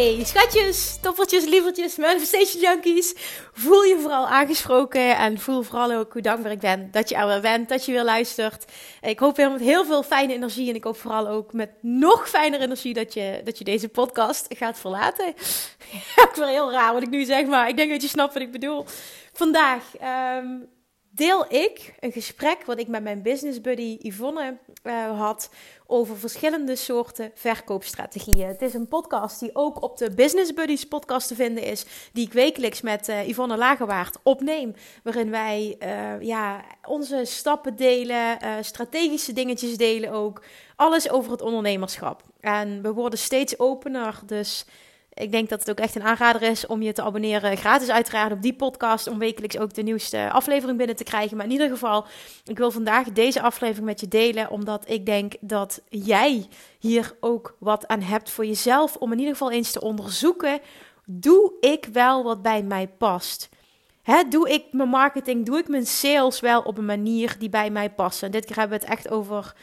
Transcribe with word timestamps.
Hey 0.00 0.24
schatjes, 0.24 0.98
toppertjes, 1.00 1.44
lievertjes, 1.44 1.96
manifestation 1.96 2.62
junkies. 2.62 3.14
Voel 3.52 3.82
je 3.82 3.98
vooral 4.00 4.26
aangesproken 4.26 5.16
en 5.16 5.38
voel 5.38 5.62
vooral 5.62 5.92
ook 5.92 6.12
hoe 6.12 6.22
dankbaar 6.22 6.52
ik 6.52 6.58
ben 6.60 6.88
dat 6.90 7.08
je 7.08 7.14
er 7.14 7.26
weer 7.26 7.40
bent, 7.40 7.68
dat 7.68 7.84
je 7.84 7.92
weer 7.92 8.04
luistert. 8.04 8.64
Ik 9.00 9.18
hoop 9.18 9.36
weer 9.36 9.50
met 9.50 9.60
heel 9.60 9.84
veel 9.84 10.02
fijne 10.02 10.32
energie 10.32 10.68
en 10.68 10.74
ik 10.74 10.84
hoop 10.84 10.96
vooral 10.96 11.28
ook 11.28 11.52
met 11.52 11.70
nog 11.80 12.28
fijner 12.28 12.60
energie 12.60 12.94
dat 12.94 13.14
je, 13.14 13.40
dat 13.44 13.58
je 13.58 13.64
deze 13.64 13.88
podcast 13.88 14.46
gaat 14.48 14.78
verlaten. 14.78 15.26
ik 16.26 16.30
weer 16.34 16.46
heel 16.46 16.72
raar 16.72 16.92
wat 16.92 17.02
ik 17.02 17.10
nu 17.10 17.24
zeg, 17.24 17.46
maar 17.46 17.68
ik 17.68 17.76
denk 17.76 17.90
dat 17.90 18.02
je 18.02 18.08
snapt 18.08 18.32
wat 18.32 18.42
ik 18.42 18.52
bedoel. 18.52 18.84
Vandaag 19.32 19.82
um, 20.38 20.68
deel 21.20 21.44
ik 21.52 21.94
een 22.00 22.12
gesprek 22.12 22.64
wat 22.64 22.78
ik 22.78 22.88
met 22.88 23.02
mijn 23.02 23.22
business 23.22 23.60
buddy 23.60 23.96
Yvonne 24.00 24.58
uh, 24.84 25.18
had 25.18 25.50
over 25.86 26.16
verschillende 26.16 26.76
soorten 26.76 27.30
verkoopstrategieën. 27.34 28.48
Het 28.48 28.62
is 28.62 28.74
een 28.74 28.88
podcast 28.88 29.40
die 29.40 29.50
ook 29.52 29.82
op 29.82 29.96
de 29.96 30.14
Business 30.14 30.54
Buddies 30.54 30.84
podcast 30.84 31.28
te 31.28 31.34
vinden 31.34 31.62
is, 31.64 31.84
die 32.12 32.26
ik 32.26 32.32
wekelijks 32.32 32.80
met 32.80 33.08
uh, 33.08 33.28
Yvonne 33.28 33.56
Lagerwaard 33.56 34.16
opneem, 34.22 34.74
waarin 35.02 35.30
wij 35.30 35.76
uh, 35.82 36.22
ja, 36.26 36.64
onze 36.84 37.20
stappen 37.24 37.76
delen, 37.76 38.38
strategische 38.60 39.32
dingetjes 39.32 39.76
delen 39.76 40.10
ook, 40.10 40.42
alles 40.76 41.10
over 41.10 41.32
het 41.32 41.42
ondernemerschap. 41.42 42.22
En 42.40 42.82
we 42.82 42.92
worden 42.92 43.18
steeds 43.18 43.58
opener, 43.58 44.20
dus 44.26 44.64
ik 45.20 45.30
denk 45.30 45.48
dat 45.48 45.60
het 45.60 45.70
ook 45.70 45.78
echt 45.78 45.94
een 45.94 46.02
aanrader 46.02 46.42
is 46.42 46.66
om 46.66 46.82
je 46.82 46.92
te 46.92 47.02
abonneren. 47.02 47.56
Gratis 47.56 47.90
uiteraard 47.90 48.32
op 48.32 48.42
die 48.42 48.54
podcast. 48.54 49.06
Om 49.06 49.18
wekelijks 49.18 49.58
ook 49.58 49.74
de 49.74 49.82
nieuwste 49.82 50.30
aflevering 50.30 50.78
binnen 50.78 50.96
te 50.96 51.04
krijgen. 51.04 51.36
Maar 51.36 51.46
in 51.46 51.52
ieder 51.52 51.68
geval, 51.68 52.06
ik 52.44 52.58
wil 52.58 52.70
vandaag 52.70 53.12
deze 53.12 53.42
aflevering 53.42 53.86
met 53.86 54.00
je 54.00 54.08
delen. 54.08 54.50
Omdat 54.50 54.84
ik 54.88 55.06
denk 55.06 55.34
dat 55.40 55.80
jij 55.88 56.46
hier 56.78 57.16
ook 57.20 57.56
wat 57.58 57.86
aan 57.86 58.02
hebt 58.02 58.30
voor 58.30 58.46
jezelf. 58.46 58.96
Om 58.96 59.12
in 59.12 59.18
ieder 59.18 59.32
geval 59.32 59.50
eens 59.50 59.72
te 59.72 59.80
onderzoeken. 59.80 60.60
Doe 61.04 61.52
ik 61.60 61.88
wel 61.92 62.22
wat 62.22 62.42
bij 62.42 62.62
mij 62.62 62.88
past? 62.88 63.48
Hè, 64.02 64.22
doe 64.28 64.50
ik 64.50 64.64
mijn 64.70 64.88
marketing, 64.88 65.46
doe 65.46 65.58
ik 65.58 65.68
mijn 65.68 65.86
sales 65.86 66.40
wel 66.40 66.60
op 66.60 66.78
een 66.78 66.84
manier 66.84 67.36
die 67.38 67.48
bij 67.48 67.70
mij 67.70 67.90
past? 67.90 68.22
En 68.22 68.30
dit 68.30 68.44
keer 68.44 68.56
hebben 68.56 68.78
we 68.78 68.84
het 68.84 68.94
echt 68.94 69.10
over 69.10 69.54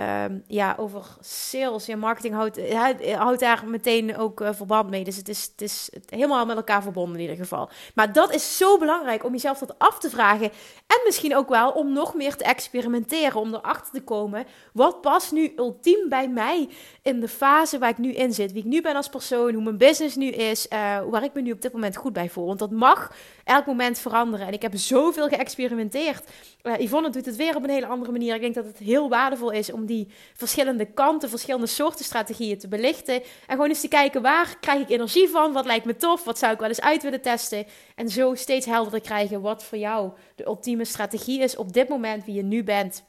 um, 0.00 0.44
ja, 0.46 0.74
over 0.78 1.02
sales. 1.20 1.86
Ja, 1.86 1.96
marketing 1.96 2.34
houdt, 2.34 2.72
houdt 3.14 3.40
daar 3.40 3.64
meteen 3.66 4.16
ook 4.16 4.40
uh, 4.40 4.48
verband 4.52 4.90
mee. 4.90 5.04
Dus 5.04 5.16
het 5.16 5.28
is, 5.28 5.50
het 5.52 5.62
is 5.62 5.90
helemaal 6.08 6.46
met 6.46 6.56
elkaar 6.56 6.82
verbonden 6.82 7.14
in 7.14 7.20
ieder 7.20 7.36
geval. 7.36 7.70
Maar 7.94 8.12
dat 8.12 8.34
is 8.34 8.56
zo 8.56 8.78
belangrijk 8.78 9.24
om 9.24 9.32
jezelf 9.32 9.58
dat 9.58 9.78
af 9.78 9.98
te 9.98 10.10
vragen. 10.10 10.50
En 10.86 11.00
misschien 11.04 11.36
ook 11.36 11.48
wel 11.48 11.70
om 11.70 11.92
nog 11.92 12.14
meer 12.14 12.36
te 12.36 12.44
experimenteren. 12.44 13.40
Om 13.40 13.54
erachter 13.54 13.92
te 13.92 14.02
komen. 14.02 14.46
Wat 14.72 15.00
past 15.00 15.32
nu 15.32 15.52
ultiem 15.56 16.08
bij 16.08 16.28
mij 16.28 16.68
in 17.02 17.20
de 17.20 17.28
fase 17.28 17.78
waar 17.78 17.90
ik 17.90 17.98
nu 17.98 18.12
in 18.12 18.32
zit. 18.32 18.52
Wie 18.52 18.62
ik 18.62 18.68
nu 18.68 18.80
ben 18.80 18.96
als 18.96 19.08
persoon. 19.08 19.54
Hoe 19.54 19.62
mijn 19.62 19.78
business 19.78 20.16
nu 20.16 20.28
is. 20.28 20.66
Waar 21.10 21.24
ik 21.24 21.34
me 21.34 21.40
nu 21.40 21.52
op 21.52 21.62
dit 21.62 21.72
moment 21.72 21.96
goed 21.96 22.12
bij 22.12 22.28
voel. 22.28 22.46
Want 22.46 22.58
dat 22.58 22.70
mag 22.70 23.12
elk 23.44 23.66
moment 23.66 23.98
veranderen. 23.98 24.46
En 24.46 24.52
ik 24.52 24.62
heb 24.62 24.76
zoveel 24.76 25.28
geëxperimenteerd. 25.28 26.24
Uh, 26.62 26.78
Yvonne 26.78 27.10
doet 27.10 27.26
het 27.26 27.36
weer 27.36 27.56
op 27.56 27.62
een 27.62 27.70
hele 27.70 27.86
andere 27.86 28.12
manier. 28.12 28.34
Ik 28.34 28.40
denk 28.40 28.54
dat 28.54 28.64
het 28.64 28.78
heel 28.78 29.08
waardevol 29.08 29.50
is 29.50 29.72
om 29.72 29.85
die 29.86 30.08
verschillende 30.34 30.84
kanten, 30.84 31.28
verschillende 31.28 31.66
soorten 31.66 32.04
strategieën 32.04 32.58
te 32.58 32.68
belichten. 32.68 33.14
En 33.14 33.22
gewoon 33.46 33.68
eens 33.68 33.80
te 33.80 33.88
kijken 33.88 34.22
waar 34.22 34.56
krijg 34.60 34.80
ik 34.80 34.90
energie 34.90 35.28
van, 35.28 35.52
wat 35.52 35.66
lijkt 35.66 35.84
me 35.84 35.96
tof, 35.96 36.24
wat 36.24 36.38
zou 36.38 36.52
ik 36.52 36.58
wel 36.58 36.68
eens 36.68 36.80
uit 36.80 37.02
willen 37.02 37.22
testen. 37.22 37.66
En 37.94 38.08
zo 38.08 38.34
steeds 38.34 38.66
helderder 38.66 39.00
krijgen 39.00 39.40
wat 39.40 39.64
voor 39.64 39.78
jou 39.78 40.12
de 40.34 40.46
ultieme 40.46 40.84
strategie 40.84 41.40
is 41.40 41.56
op 41.56 41.72
dit 41.72 41.88
moment, 41.88 42.24
wie 42.24 42.34
je 42.34 42.42
nu 42.42 42.64
bent 42.64 43.04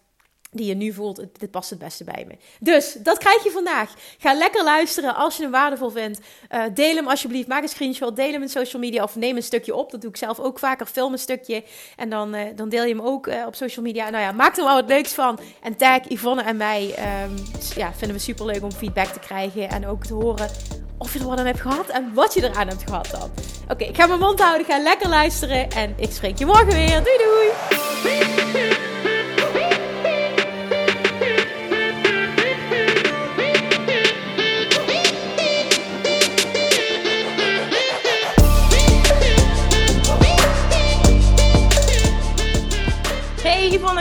die 0.52 0.66
je 0.66 0.74
nu 0.74 0.94
voelt, 0.94 1.24
dit 1.38 1.52
past 1.52 1.70
het 1.70 1.80
beste 1.80 2.04
bij 2.04 2.26
me. 2.28 2.36
Dus 2.60 2.98
dat 3.00 3.18
krijg 3.18 3.44
je 3.44 3.52
vandaag. 3.52 3.94
Ga 4.18 4.34
lekker 4.34 4.64
luisteren 4.64 5.16
als 5.16 5.36
je 5.36 5.42
hem 5.42 5.52
waardevol 5.52 5.90
vindt. 5.90 6.20
Uh, 6.52 6.64
deel 6.74 6.96
hem 6.96 7.08
alsjeblieft. 7.08 7.48
Maak 7.48 7.62
een 7.62 7.70
screenshot. 7.70 8.16
Deel 8.16 8.32
hem 8.32 8.42
in 8.42 8.50
social 8.50 8.82
media 8.82 9.04
of 9.04 9.16
neem 9.16 9.36
een 9.36 9.44
stukje 9.44 9.76
op. 9.76 9.92
Dat 9.92 10.02
doe 10.02 10.10
ik 10.10 10.18
zelf 10.18 10.40
ook 10.40 10.60
vaker. 10.60 10.86
Film 10.86 11.12
een 11.12 11.20
stukje. 11.20 11.64
En 11.96 12.10
dan, 12.10 12.36
uh, 12.36 12.42
dan 12.56 12.70
deel 12.70 12.84
je 12.84 12.96
hem 12.96 13.06
ook 13.06 13.28
uh, 13.28 13.46
op 13.46 13.56
social 13.56 13.86
media. 13.86 14.10
Nou 14.10 14.24
ja, 14.24 14.32
maak 14.32 14.58
er 14.58 14.64
wel 14.64 14.76
wat 14.76 14.88
leuks 14.88 15.14
van. 15.14 15.40
En 15.62 15.76
tag 15.76 16.10
Yvonne 16.10 16.42
en 16.42 16.58
mij. 16.58 16.96
Um, 17.24 17.36
ja, 17.76 17.94
vinden 17.94 18.18
we 18.18 18.24
super 18.24 18.46
leuk 18.46 18.64
om 18.64 18.72
feedback 18.72 19.08
te 19.08 19.20
krijgen. 19.20 19.70
En 19.70 19.88
ook 19.88 20.06
te 20.06 20.14
horen 20.14 20.50
of 20.98 21.14
je 21.14 21.20
er 21.20 21.26
wat 21.26 21.40
aan 21.40 21.46
hebt 21.46 21.62
gehad 21.62 21.88
en 21.88 22.14
wat 22.14 22.34
je 22.34 22.44
eraan 22.44 22.68
hebt 22.68 22.84
gehad 22.86 23.10
dan. 23.12 23.32
Oké, 23.70 23.84
ik 23.84 23.96
ga 23.96 24.06
mijn 24.08 24.20
mond 24.20 24.40
houden. 24.40 24.66
Ga 24.66 24.80
lekker 24.80 25.10
luisteren. 25.10 25.70
En 25.70 25.94
ik 25.98 26.12
spreek 26.12 26.38
je 26.38 26.46
morgen 26.46 26.74
weer. 26.74 27.04
Doei 27.04 27.18
doei! 27.18 29.07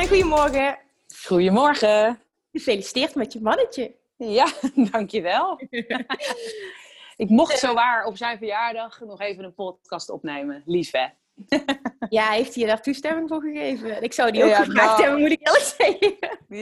Goedemorgen. 0.05 0.79
Goedemorgen. 1.25 2.21
Gefeliciteerd 2.53 3.15
met 3.15 3.33
je 3.33 3.41
mannetje. 3.41 3.95
Ja, 4.17 4.53
dankjewel. 4.91 5.61
ik 7.25 7.29
mocht 7.29 7.59
zo 7.59 7.75
waar 7.75 8.05
op 8.05 8.17
zijn 8.17 8.39
verjaardag 8.39 9.01
nog 9.01 9.21
even 9.21 9.45
een 9.45 9.55
podcast 9.55 10.11
opnemen. 10.11 10.63
Lief 10.67 10.91
hè? 10.91 11.07
ja, 12.09 12.31
heeft 12.31 12.55
hij 12.55 12.67
daar 12.67 12.83
toestemming 12.83 13.29
voor 13.29 13.41
gegeven? 13.41 14.03
Ik 14.03 14.13
zou 14.13 14.31
die 14.31 14.45
ook 14.45 14.51
ja, 14.51 14.65
gevraagd 14.65 14.89
nou, 14.89 15.03
hebben, 15.03 15.21
moet 15.21 15.31
ik 15.31 15.47
eerlijk 15.47 15.75
zeggen. 15.79 16.17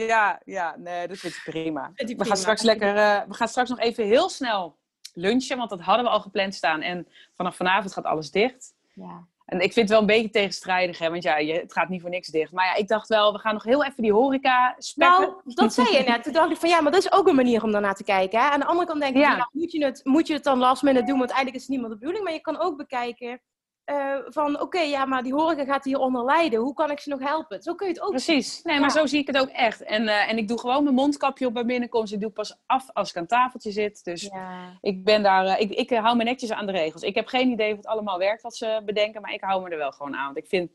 ja, 0.07 0.41
ja, 0.45 0.75
nee, 0.77 1.07
dat 1.07 1.17
vind 1.17 1.33
ik 1.33 1.41
prima. 1.45 1.91
We, 1.95 2.25
gaan 2.25 2.37
straks 2.37 2.61
lekker, 2.61 2.95
uh, 2.95 3.21
we 3.27 3.33
gaan 3.33 3.47
straks 3.47 3.69
nog 3.69 3.79
even 3.79 4.05
heel 4.05 4.29
snel 4.29 4.75
lunchen, 5.13 5.57
want 5.57 5.69
dat 5.69 5.81
hadden 5.81 6.05
we 6.05 6.11
al 6.11 6.21
gepland 6.21 6.55
staan. 6.55 6.81
En 6.81 7.07
vanaf 7.33 7.55
vanavond 7.55 7.93
gaat 7.93 8.05
alles 8.05 8.31
dicht. 8.31 8.73
Ja. 8.93 9.25
En 9.45 9.59
ik 9.59 9.73
vind 9.73 9.75
het 9.75 9.89
wel 9.89 9.99
een 9.99 10.05
beetje 10.05 10.29
tegenstrijdig, 10.29 10.99
hè? 10.99 11.09
want 11.09 11.23
ja, 11.23 11.37
je, 11.37 11.53
het 11.53 11.73
gaat 11.73 11.89
niet 11.89 12.01
voor 12.01 12.09
niks 12.09 12.27
dicht. 12.27 12.51
Maar 12.51 12.65
ja, 12.65 12.75
ik 12.75 12.87
dacht 12.87 13.07
wel, 13.07 13.33
we 13.33 13.39
gaan 13.39 13.53
nog 13.53 13.63
heel 13.63 13.83
even 13.83 14.03
die 14.03 14.13
horeca 14.13 14.75
spekken. 14.77 15.19
Nou, 15.19 15.41
dat 15.43 15.73
zei 15.73 15.97
je 15.97 16.03
net. 16.03 16.23
Toen 16.23 16.33
dacht 16.33 16.51
ik 16.51 16.57
van 16.57 16.69
ja, 16.69 16.81
maar 16.81 16.91
dat 16.91 17.03
is 17.03 17.11
ook 17.11 17.27
een 17.27 17.35
manier 17.35 17.63
om 17.63 17.71
daarna 17.71 17.93
te 17.93 18.03
kijken. 18.03 18.39
Hè? 18.39 18.45
Aan 18.45 18.59
de 18.59 18.65
andere 18.65 18.87
kant 18.87 19.01
denk 19.01 19.15
ik, 19.15 19.21
ja. 19.21 19.35
nou, 19.35 19.49
moet, 19.51 19.71
je 19.71 19.85
het, 19.85 20.01
moet 20.03 20.27
je 20.27 20.33
het 20.33 20.43
dan 20.43 20.57
last 20.57 20.83
minute 20.83 21.05
doen? 21.05 21.17
Want 21.17 21.29
eigenlijk 21.29 21.55
is 21.55 21.61
het 21.61 21.71
niemand 21.71 21.91
de 21.91 21.99
bedoeling. 21.99 22.23
Maar 22.23 22.33
je 22.33 22.41
kan 22.41 22.59
ook 22.59 22.77
bekijken 22.77 23.41
uh, 23.85 24.17
van 24.25 24.61
oké, 24.61 24.79
ja, 24.79 25.05
maar 25.05 25.23
die 25.23 25.33
horeca 25.33 25.65
gaat 25.65 25.83
hieronder 25.83 26.25
lijden. 26.25 26.59
Hoe 26.59 26.73
kan 26.73 26.91
ik 26.91 26.99
ze 26.99 27.09
nog 27.09 27.19
helpen? 27.19 27.61
Zo 27.61 27.75
kun 27.75 27.87
je 27.87 27.93
het 27.93 28.01
ook 28.01 28.09
Precies. 28.09 28.61
Nee, 28.61 28.79
maar 28.79 28.91
zo 28.91 29.05
zie 29.05 29.19
ik 29.19 29.27
het 29.27 29.37
ook 29.37 29.49
echt. 29.49 29.83
En, 29.83 30.03
uh, 30.03 30.29
en 30.29 30.37
ik 30.37 30.47
doe 30.47 30.59
gewoon 30.59 30.83
mijn 30.83 30.95
mondkapje 30.95 31.45
op 31.45 31.53
bij 31.53 31.65
binnenkomst. 31.65 32.13
Ik 32.13 32.21
doe 32.21 32.29
pas 32.29 32.57
af 32.65 32.89
als 32.93 33.09
ik 33.09 33.17
aan 33.17 33.25
tafeltje 33.25 33.71
zit. 33.71 34.03
Dus 34.03 34.21
ja. 34.21 34.77
ik 34.81 35.03
ben 35.03 35.23
daar... 35.23 35.45
Uh, 35.45 35.59
ik, 35.59 35.71
ik 35.71 35.89
hou 35.89 36.17
me 36.17 36.23
netjes 36.23 36.51
aan 36.51 36.65
de 36.65 36.71
regels. 36.71 37.01
Ik 37.01 37.15
heb 37.15 37.27
geen 37.27 37.49
idee 37.49 37.71
of 37.71 37.77
het 37.77 37.87
allemaal 37.87 38.17
werkt 38.17 38.41
wat 38.41 38.55
ze 38.55 38.81
bedenken. 38.85 39.21
Maar 39.21 39.33
ik 39.33 39.43
hou 39.43 39.63
me 39.63 39.69
er 39.69 39.77
wel 39.77 39.91
gewoon 39.91 40.15
aan. 40.15 40.25
Want 40.25 40.37
ik 40.37 40.47
vind... 40.47 40.71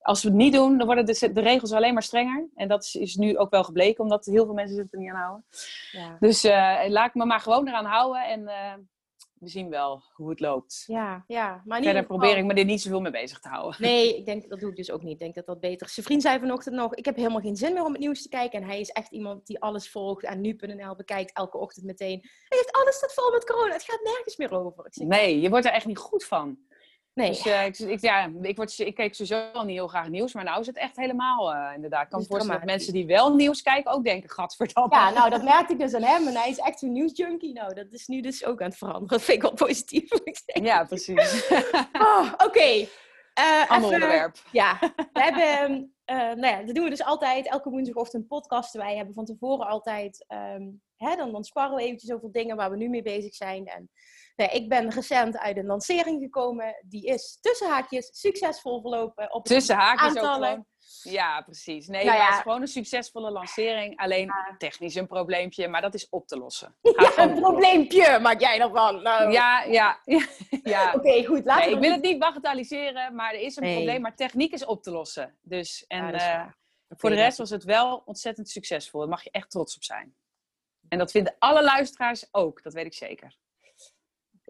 Als 0.00 0.22
we 0.22 0.28
het 0.28 0.36
niet 0.36 0.52
doen, 0.52 0.78
dan 0.78 0.86
worden 0.86 1.06
de, 1.06 1.32
de 1.32 1.40
regels 1.40 1.72
alleen 1.72 1.92
maar 1.92 2.02
strenger. 2.02 2.48
En 2.54 2.68
dat 2.68 2.84
is, 2.84 2.94
is, 2.94 3.16
nu 3.16 3.38
ook 3.38 3.50
wel 3.50 3.64
gebleken, 3.64 4.04
omdat 4.04 4.24
heel 4.24 4.44
veel 4.44 4.54
mensen 4.54 4.76
zich 4.76 4.86
er 4.90 4.98
niet 4.98 5.10
aan 5.10 5.16
houden. 5.16 5.44
Ja. 5.90 6.16
Dus 6.20 6.42
laat 6.88 7.08
ik 7.08 7.14
me 7.14 7.24
maar 7.24 7.40
gewoon 7.40 7.68
eraan 7.68 7.84
houden. 7.84 8.24
En 8.24 8.50
we 9.40 9.48
zien 9.48 9.70
wel 9.70 10.02
hoe 10.12 10.30
het 10.30 10.40
loopt. 10.40 10.84
Ja, 10.86 11.24
ja. 11.26 11.62
Maar 11.64 11.82
Verder 11.82 12.06
probeer 12.06 12.36
ik 12.36 12.44
me 12.44 12.54
er 12.54 12.64
niet 12.64 12.80
zoveel 12.80 13.00
mee 13.00 13.12
bezig 13.12 13.40
te 13.40 13.48
houden. 13.48 13.82
Nee, 13.82 14.14
ik 14.18 14.24
denk, 14.24 14.48
dat 14.48 14.60
doe 14.60 14.70
ik 14.70 14.76
dus 14.76 14.90
ook 14.90 15.02
niet. 15.02 15.12
Ik 15.12 15.18
denk 15.18 15.34
dat 15.34 15.46
dat 15.46 15.60
beter 15.60 15.86
is. 15.86 15.94
Zijn 15.94 16.06
vriend 16.06 16.22
zei 16.22 16.38
vanochtend 16.38 16.74
nog, 16.74 16.94
ik 16.94 17.04
heb 17.04 17.16
helemaal 17.16 17.40
geen 17.40 17.56
zin 17.56 17.72
meer 17.72 17.84
om 17.84 17.92
het 17.92 18.00
nieuws 18.00 18.22
te 18.22 18.28
kijken. 18.28 18.60
En 18.60 18.68
hij 18.68 18.80
is 18.80 18.90
echt 18.90 19.10
iemand 19.10 19.46
die 19.46 19.60
alles 19.60 19.90
volgt 19.90 20.24
en 20.24 20.40
nu.nl 20.40 20.96
bekijkt 20.96 21.36
elke 21.36 21.58
ochtend 21.58 21.86
meteen. 21.86 22.18
Hij 22.20 22.58
heeft 22.58 22.72
alles 22.72 22.96
staat 22.96 23.14
vol 23.14 23.30
met 23.30 23.44
corona. 23.44 23.72
Het 23.72 23.82
gaat 23.82 24.02
nergens 24.02 24.36
meer 24.36 24.52
over. 24.52 24.86
Ik 24.86 24.94
zeg, 24.94 25.06
nee, 25.06 25.40
je 25.40 25.50
wordt 25.50 25.66
er 25.66 25.72
echt 25.72 25.86
niet 25.86 25.98
goed 25.98 26.24
van. 26.24 26.58
Nee. 27.20 27.30
Dus 27.30 27.46
uh, 27.46 27.64
ik, 27.64 27.78
ik, 27.78 28.00
ja, 28.00 28.32
ik, 28.42 28.56
word, 28.56 28.78
ik 28.78 28.94
kijk 28.94 29.14
sowieso 29.14 29.50
al 29.52 29.64
niet 29.64 29.76
heel 29.76 29.88
graag 29.88 30.08
nieuws, 30.08 30.32
maar 30.32 30.44
nou 30.44 30.60
is 30.60 30.66
het 30.66 30.76
echt 30.76 30.96
helemaal 30.96 31.54
uh, 31.54 31.70
inderdaad. 31.74 32.02
Ik 32.02 32.10
kan 32.10 32.20
me 32.20 32.26
voorstellen 32.26 32.60
dat 32.60 32.70
mensen 32.70 32.92
die 32.92 33.06
wel 33.06 33.34
nieuws 33.34 33.62
kijken 33.62 33.92
ook 33.92 34.04
denken, 34.04 34.30
gadverdamme. 34.30 34.94
Ja, 34.94 35.10
nou 35.10 35.30
dat 35.30 35.42
merkte 35.42 35.72
ik 35.72 35.78
dus 35.78 35.94
aan 35.94 36.02
hem 36.02 36.26
en 36.26 36.34
hij 36.34 36.50
is 36.50 36.58
echt 36.58 36.82
een 36.82 36.92
nieuwsjunkie. 36.92 37.52
Nou, 37.52 37.74
dat 37.74 37.86
is 37.90 38.06
nu 38.06 38.20
dus 38.20 38.44
ook 38.44 38.60
aan 38.60 38.68
het 38.68 38.78
veranderen. 38.78 39.08
Dat 39.08 39.22
vind 39.22 39.36
ik 39.36 39.42
wel 39.42 39.54
positief. 39.54 40.10
ja, 40.44 40.84
precies. 40.84 41.48
oh, 41.92 42.32
Oké. 42.32 42.44
Okay. 42.44 42.88
Uh, 43.40 43.70
Ander 43.70 43.92
onderwerp. 43.92 44.36
Ja, 44.52 44.78
we 45.12 45.22
hebben, 45.22 45.94
nou 46.06 46.46
ja, 46.46 46.62
dat 46.62 46.74
doen 46.74 46.84
we 46.84 46.90
dus 46.90 47.04
altijd. 47.04 47.48
Elke 47.48 47.70
woensdagochtend 47.70 48.26
podcasten 48.26 48.80
wij. 48.80 48.96
hebben 48.96 49.14
van 49.14 49.24
tevoren 49.24 49.66
altijd, 49.66 50.24
um, 50.56 50.82
hè, 50.96 51.16
dan, 51.16 51.32
dan 51.32 51.44
sparren 51.44 51.76
we 51.76 51.82
eventjes 51.82 52.12
over 52.12 52.32
dingen 52.32 52.56
waar 52.56 52.70
we 52.70 52.76
nu 52.76 52.88
mee 52.88 53.02
bezig 53.02 53.34
zijn. 53.34 53.66
En 53.66 53.90
ik 54.36 54.68
ben 54.68 54.90
recent 54.90 55.38
uit 55.38 55.56
een 55.56 55.66
lancering 55.66 56.22
gekomen. 56.22 56.76
Die 56.86 57.06
is 57.06 57.38
tussen 57.40 57.68
haakjes 57.68 58.08
succesvol 58.20 58.80
verlopen. 58.80 59.34
Op 59.34 59.44
tussen 59.44 59.76
haakjes 59.76 60.16
ook 60.16 60.32
gewoon. 60.32 60.66
Ja, 61.02 61.40
precies. 61.40 61.86
Nee, 61.86 62.04
nou 62.04 62.18
het 62.18 62.34
is 62.34 62.40
gewoon 62.40 62.60
een 62.60 62.68
succesvolle 62.68 63.30
lancering. 63.30 63.98
Alleen 63.98 64.30
technisch 64.58 64.94
een 64.94 65.06
probleempje, 65.06 65.68
maar 65.68 65.80
dat 65.80 65.94
is 65.94 66.08
op 66.08 66.26
te 66.26 66.38
lossen. 66.38 66.76
ja, 66.80 67.18
een 67.18 67.34
probleempje 67.34 68.18
maak 68.18 68.40
jij 68.40 68.60
ervan. 68.60 69.02
Nou. 69.02 69.32
Ja, 69.32 69.62
ja. 69.62 70.00
ja. 70.62 70.92
Oké, 70.96 71.24
goed. 71.24 71.44
Laten 71.44 71.64
nee, 71.64 71.74
Ik 71.74 71.80
wil 71.80 71.92
het 71.92 72.02
niet 72.02 72.18
bagatelliseren, 72.18 73.14
maar 73.14 73.34
er 73.34 73.40
is 73.40 73.56
een 73.56 73.74
probleem. 73.74 74.00
Maar 74.00 74.16
techniek 74.16 74.52
is 74.52 74.64
op 74.64 74.82
te 74.82 74.90
lossen. 74.90 75.38
Dus, 75.42 75.84
en 75.86 76.14
uh, 76.14 76.46
voor 76.88 77.10
de 77.10 77.16
rest 77.16 77.38
was 77.38 77.50
het 77.50 77.64
wel 77.64 78.02
ontzettend 78.04 78.48
succesvol. 78.48 79.00
Daar 79.00 79.08
mag 79.08 79.24
je 79.24 79.30
echt 79.30 79.50
trots 79.50 79.76
op 79.76 79.82
zijn. 79.82 80.14
En 80.88 80.98
dat 80.98 81.10
vinden 81.10 81.36
alle 81.38 81.62
luisteraars 81.62 82.28
ook, 82.30 82.62
dat 82.62 82.72
weet 82.72 82.86
ik 82.86 82.94
zeker 82.94 83.38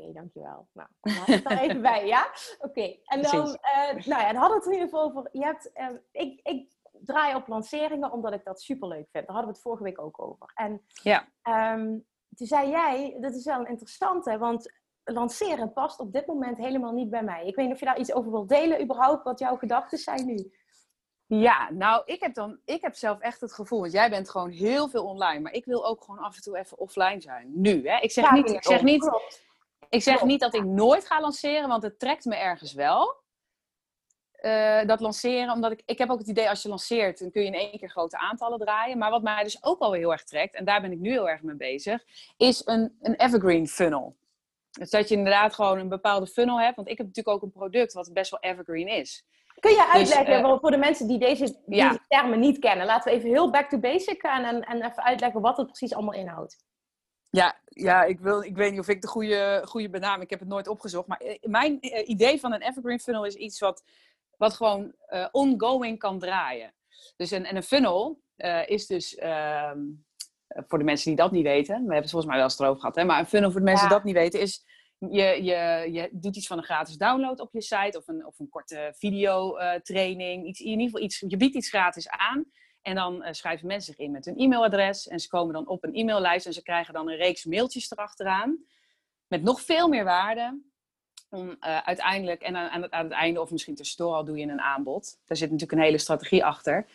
okay, 0.01 0.13
dankjewel. 0.13 0.69
Nou, 0.73 0.89
kom 1.01 1.13
het 1.13 1.45
er 1.45 1.59
even 1.65 1.83
bij, 1.83 2.07
ja? 2.07 2.31
Oké, 2.59 2.97
en 3.05 3.23
dan, 3.23 3.47
uh, 3.47 4.07
nou 4.07 4.23
ja, 4.23 4.33
dan 4.33 4.41
hadden 4.41 4.59
we 4.59 4.65
het 4.65 4.67
in 4.67 4.73
ieder 4.73 4.89
geval 4.89 5.05
over, 5.05 5.29
je 5.33 5.45
hebt, 5.45 5.71
uh, 5.75 5.89
ik, 6.13 6.41
ik 6.43 6.73
draai 6.93 7.35
op 7.35 7.49
lanceringen 7.49 8.13
omdat 8.13 8.33
ik 8.33 8.45
dat 8.45 8.61
superleuk 8.61 9.09
vind. 9.11 9.27
Daar 9.27 9.37
hadden 9.37 9.45
we 9.45 9.53
het 9.53 9.63
vorige 9.63 9.83
week 9.83 10.01
ook 10.01 10.23
over. 10.23 10.53
En 10.55 10.83
ja. 11.03 11.29
Um, 11.73 12.07
toen 12.37 12.47
zei 12.47 12.71
jij, 12.71 13.17
dat 13.21 13.35
is 13.35 13.45
wel 13.45 13.61
een 13.61 13.69
interessante, 13.69 14.39
want 14.39 14.73
lanceren 15.05 15.73
past 15.73 16.01
op 16.01 16.13
dit 16.13 16.27
moment 16.27 16.59
helemaal 16.59 16.93
niet 16.93 17.11
bij 17.11 17.23
mij. 17.23 17.47
Ik 17.47 17.55
weet 17.55 17.65
niet 17.65 17.75
of 17.75 17.81
je 17.81 17.87
daar 17.87 17.99
iets 17.99 18.13
over 18.13 18.31
wilt 18.31 18.49
delen 18.49 18.83
überhaupt, 18.83 19.25
wat 19.25 19.39
jouw 19.39 19.57
gedachten 19.57 19.99
zijn 19.99 20.27
nu. 20.27 20.53
Ja, 21.27 21.71
nou, 21.71 22.03
ik 22.05 22.21
heb, 22.21 22.35
dan, 22.35 22.61
ik 22.65 22.83
heb 22.83 22.95
zelf 22.95 23.21
echt 23.21 23.41
het 23.41 23.53
gevoel, 23.53 23.81
want 23.81 23.93
jij 23.93 24.11
bent 24.11 24.31
gewoon 24.31 24.51
heel 24.51 24.89
veel 24.89 25.05
online, 25.05 25.41
maar 25.41 25.53
ik 25.53 25.65
wil 25.65 25.87
ook 25.87 26.05
gewoon 26.05 26.21
af 26.21 26.37
en 26.37 26.43
toe 26.43 26.59
even 26.59 26.79
offline 26.79 27.21
zijn. 27.21 27.51
Nu, 27.55 27.89
hè? 27.89 27.99
Ik 28.01 28.11
zeg 28.11 28.25
ja, 28.25 28.33
niet, 28.33 28.51
ik 28.51 28.65
zeg 28.65 28.83
niet, 28.83 29.11
ik 29.91 30.03
zeg 30.03 30.23
niet 30.23 30.41
dat 30.41 30.55
ik 30.55 30.65
nooit 30.65 31.07
ga 31.07 31.21
lanceren, 31.21 31.69
want 31.69 31.83
het 31.83 31.99
trekt 31.99 32.25
me 32.25 32.37
ergens 32.37 32.73
wel. 32.73 33.19
Uh, 34.43 34.85
dat 34.87 35.01
lanceren, 35.01 35.53
omdat 35.53 35.73
ik, 35.73 35.83
ik 35.85 35.99
heb 35.99 36.11
ook 36.11 36.19
het 36.19 36.29
idee 36.29 36.49
als 36.49 36.63
je 36.63 36.69
lanceert, 36.69 37.19
dan 37.19 37.31
kun 37.31 37.43
je 37.43 37.47
in 37.47 37.55
één 37.55 37.79
keer 37.79 37.91
grote 37.91 38.19
aantallen 38.19 38.59
draaien. 38.59 38.99
Maar 38.99 39.11
wat 39.11 39.23
mij 39.23 39.43
dus 39.43 39.65
ook 39.65 39.79
wel 39.79 39.93
heel 39.93 40.13
erg 40.13 40.25
trekt, 40.25 40.55
en 40.55 40.65
daar 40.65 40.81
ben 40.81 40.93
ik 40.93 40.99
nu 40.99 41.11
heel 41.11 41.29
erg 41.29 41.43
mee 41.43 41.57
bezig, 41.57 42.05
is 42.37 42.63
een, 42.67 42.97
een 43.01 43.15
evergreen 43.15 43.69
funnel. 43.69 44.17
Dus 44.71 44.91
dat 44.91 45.09
je 45.09 45.15
inderdaad 45.15 45.55
gewoon 45.55 45.79
een 45.79 45.89
bepaalde 45.89 46.27
funnel 46.27 46.61
hebt, 46.61 46.77
want 46.77 46.89
ik 46.89 46.99
heb 46.99 47.07
natuurlijk 47.07 47.37
ook 47.37 47.43
een 47.43 47.59
product 47.59 47.93
wat 47.93 48.13
best 48.13 48.31
wel 48.31 48.41
evergreen 48.41 48.89
is. 48.89 49.25
Kun 49.61 49.71
je 49.71 49.77
dus, 49.77 49.95
uitleggen 49.95 50.51
dus, 50.51 50.61
voor 50.61 50.71
de 50.71 50.77
mensen 50.77 51.09
die 51.09 51.19
deze, 51.19 51.63
deze 51.67 51.99
termen 52.09 52.41
niet 52.41 52.59
kennen? 52.59 52.87
Laten 52.87 53.13
we 53.13 53.19
even 53.19 53.31
heel 53.31 53.51
back 53.51 53.69
to 53.69 53.79
basic 53.79 54.21
gaan 54.21 54.45
en, 54.45 54.63
en 54.63 54.77
even 54.77 55.03
uitleggen 55.03 55.41
wat 55.41 55.57
het 55.57 55.67
precies 55.67 55.95
allemaal 55.95 56.15
inhoudt. 56.15 56.65
Ja, 57.31 57.61
ja 57.65 58.05
ik, 58.05 58.21
wil, 58.21 58.43
ik 58.43 58.57
weet 58.57 58.71
niet 58.71 58.81
of 58.81 58.89
ik 58.89 59.01
de 59.01 59.09
goede, 59.09 59.63
goede 59.65 59.91
benaming, 59.91 60.23
ik 60.23 60.31
heb 60.31 60.41
het 60.41 60.49
nooit 60.49 60.69
opgezocht. 60.69 61.07
Maar 61.07 61.19
eh, 61.19 61.37
mijn 61.43 61.81
eh, 61.81 62.09
idee 62.09 62.41
van 62.41 62.53
een 62.53 62.63
evergreen 62.63 63.01
funnel 63.01 63.25
is 63.25 63.35
iets 63.35 63.59
wat, 63.59 63.85
wat 64.37 64.55
gewoon 64.55 64.93
uh, 65.09 65.27
ongoing 65.31 65.99
kan 65.99 66.19
draaien. 66.19 66.75
Dus 67.17 67.31
een, 67.31 67.45
en 67.45 67.57
een 67.57 67.63
funnel 67.63 68.23
is 68.67 68.87
dus, 68.87 69.17
uh, 69.17 69.73
voor 70.49 70.79
de 70.79 70.85
mensen 70.85 71.07
die 71.07 71.17
dat 71.17 71.31
niet 71.31 71.43
weten, 71.43 71.75
we 71.75 71.81
hebben 71.81 71.97
het 71.97 72.11
volgens 72.11 72.31
mij 72.31 72.37
wel 72.37 72.45
eens 72.45 72.59
erover 72.59 72.81
gehad, 72.81 72.97
hè, 72.97 73.05
maar 73.05 73.19
een 73.19 73.27
funnel 73.27 73.51
voor 73.51 73.61
de 73.61 73.67
mensen 73.67 73.89
die 73.89 73.97
dat 73.97 74.05
niet 74.05 74.15
weten 74.15 74.41
is, 74.41 74.65
je, 74.99 75.43
je, 75.43 75.89
je 75.93 76.09
doet 76.13 76.37
iets 76.37 76.47
van 76.47 76.59
een 76.59 76.65
gratis 76.65 76.97
download 76.97 77.41
op 77.41 77.53
je 77.53 77.63
site 77.63 77.99
of 77.99 78.09
een, 78.09 78.27
of 78.27 78.39
een 78.39 78.49
korte 78.49 78.93
videotraining. 78.97 80.47
iets, 80.47 80.61
in 80.61 80.67
ieder 80.67 80.85
geval 80.85 81.01
iets, 81.01 81.25
je 81.27 81.37
biedt 81.37 81.55
iets 81.55 81.69
gratis 81.69 82.09
aan. 82.09 82.45
En 82.83 82.95
dan 82.95 83.23
uh, 83.23 83.29
schrijven 83.31 83.67
mensen 83.67 83.95
zich 83.95 84.05
in 84.05 84.11
met 84.11 84.25
hun 84.25 84.39
e-mailadres. 84.39 85.09
En 85.09 85.21
ze 85.21 85.29
komen 85.29 85.55
dan 85.55 85.69
op 85.69 85.85
een 85.85 85.95
e-maillijst 85.95 86.47
en 86.47 86.53
ze 86.53 86.63
krijgen 86.63 86.95
dan 86.95 87.09
een 87.09 87.17
reeks 87.17 87.45
mailtjes 87.45 87.91
erachteraan. 87.91 88.65
Met 89.27 89.43
nog 89.43 89.61
veel 89.61 89.89
meer 89.89 90.05
waarde. 90.05 90.61
Om 91.29 91.49
uh, 91.49 91.79
uiteindelijk, 91.79 92.43
en 92.43 92.57
aan, 92.57 92.93
aan, 92.93 93.05
het, 93.05 93.13
einde 93.13 93.41
of 93.41 93.51
misschien 93.51 93.75
tussendoor 93.75 94.15
al 94.15 94.25
doe 94.25 94.39
je 94.39 94.47
een 94.47 94.61
aanbod. 94.61 95.19
Daar 95.27 95.37
zit 95.37 95.51
natuurlijk 95.51 95.79
een 95.79 95.85
hele 95.85 95.99
strategie 95.99 96.45
achter. 96.45 96.87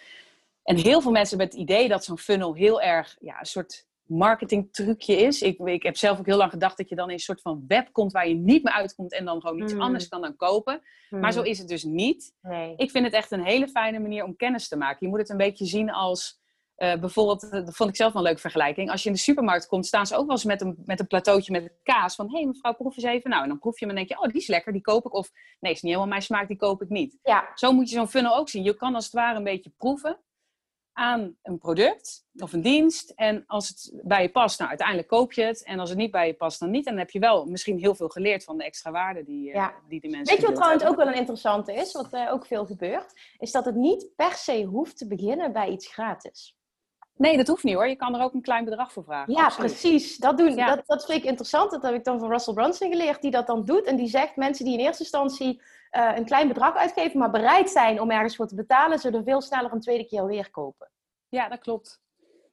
En 0.64 0.76
heel 0.76 1.02
veel 1.02 1.12
mensen 1.12 1.38
hebben 1.38 1.58
het 1.58 1.70
idee 1.70 1.88
dat 1.88 2.04
zo'n 2.04 2.18
funnel 2.18 2.54
heel 2.54 2.82
erg 2.82 3.16
ja, 3.20 3.40
een 3.40 3.46
soort 3.46 3.88
marketingtrucje 4.08 5.16
is. 5.16 5.42
Ik, 5.42 5.60
ik 5.60 5.84
heb 5.84 5.98
zelf 5.98 6.20
ook 6.20 6.26
heel 6.26 6.38
lang 6.38 6.52
gedacht 6.52 6.78
dat 6.78 6.90
je 6.90 6.96
dan 6.96 7.08
in 7.08 7.14
een 7.14 7.20
soort 7.20 7.42
van 7.42 7.64
web 7.68 7.92
komt 7.92 8.12
waar 8.12 8.28
je 8.28 8.36
niet 8.36 8.64
meer 8.64 8.74
uitkomt 8.74 9.14
en 9.14 9.26
dan 9.26 9.42
gewoon 9.42 9.62
iets 9.62 9.72
hmm. 9.72 9.82
anders 9.82 10.08
kan 10.08 10.22
dan 10.22 10.36
kopen. 10.36 10.82
Maar 11.10 11.34
zo 11.34 11.40
hmm. 11.40 11.50
is 11.50 11.58
het 11.58 11.68
dus 11.68 11.84
niet. 11.84 12.34
Nee. 12.42 12.74
Ik 12.78 12.92
vind 12.92 13.06
het 13.06 13.14
echt 13.14 13.32
een 13.32 13.44
hele 13.44 13.68
fijne 13.68 14.00
manier 14.00 14.24
om 14.24 14.36
kennis 14.36 14.68
te 14.68 14.78
maken. 14.78 14.98
Je 15.00 15.08
moet 15.08 15.20
het 15.20 15.30
een 15.30 15.38
beetje 15.38 15.66
zien 15.66 15.92
als 15.92 16.44
uh, 16.78 16.96
bijvoorbeeld, 16.96 17.44
eh, 17.44 17.66
dat 17.66 17.76
vond 17.76 17.90
ik 17.90 17.96
zelf 17.96 18.14
wel 18.14 18.22
een 18.22 18.28
leuke 18.28 18.42
vergelijking. 18.42 18.92
Als 18.92 19.04
je 19.04 19.10
in 19.10 19.16
de 19.16 19.22
supermarkt 19.22 19.68
komt, 19.68 19.86
staan 19.86 20.08
ze 20.08 20.16
ook 20.16 20.26
wel 20.26 20.36
eens 20.36 20.44
met 20.44 20.62
een, 20.62 20.78
met 20.86 21.00
een 21.00 21.08
plateautje 21.08 21.52
met 21.52 21.74
kaas. 21.84 22.16
Van, 22.16 22.30
hé 22.30 22.38
hey, 22.38 22.46
mevrouw, 22.46 22.74
proef 22.74 22.96
eens 22.98 23.06
even. 23.06 23.30
Nou, 23.30 23.44
en 23.44 23.50
dan 23.50 23.60
proef 23.60 23.80
je 23.80 23.86
hem 23.86 23.96
en 23.96 24.06
denk 24.06 24.20
je, 24.20 24.26
oh, 24.26 24.32
die 24.32 24.42
is 24.42 24.48
lekker, 24.48 24.74
die 24.74 24.82
koop 24.82 25.06
ik. 25.06 25.14
Of, 25.14 25.32
nee, 25.60 25.72
is 25.72 25.82
niet 25.82 25.92
helemaal 25.92 26.08
mijn 26.08 26.22
smaak, 26.22 26.48
die 26.48 26.58
koop 26.58 26.82
ik 26.82 26.90
niet. 26.90 27.18
Ja. 27.24 27.52
Zo 27.56 27.72
moet 27.72 27.90
je 27.90 27.96
zo'n 27.96 28.08
funnel 28.08 28.36
ook 28.36 28.50
zien. 28.50 28.64
Je 28.64 28.74
kan 28.74 28.96
als 28.96 29.04
het 29.04 29.14
ware 29.14 29.38
een 29.38 29.44
beetje 29.44 29.72
proeven 29.78 30.20
aan 30.96 31.36
een 31.44 31.58
product 31.58 32.26
of 32.38 32.54
een 32.54 32.62
dienst. 32.62 33.10
En 33.10 33.44
als 33.48 33.68
het 33.68 34.02
bij 34.04 34.22
je 34.22 34.30
past, 34.30 34.58
nou 34.58 34.70
uiteindelijk 34.70 35.08
koop 35.08 35.34
je 35.34 35.44
het. 35.44 35.64
En 35.64 35.80
als 35.80 35.90
het 35.90 35.98
niet 35.98 36.12
bij 36.12 36.28
je 36.28 36.34
past, 36.34 36.60
dan 36.60 36.70
niet. 36.70 36.86
En 36.86 36.92
dan 36.92 37.02
heb 37.02 37.10
je 37.10 37.20
wel 37.20 37.46
misschien 37.46 37.80
heel 37.80 37.96
veel 37.96 38.10
geleerd 38.10 38.44
van 38.44 38.58
de 38.58 38.64
extra 38.64 38.92
waarde 38.92 39.24
die, 39.24 39.52
uh, 39.52 39.68
die 39.90 40.00
de 40.00 40.10
mensen. 40.10 40.34
Weet 40.34 40.42
je 40.42 40.48
wat 40.48 40.56
trouwens 40.56 40.84
ook 40.84 40.96
wel 40.96 41.08
een 41.08 41.16
interessante 41.16 41.74
is, 41.74 41.92
wat 41.92 42.14
uh, 42.14 42.32
ook 42.32 42.46
veel 42.46 42.66
gebeurt, 42.66 43.14
is 43.38 43.52
dat 43.52 43.66
het 43.66 43.76
niet 43.76 44.08
per 44.16 44.34
se 44.34 44.64
hoeft 44.64 44.98
te 44.98 45.08
beginnen 45.08 45.54
bij 45.54 45.70
iets 45.70 45.88
gratis. 45.88 46.56
Nee, 47.18 47.38
dat 47.38 47.48
hoeft 47.48 47.64
niet 47.64 47.76
hoor. 47.76 47.88
Je 47.88 47.96
kan 47.96 48.16
er 48.16 48.22
ook 48.22 48.34
een 48.34 48.42
klein 48.42 48.66
bedrag 48.66 48.92
voor 48.92 49.04
vragen. 49.04 49.34
Ja, 49.34 49.50
precies. 49.58 50.18
Dat, 50.18 50.38
doen, 50.38 50.56
dat, 50.56 50.82
dat 50.86 51.06
vind 51.06 51.18
ik 51.18 51.26
interessant. 51.26 51.72
Dat 51.72 51.82
heb 51.82 51.94
ik 51.94 52.04
dan 52.04 52.20
van 52.20 52.30
Russell 52.30 52.54
Brunson 52.54 52.90
geleerd, 52.90 53.22
die 53.22 53.32
dat 53.32 53.48
dan 53.48 53.66
doet. 53.66 53.86
En 53.86 53.96
die 53.96 54.08
zegt, 54.08 54.36
mensen 54.36 54.66
die 54.66 54.74
in 54.74 54.86
eerste 54.86 55.04
instantie 55.04 55.62
uh, 55.92 56.12
een 56.16 56.26
klein 56.26 56.48
bedrag 56.48 56.76
uitgeven, 56.76 57.20
maar 57.20 57.32
bereid 57.32 57.70
zijn 57.70 58.02
om 58.02 58.12
ergens 58.12 58.36
voor 58.36 58.48
te 58.48 58.56
betalen, 58.56 59.00
zullen 59.00 59.24
veel 59.24 59.42
sneller 59.42 59.72
een 59.72 59.80
tweede 59.80 60.06
keer 60.06 60.26
weer 60.26 60.52
kopen. 60.52 60.90
Ja, 61.36 61.50
dat 61.50 61.60
klopt. 61.60 62.02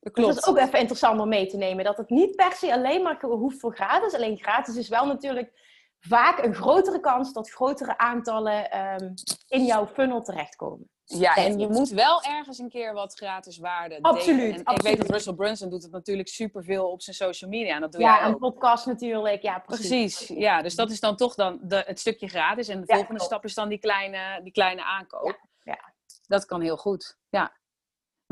Dat, 0.00 0.12
klopt. 0.12 0.34
Dus 0.34 0.44
dat 0.44 0.54
is 0.54 0.60
ook 0.60 0.66
even 0.66 0.78
interessant 0.78 1.20
om 1.20 1.28
mee 1.28 1.46
te 1.46 1.56
nemen. 1.56 1.84
Dat 1.84 1.96
het 1.96 2.10
niet 2.10 2.36
per 2.36 2.52
se 2.52 2.72
alleen 2.72 3.02
maar 3.02 3.20
hoeft 3.20 3.60
voor 3.60 3.74
gratis. 3.74 4.14
Alleen 4.14 4.38
gratis 4.38 4.76
is 4.76 4.88
wel 4.88 5.06
natuurlijk 5.06 5.52
vaak 5.98 6.44
een 6.44 6.54
grotere 6.54 7.00
kans 7.00 7.32
dat 7.32 7.50
grotere 7.50 7.98
aantallen 7.98 8.78
um, 8.78 9.14
in 9.48 9.64
jouw 9.64 9.86
funnel 9.86 10.22
terechtkomen. 10.22 10.90
Ja, 11.04 11.36
en 11.36 11.58
je 11.58 11.68
moet 11.68 11.88
wel 11.88 12.22
ergens 12.22 12.58
een 12.58 12.68
keer 12.68 12.92
wat 12.92 13.14
gratis 13.14 13.58
waarde 13.58 13.98
absoluut, 14.00 14.40
delen. 14.40 14.54
En 14.54 14.64
absoluut. 14.64 14.78
ik 14.78 14.82
weet 14.82 15.06
dat 15.06 15.16
Russell 15.16 15.34
Brunson 15.34 15.70
doet 15.70 15.82
het 15.82 15.92
natuurlijk 15.92 16.28
superveel 16.28 16.90
op 16.90 17.02
zijn 17.02 17.16
social 17.16 17.50
media. 17.50 17.74
En 17.74 17.80
dat 17.80 17.92
doe 17.92 18.00
ja, 18.00 18.16
jij 18.16 18.26
ook. 18.26 18.32
een 18.32 18.38
podcast 18.38 18.86
natuurlijk. 18.86 19.42
Ja, 19.42 19.58
precies. 19.58 19.88
precies. 19.88 20.28
Ja, 20.28 20.62
dus 20.62 20.74
dat 20.74 20.90
is 20.90 21.00
dan 21.00 21.16
toch 21.16 21.34
dan 21.34 21.58
de, 21.62 21.82
het 21.86 22.00
stukje 22.00 22.28
gratis. 22.28 22.68
En 22.68 22.80
de 22.80 22.94
volgende 22.94 23.20
stap 23.20 23.44
is 23.44 23.54
dan 23.54 23.68
die 23.68 23.78
kleine, 23.78 24.40
die 24.42 24.52
kleine 24.52 24.84
aankoop. 24.84 25.40
Ja, 25.62 25.72
ja. 25.72 25.92
Dat 26.26 26.44
kan 26.44 26.60
heel 26.60 26.76
goed. 26.76 27.18
Ja. 27.28 27.60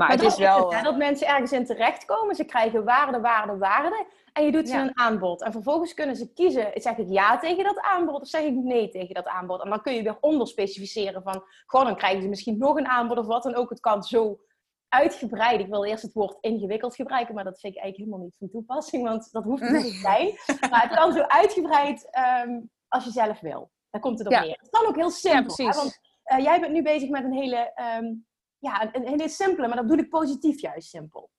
Maar, 0.00 0.10
het 0.10 0.22
is 0.22 0.36
wel... 0.36 0.72
Het, 0.72 0.84
dat 0.84 0.96
mensen 0.96 1.26
ergens 1.26 1.52
in 1.52 1.64
terechtkomen. 1.64 2.34
Ze 2.34 2.44
krijgen 2.44 2.84
waarde, 2.84 3.20
waarde, 3.20 3.58
waarde. 3.58 4.06
En 4.32 4.44
je 4.44 4.52
doet 4.52 4.68
ze 4.68 4.76
een 4.76 4.98
aanbod. 4.98 5.42
En 5.42 5.52
vervolgens 5.52 5.94
kunnen 5.94 6.16
ze 6.16 6.32
kiezen. 6.32 6.70
Zeg 6.74 6.96
ik 6.96 7.08
ja 7.08 7.38
tegen 7.38 7.64
dat 7.64 7.80
aanbod 7.80 8.20
of 8.20 8.28
zeg 8.28 8.42
ik 8.42 8.54
nee 8.54 8.88
tegen 8.88 9.14
dat 9.14 9.26
aanbod? 9.26 9.62
En 9.62 9.70
dan 9.70 9.82
kun 9.82 9.94
je 9.94 10.02
weer 10.02 10.18
onderspecificeren 10.20 11.22
van... 11.22 11.44
Goh, 11.66 11.84
dan 11.84 11.96
krijgen 11.96 12.22
ze 12.22 12.28
misschien 12.28 12.58
nog 12.58 12.76
een 12.76 12.88
aanbod 12.88 13.18
of 13.18 13.26
wat 13.26 13.42
dan 13.42 13.54
ook. 13.54 13.70
Het 13.70 13.80
kan 13.80 14.02
zo 14.02 14.40
uitgebreid. 14.88 15.60
Ik 15.60 15.66
wil 15.66 15.84
eerst 15.84 16.02
het 16.02 16.12
woord 16.12 16.36
ingewikkeld 16.40 16.94
gebruiken, 16.94 17.34
maar 17.34 17.44
dat 17.44 17.60
vind 17.60 17.74
ik 17.74 17.80
eigenlijk 17.80 18.10
helemaal 18.10 18.30
niet 18.30 18.36
van 18.38 18.50
toepassing, 18.50 19.02
want 19.02 19.32
dat 19.32 19.44
hoeft 19.44 19.62
niet 19.62 19.82
te 19.82 19.90
zijn. 19.90 20.26
Maar 20.70 20.82
het 20.82 20.94
kan 20.94 21.12
zo 21.12 21.20
uitgebreid 21.20 22.08
um, 22.46 22.70
als 22.88 23.04
je 23.04 23.10
zelf 23.10 23.40
wil. 23.40 23.70
Daar 23.90 24.00
komt 24.00 24.18
het 24.18 24.26
op 24.26 24.32
neer. 24.32 24.58
Het 24.60 24.70
kan 24.70 24.86
ook 24.86 24.96
heel 24.96 25.10
simpel. 25.10 25.64
Ja, 25.64 25.72
want 25.72 25.98
uh, 26.32 26.38
jij 26.38 26.60
bent 26.60 26.72
nu 26.72 26.82
bezig 26.82 27.08
met 27.08 27.24
een 27.24 27.32
hele 27.32 27.72
um, 27.98 28.26
ja, 28.60 28.94
een, 28.94 29.06
hele 29.06 29.28
simpele, 29.28 29.66
maar 29.66 29.76
dat 29.76 29.86
bedoel 29.86 30.04
ik 30.04 30.10
positief 30.10 30.60
juist 30.60 30.88
simpel. 30.88 31.30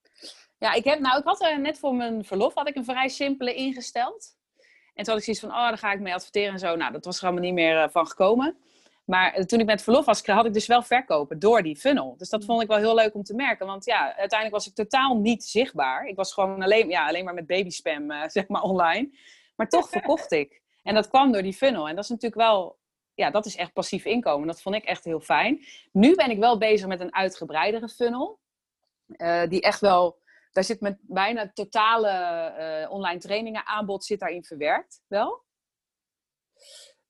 Ja, 0.57 0.73
ik, 0.73 0.83
heb, 0.83 0.99
nou, 0.99 1.17
ik 1.19 1.23
had 1.23 1.41
er 1.41 1.59
net 1.59 1.79
voor 1.79 1.95
mijn 1.95 2.25
verlof 2.25 2.53
had 2.53 2.67
ik 2.67 2.75
een 2.75 2.85
vrij 2.85 3.07
simpele 3.07 3.53
ingesteld. 3.53 4.35
En 4.93 5.03
toen 5.03 5.13
had 5.13 5.17
ik 5.17 5.23
zoiets 5.23 5.41
van, 5.41 5.49
oh, 5.49 5.67
daar 5.67 5.77
ga 5.77 5.91
ik 5.91 5.99
mee 5.99 6.13
adverteren 6.13 6.53
en 6.53 6.59
zo. 6.59 6.75
Nou, 6.75 6.91
dat 6.91 7.05
was 7.05 7.17
er 7.17 7.23
allemaal 7.23 7.43
niet 7.43 7.53
meer 7.53 7.83
uh, 7.83 7.89
van 7.89 8.07
gekomen. 8.07 8.57
Maar 9.05 9.37
uh, 9.37 9.43
toen 9.43 9.59
ik 9.59 9.65
met 9.65 9.81
verlof 9.81 10.05
was, 10.05 10.25
had 10.25 10.45
ik 10.45 10.53
dus 10.53 10.67
wel 10.67 10.81
verkopen 10.81 11.39
door 11.39 11.63
die 11.63 11.75
funnel. 11.75 12.15
Dus 12.17 12.29
dat 12.29 12.45
vond 12.45 12.61
ik 12.61 12.67
wel 12.67 12.77
heel 12.77 12.95
leuk 12.95 13.15
om 13.15 13.23
te 13.23 13.33
merken. 13.33 13.65
Want 13.65 13.85
ja, 13.85 14.05
uiteindelijk 14.05 14.51
was 14.51 14.67
ik 14.67 14.75
totaal 14.75 15.17
niet 15.17 15.43
zichtbaar. 15.43 16.05
Ik 16.05 16.15
was 16.15 16.33
gewoon 16.33 16.61
alleen, 16.61 16.89
ja, 16.89 17.07
alleen 17.07 17.25
maar 17.25 17.33
met 17.33 17.47
babyspam, 17.47 18.11
uh, 18.11 18.23
zeg 18.37 18.47
maar, 18.47 18.61
online. 18.61 19.09
Maar 19.55 19.69
toch 19.69 19.89
verkocht 19.89 20.31
ik. 20.31 20.61
En 20.83 20.93
dat 20.93 21.07
kwam 21.07 21.31
door 21.31 21.41
die 21.41 21.53
funnel. 21.53 21.87
En 21.87 21.95
dat 21.95 22.03
is 22.03 22.09
natuurlijk 22.09 22.41
wel 22.41 22.79
ja, 23.21 23.31
dat 23.31 23.45
is 23.45 23.55
echt 23.55 23.73
passief 23.73 24.05
inkomen. 24.05 24.47
Dat 24.47 24.61
vond 24.61 24.75
ik 24.75 24.83
echt 24.83 25.03
heel 25.03 25.19
fijn. 25.19 25.65
Nu 25.91 26.15
ben 26.15 26.29
ik 26.29 26.39
wel 26.39 26.57
bezig 26.57 26.87
met 26.87 27.01
een 27.01 27.13
uitgebreidere 27.13 27.87
funnel. 27.87 28.39
Uh, 29.05 29.47
die 29.47 29.61
echt 29.61 29.79
wel, 29.79 30.19
daar 30.51 30.63
zit 30.63 30.81
met 30.81 30.97
bijna 31.01 31.51
totale 31.53 32.11
uh, 32.83 32.91
online 32.91 33.19
trainingen 33.19 33.65
aanbod 33.65 34.03
zit 34.05 34.19
daarin 34.19 34.43
verwerkt 34.43 35.01
wel. 35.07 35.43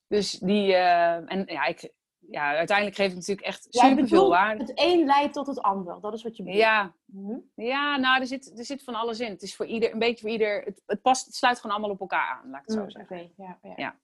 Dus 0.07 0.31
die, 0.31 0.67
uh, 0.67 1.31
en 1.31 1.43
ja, 1.45 1.65
ik, 1.65 1.93
ja, 2.19 2.55
uiteindelijk 2.55 2.97
geeft 2.97 3.09
het 3.09 3.19
natuurlijk 3.19 3.47
echt 3.47 3.67
super 3.69 4.07
veel 4.07 4.29
waarde. 4.29 4.63
Het 4.63 4.71
een 4.75 5.05
leidt 5.05 5.33
tot 5.33 5.47
het 5.47 5.61
ander, 5.61 6.01
dat 6.01 6.13
is 6.13 6.23
wat 6.23 6.37
je 6.37 6.43
bedoelt. 6.43 6.61
Ja, 6.61 6.95
mm 7.05 7.49
ja 7.55 7.97
nou, 7.97 8.19
er 8.19 8.27
zit, 8.27 8.57
er 8.57 8.65
zit 8.65 8.83
van 8.83 8.95
alles 8.95 9.19
in. 9.19 9.31
Het 9.31 9.41
is 9.41 9.55
voor 9.55 9.65
ieder, 9.65 9.93
een 9.93 9.99
beetje 9.99 10.21
voor 10.21 10.29
ieder, 10.29 10.63
het, 10.63 10.81
het 10.85 11.01
past, 11.01 11.25
het 11.25 11.35
sluit 11.35 11.59
gewoon 11.59 11.75
allemaal 11.75 11.95
op 11.95 12.01
elkaar 12.01 12.27
aan, 12.27 12.49
laat 12.49 12.61
ik 12.61 12.67
het 12.67 12.75
zo 12.75 12.83
mm, 12.83 12.89
zeggen. 12.89 13.15
Okay, 13.15 13.33
ja, 13.37 13.59
ja. 13.61 13.73
ja 13.75 13.95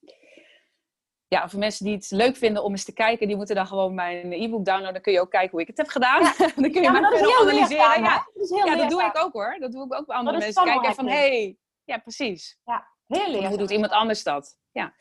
ja, 1.28 1.48
voor 1.48 1.58
mensen 1.58 1.84
die 1.84 1.94
het 1.94 2.10
leuk 2.10 2.36
vinden 2.36 2.64
om 2.64 2.70
eens 2.70 2.84
te 2.84 2.92
kijken, 2.92 3.26
die 3.26 3.36
moeten 3.36 3.54
dan 3.56 3.66
gewoon 3.66 3.94
mijn 3.94 4.32
e-book 4.32 4.64
downloaden. 4.64 4.92
Dan 4.92 5.02
kun 5.02 5.12
je 5.12 5.20
ook 5.20 5.30
kijken 5.30 5.50
hoe 5.50 5.60
ik 5.60 5.66
het 5.66 5.76
heb 5.76 5.88
gedaan. 5.88 6.22
dan 6.56 6.70
kun 6.70 6.72
je 6.72 6.80
ja, 6.80 7.00
dat 7.00 7.40
analyseren. 7.40 8.02
ja, 8.02 8.26
dat, 8.34 8.42
is 8.44 8.50
heel 8.50 8.66
ja 8.66 8.76
dat 8.76 8.90
doe 8.90 9.02
ik 9.02 9.18
ook 9.18 9.32
hoor. 9.32 9.56
Dat 9.58 9.72
doe 9.72 9.84
ik 9.84 9.94
ook 9.94 10.06
bij 10.06 10.16
andere 10.16 10.38
mensen. 10.38 10.64
Kijken 10.64 10.94
van, 10.94 11.06
hé, 11.06 11.28
hey, 11.28 11.56
ja 11.84 11.98
precies. 11.98 12.58
Ja, 12.64 12.88
heel 13.06 13.30
leuk. 13.30 13.44
Hoe 13.44 13.58
doet 13.58 13.70
iemand 13.70 13.92
anders 13.92 14.22
dat? 14.22 14.56
Ja. 14.72 14.94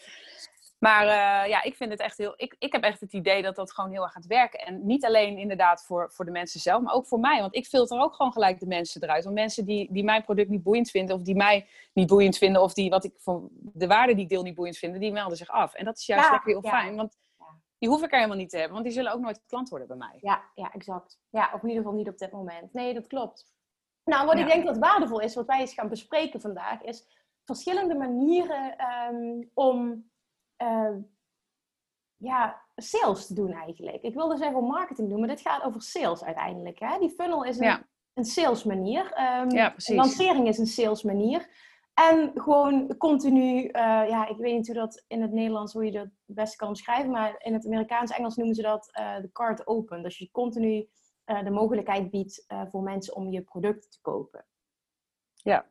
Maar 0.78 1.04
uh, 1.04 1.50
ja, 1.50 1.64
ik 1.64 1.76
vind 1.76 1.92
het 1.92 2.00
echt 2.00 2.18
heel. 2.18 2.34
Ik, 2.36 2.56
ik 2.60 2.72
heb 2.72 2.84
echt 2.84 3.00
het 3.00 3.14
idee 3.14 3.42
dat 3.42 3.56
dat 3.56 3.72
gewoon 3.72 3.92
heel 3.92 4.04
erg 4.04 4.12
gaat 4.12 4.26
werken. 4.26 4.60
En 4.60 4.86
niet 4.86 5.06
alleen 5.06 5.38
inderdaad 5.38 5.84
voor, 5.86 6.12
voor 6.12 6.26
de 6.26 6.32
mensen 6.32 6.60
zelf, 6.60 6.82
maar 6.82 6.94
ook 6.94 7.08
voor 7.08 7.20
mij. 7.20 7.40
Want 7.42 7.56
ik 7.56 7.66
filter 7.66 8.00
ook 8.00 8.16
gewoon 8.16 8.32
gelijk 8.32 8.60
de 8.60 8.68
mensen 8.68 9.04
eruit. 9.04 9.24
Want 9.24 9.36
mensen 9.36 9.66
die, 9.66 9.92
die 9.92 10.04
mijn 10.04 10.24
product 10.24 10.50
niet 10.50 10.64
boeiend 10.64 10.90
vinden, 10.90 11.16
of 11.16 11.22
die 11.22 11.36
mij 11.36 11.68
niet 11.94 12.08
boeiend 12.08 12.38
vinden, 12.38 12.62
of 12.62 12.74
die 12.74 12.90
wat 12.90 13.04
ik 13.04 13.14
van 13.18 13.50
de 13.52 13.88
waarde 13.88 14.14
die 14.14 14.24
ik 14.24 14.30
deel 14.30 14.44
niet 14.44 14.56
boeiend 14.56 14.78
vinden, 14.78 15.00
die 15.00 15.12
melden 15.12 15.38
zich 15.38 15.50
af. 15.50 15.74
En 15.74 15.86
dat 15.86 15.98
is 15.98 16.06
juist 16.06 16.30
lekker 16.30 16.52
heel 16.52 16.62
fijn. 16.62 16.96
Want 16.96 17.18
die 17.78 17.90
hoef 17.90 18.04
ik 18.04 18.12
er 18.12 18.18
helemaal 18.18 18.38
niet 18.38 18.50
te 18.50 18.58
hebben, 18.58 18.74
want 18.74 18.86
die 18.86 18.94
zullen 18.94 19.12
ook 19.12 19.22
nooit 19.22 19.46
klant 19.48 19.70
worden 19.70 19.88
bij 19.88 19.98
mij. 19.98 20.18
Ja, 20.22 20.44
ja, 20.56 20.72
exact. 20.74 21.20
Ja, 21.30 21.52
of 21.54 21.62
in 21.62 21.68
ieder 21.68 21.84
geval 21.84 21.98
niet 21.98 22.10
op 22.10 22.18
dit 22.18 22.32
moment. 22.32 22.74
Nee, 22.74 22.94
dat 22.94 23.08
klopt. 23.08 23.46
Nou, 24.04 24.26
wat 24.26 24.40
ik 24.40 24.48
denk 24.48 24.66
dat 24.66 24.78
waardevol 24.78 25.20
is, 25.20 25.36
wat 25.36 25.46
wij 25.46 25.60
eens 25.60 25.74
gaan 25.74 25.90
bespreken 25.90 26.42
vandaag, 26.42 26.82
is 26.82 27.08
verschillende 27.44 27.96
manieren 27.96 28.76
um, 29.14 29.52
om 29.54 30.10
uh, 30.64 30.96
ja, 32.18 32.62
sales 32.76 33.28
te 33.28 33.34
doen 33.34 33.52
eigenlijk. 33.52 34.04
Ik 34.04 34.14
wilde 34.14 34.38
zeggen 34.38 34.64
marketing 34.64 35.10
doen, 35.10 35.20
maar 35.20 35.28
dit 35.28 35.42
gaat 35.42 35.64
over 35.64 35.82
sales 35.82 36.24
uiteindelijk. 36.24 36.80
Hè? 36.80 37.00
Die 37.00 37.10
funnel 37.10 37.44
is 37.44 37.60
een, 37.60 37.86
een 38.14 38.26
sales 38.26 38.64
manier. 38.64 39.04
Um, 39.42 39.50
ja, 39.50 39.70
precies. 39.70 39.96
lancering 39.96 40.48
is 40.48 40.58
een 40.58 40.66
sales 40.66 41.04
manier. 41.04 41.48
En 41.94 42.32
gewoon 42.34 42.98
continu, 42.98 43.64
uh, 43.64 43.70
ja, 44.10 44.28
ik 44.28 44.38
weet 44.38 44.56
niet 44.56 44.68
hoe 44.68 44.76
dat 44.76 45.04
in 45.08 45.22
het 45.22 45.32
Nederlands, 45.32 45.74
hoe 45.74 45.86
je 45.86 45.92
dat 45.92 46.04
het 46.04 46.36
beste 46.36 46.58
kan 46.58 46.68
omschrijven, 46.68 47.12
maar 47.12 47.36
in 47.38 47.54
het 47.54 47.66
Amerikaans 47.66 48.12
Engels 48.12 48.36
noemen 48.36 48.56
ze 48.56 48.62
dat 48.62 48.90
uh, 49.00 49.22
de 49.22 49.32
card 49.32 49.68
open. 49.68 50.04
Dus 50.04 50.18
je 50.18 50.32
continu 50.32 50.90
uh, 51.26 51.44
de 51.44 51.50
mogelijkheid 51.50 52.10
biedt 52.10 52.46
voor 52.70 52.82
mensen 52.82 53.16
om 53.16 53.32
je 53.32 53.42
product 53.42 53.92
te 53.92 54.02
kopen. 54.02 54.46
Ja. 55.34 55.62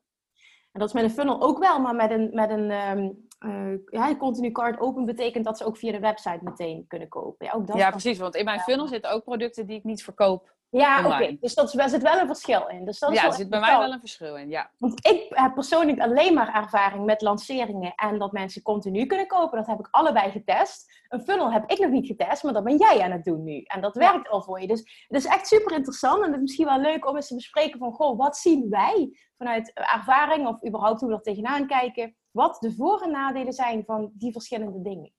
En 0.73 0.81
dat 0.81 0.89
is 0.89 0.95
met 0.95 1.05
een 1.05 1.11
funnel 1.11 1.43
ook 1.43 1.59
wel, 1.59 1.81
maar 1.81 1.95
met 1.95 2.11
een, 2.11 2.31
met 2.33 2.51
een 2.51 2.71
um, 2.71 3.26
uh, 3.39 3.79
ja, 3.87 4.17
continu 4.17 4.51
card 4.51 4.81
open 4.81 5.05
betekent 5.05 5.45
dat 5.45 5.59
ze 5.59 5.65
ook 5.65 5.77
via 5.77 5.93
de 5.93 6.01
website 6.01 6.41
meteen 6.43 6.85
kunnen 6.89 7.09
kopen. 7.09 7.47
Ja, 7.47 7.53
ook 7.53 7.67
dat 7.67 7.77
ja 7.77 7.91
precies. 7.91 8.19
Want 8.19 8.35
in 8.35 8.45
mijn 8.45 8.61
funnel 8.61 8.89
zitten 8.89 9.11
ook 9.11 9.25
producten 9.25 9.67
die 9.67 9.77
ik 9.77 9.85
niet 9.85 10.05
verkoop. 10.05 10.55
Ja, 10.71 11.07
oké. 11.07 11.37
Dus 11.41 11.55
dat, 11.55 11.73
daar 11.73 11.89
zit 11.89 12.03
wel 12.03 12.19
een 12.21 12.27
verschil 12.27 12.67
in. 12.67 12.85
Dus 12.85 12.99
dat 12.99 13.13
ja, 13.13 13.25
er 13.25 13.33
zit 13.33 13.49
bij 13.49 13.61
mij 13.61 13.79
wel 13.79 13.93
een 13.93 14.01
verschil 14.01 14.37
in, 14.37 14.49
ja. 14.49 14.71
Want 14.79 15.07
ik 15.07 15.27
heb 15.29 15.55
persoonlijk 15.55 16.01
alleen 16.01 16.35
maar 16.35 16.55
ervaring 16.55 17.05
met 17.05 17.23
lanceringen 17.23 17.93
en 17.95 18.19
dat 18.19 18.33
mensen 18.33 18.63
continu 18.63 19.07
kunnen 19.07 19.27
kopen. 19.27 19.59
Dat 19.59 19.67
heb 19.67 19.79
ik 19.79 19.89
allebei 19.91 20.31
getest. 20.31 21.05
Een 21.09 21.21
funnel 21.21 21.53
heb 21.53 21.71
ik 21.71 21.79
nog 21.79 21.91
niet 21.91 22.07
getest, 22.07 22.43
maar 22.43 22.53
dat 22.53 22.65
ben 22.65 22.77
jij 22.77 23.01
aan 23.01 23.11
het 23.11 23.25
doen 23.25 23.43
nu. 23.43 23.63
En 23.63 23.81
dat 23.81 23.97
werkt 23.97 24.29
al 24.29 24.43
voor 24.43 24.61
je. 24.61 24.67
Dus 24.67 25.05
het 25.09 25.17
is 25.17 25.27
echt 25.27 25.47
super 25.47 25.77
interessant 25.77 26.19
en 26.19 26.27
het 26.27 26.35
is 26.35 26.41
misschien 26.41 26.67
wel 26.67 26.81
leuk 26.81 27.09
om 27.09 27.17
eens 27.17 27.29
te 27.29 27.35
bespreken 27.35 27.79
van, 27.79 27.93
goh, 27.93 28.19
wat 28.19 28.37
zien 28.37 28.67
wij 28.71 29.19
vanuit 29.37 29.73
ervaring 29.75 30.47
of 30.47 30.67
überhaupt 30.67 31.01
hoe 31.01 31.09
we 31.09 31.15
er 31.15 31.23
tegenaan 31.23 31.67
kijken 31.67 32.17
wat 32.37 32.61
de 32.61 32.75
voor- 32.75 33.01
en 33.01 33.11
nadelen 33.11 33.53
zijn 33.53 33.85
van 33.85 34.11
die 34.15 34.33
verschillende 34.33 34.83
dingen. 34.83 35.13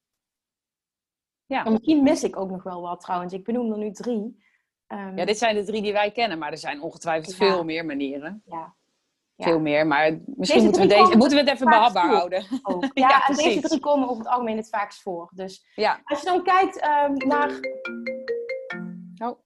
Ja. 1.45 1.65
En 1.65 1.71
misschien 1.71 2.03
mis 2.03 2.23
ik 2.23 2.37
ook 2.37 2.49
nog 2.49 2.63
wel 2.63 2.81
wat 2.81 3.01
trouwens. 3.01 3.33
Ik 3.33 3.43
benoem 3.43 3.71
er 3.71 3.77
nu 3.77 3.91
drie. 3.91 4.45
Um, 4.87 5.17
ja, 5.17 5.25
dit 5.25 5.37
zijn 5.37 5.55
de 5.55 5.63
drie 5.63 5.81
die 5.81 5.93
wij 5.93 6.11
kennen, 6.11 6.37
maar 6.37 6.51
er 6.51 6.57
zijn 6.57 6.81
ongetwijfeld 6.81 7.35
veel 7.35 7.63
meer 7.63 7.85
manieren. 7.85 8.41
Ja. 8.45 8.75
Veel 9.37 9.59
meer, 9.59 9.87
maar 9.87 10.19
misschien 10.25 10.63
moeten 10.63 10.81
we, 10.81 10.87
deze, 10.87 11.17
moeten 11.17 11.37
we 11.37 11.43
het 11.43 11.53
even 11.53 11.69
behapbaar 11.69 12.09
houden. 12.09 12.43
Ja, 12.93 13.09
ja 13.09 13.27
en 13.27 13.35
deze 13.35 13.61
drie 13.61 13.79
komen 13.79 14.09
over 14.09 14.23
het 14.23 14.31
algemeen 14.31 14.57
het 14.57 14.69
vaakst 14.69 15.01
voor. 15.01 15.31
Dus 15.33 15.71
ja. 15.75 16.01
als 16.03 16.19
je 16.19 16.25
dan 16.25 16.43
kijkt 16.43 16.87
um, 16.87 17.27
naar... 17.27 17.49
Oh. 19.17 19.39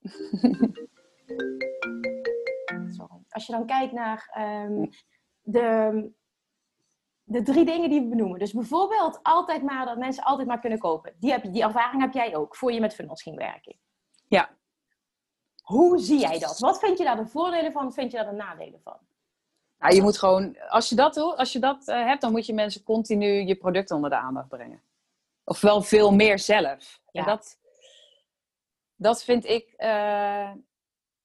Sorry. 2.96 3.22
Als 3.28 3.46
je 3.46 3.52
dan 3.52 3.66
kijkt 3.66 3.92
naar 3.92 4.36
um, 4.66 4.88
de 5.42 6.10
de 7.32 7.42
drie 7.42 7.64
dingen 7.64 7.90
die 7.90 8.00
we 8.00 8.08
benoemen. 8.08 8.38
Dus 8.38 8.52
bijvoorbeeld 8.52 9.20
altijd 9.22 9.62
maar 9.62 9.86
dat 9.86 9.98
mensen 9.98 10.24
altijd 10.24 10.48
maar 10.48 10.60
kunnen 10.60 10.78
kopen. 10.78 11.12
Die, 11.18 11.30
heb, 11.30 11.52
die 11.52 11.62
ervaring 11.62 12.02
heb 12.02 12.12
jij 12.12 12.36
ook, 12.36 12.56
voor 12.56 12.72
je 12.72 12.80
met 12.80 12.94
funnels 12.94 13.22
ging 13.22 13.36
werken. 13.36 13.76
Ja. 14.28 14.50
Hoe 15.62 15.98
zie 15.98 16.18
jij 16.18 16.38
dat? 16.38 16.58
Wat 16.58 16.78
vind 16.78 16.98
je 16.98 17.04
daar 17.04 17.16
de 17.16 17.26
voordelen 17.26 17.72
van? 17.72 17.92
Vind 17.92 18.10
je 18.10 18.16
daar 18.16 18.30
de 18.30 18.36
nadelen 18.36 18.80
van? 18.82 18.98
Nou, 19.78 19.94
je 19.94 20.02
moet 20.02 20.18
gewoon, 20.18 20.56
als 20.68 20.88
je 20.88 20.94
dat, 20.94 21.16
als 21.16 21.52
je 21.52 21.58
dat 21.58 21.88
uh, 21.88 22.06
hebt, 22.06 22.20
dan 22.20 22.32
moet 22.32 22.46
je 22.46 22.54
mensen 22.54 22.82
continu 22.82 23.26
je 23.26 23.54
product 23.54 23.90
onder 23.90 24.10
de 24.10 24.16
aandacht 24.16 24.48
brengen. 24.48 24.82
Of 25.44 25.60
wel 25.60 25.82
veel 25.82 26.12
meer 26.12 26.38
zelf. 26.38 27.00
Ja. 27.10 27.20
En 27.20 27.26
dat, 27.26 27.58
dat 28.96 29.24
vind 29.24 29.44
ik, 29.44 29.74
uh, 29.76 30.50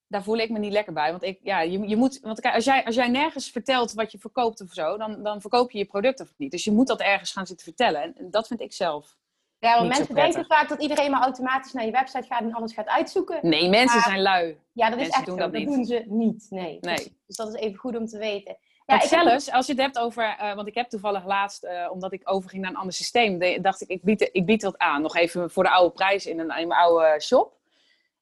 daar 0.08 0.24
voel 0.24 0.38
ik 0.38 0.50
me 0.50 0.60
niet 0.60 0.72
lekker 0.72 0.94
bij. 0.94 1.12
Want 1.12 1.24
ik, 1.24 1.40
ja, 1.44 1.62
je, 1.62 1.88
je 1.88 1.96
moet, 1.96 2.20
want 2.22 2.40
kijk, 2.40 2.56
als 2.56 2.66
jij, 2.66 2.86
als 2.86 2.96
jij 2.96 3.08
nergens 3.08 3.50
vertelt 3.50 3.94
wat 3.94 4.12
je 4.12 4.18
verkoopt 4.18 4.62
of 4.62 4.74
zo, 4.74 4.98
dan, 4.98 5.24
dan 5.24 5.42
verkoop 5.42 5.72
je 5.72 5.78
je 5.78 5.86
product 5.86 6.22
of 6.22 6.34
niet. 6.38 6.52
Dus 6.52 6.64
je 6.64 6.72
moet 6.72 6.88
dat 6.88 7.02
ergens 7.02 7.32
gaan 7.32 7.48
zitten 7.48 7.66
vertellen. 7.66 8.16
En 8.16 8.32
dat 8.32 8.48
vind 8.48 8.62
ik 8.62 8.74
zelf. 8.74 9.18
Ja, 9.60 9.78
want 9.78 9.88
mensen 9.88 10.16
denken 10.16 10.46
vaak 10.46 10.70
dat 10.70 10.82
iedereen 10.82 11.12
maar 11.12 11.22
automatisch 11.22 11.74
naar 11.74 11.86
je 11.86 11.92
website 11.92 12.28
gaat 12.28 12.42
en 12.42 12.54
alles 12.54 12.74
gaat 12.74 12.88
uitzoeken. 12.88 13.40
Nee, 13.42 13.70
mensen 13.70 14.02
zijn 14.02 14.22
lui. 14.22 14.58
Ja, 14.74 14.90
dat 14.90 15.00
is 15.00 15.10
echt 15.10 15.26
doen 15.26 15.38
Dat, 15.38 15.54
dat 15.54 15.64
doen 15.64 15.86
ze 15.86 16.04
niet. 16.06 16.48
Nee. 16.50 16.78
nee. 16.82 17.18
Dus 17.28 17.36
dat 17.36 17.48
is 17.48 17.54
even 17.54 17.78
goed 17.78 17.96
om 17.96 18.06
te 18.06 18.18
weten. 18.18 18.58
Ja, 18.86 18.96
ik 18.96 19.02
zelfs, 19.02 19.52
als 19.52 19.66
je 19.66 19.72
het 19.72 19.82
hebt 19.82 20.00
over, 20.00 20.38
uh, 20.42 20.56
want 20.56 20.68
ik 20.68 20.76
heb 20.76 20.90
toevallig 20.90 21.26
laatst, 21.26 21.64
uh, 21.64 21.92
omdat 21.92 22.14
ik 22.14 22.22
overging 22.24 22.62
naar 22.62 22.72
een 22.72 22.78
ander 22.78 22.94
systeem, 22.94 23.62
dacht 23.62 23.82
ik, 23.82 23.88
ik 23.88 24.04
bied, 24.04 24.30
ik 24.32 24.46
bied 24.46 24.64
wat 24.64 24.78
aan. 24.78 25.02
Nog 25.02 25.16
even 25.16 25.52
voor 25.52 25.64
de 25.64 25.70
oude 25.70 25.94
prijs 25.94 26.26
in, 26.26 26.40
een, 26.40 26.58
in 26.58 26.68
mijn 26.68 26.80
oude 26.80 27.22
shop. 27.22 27.57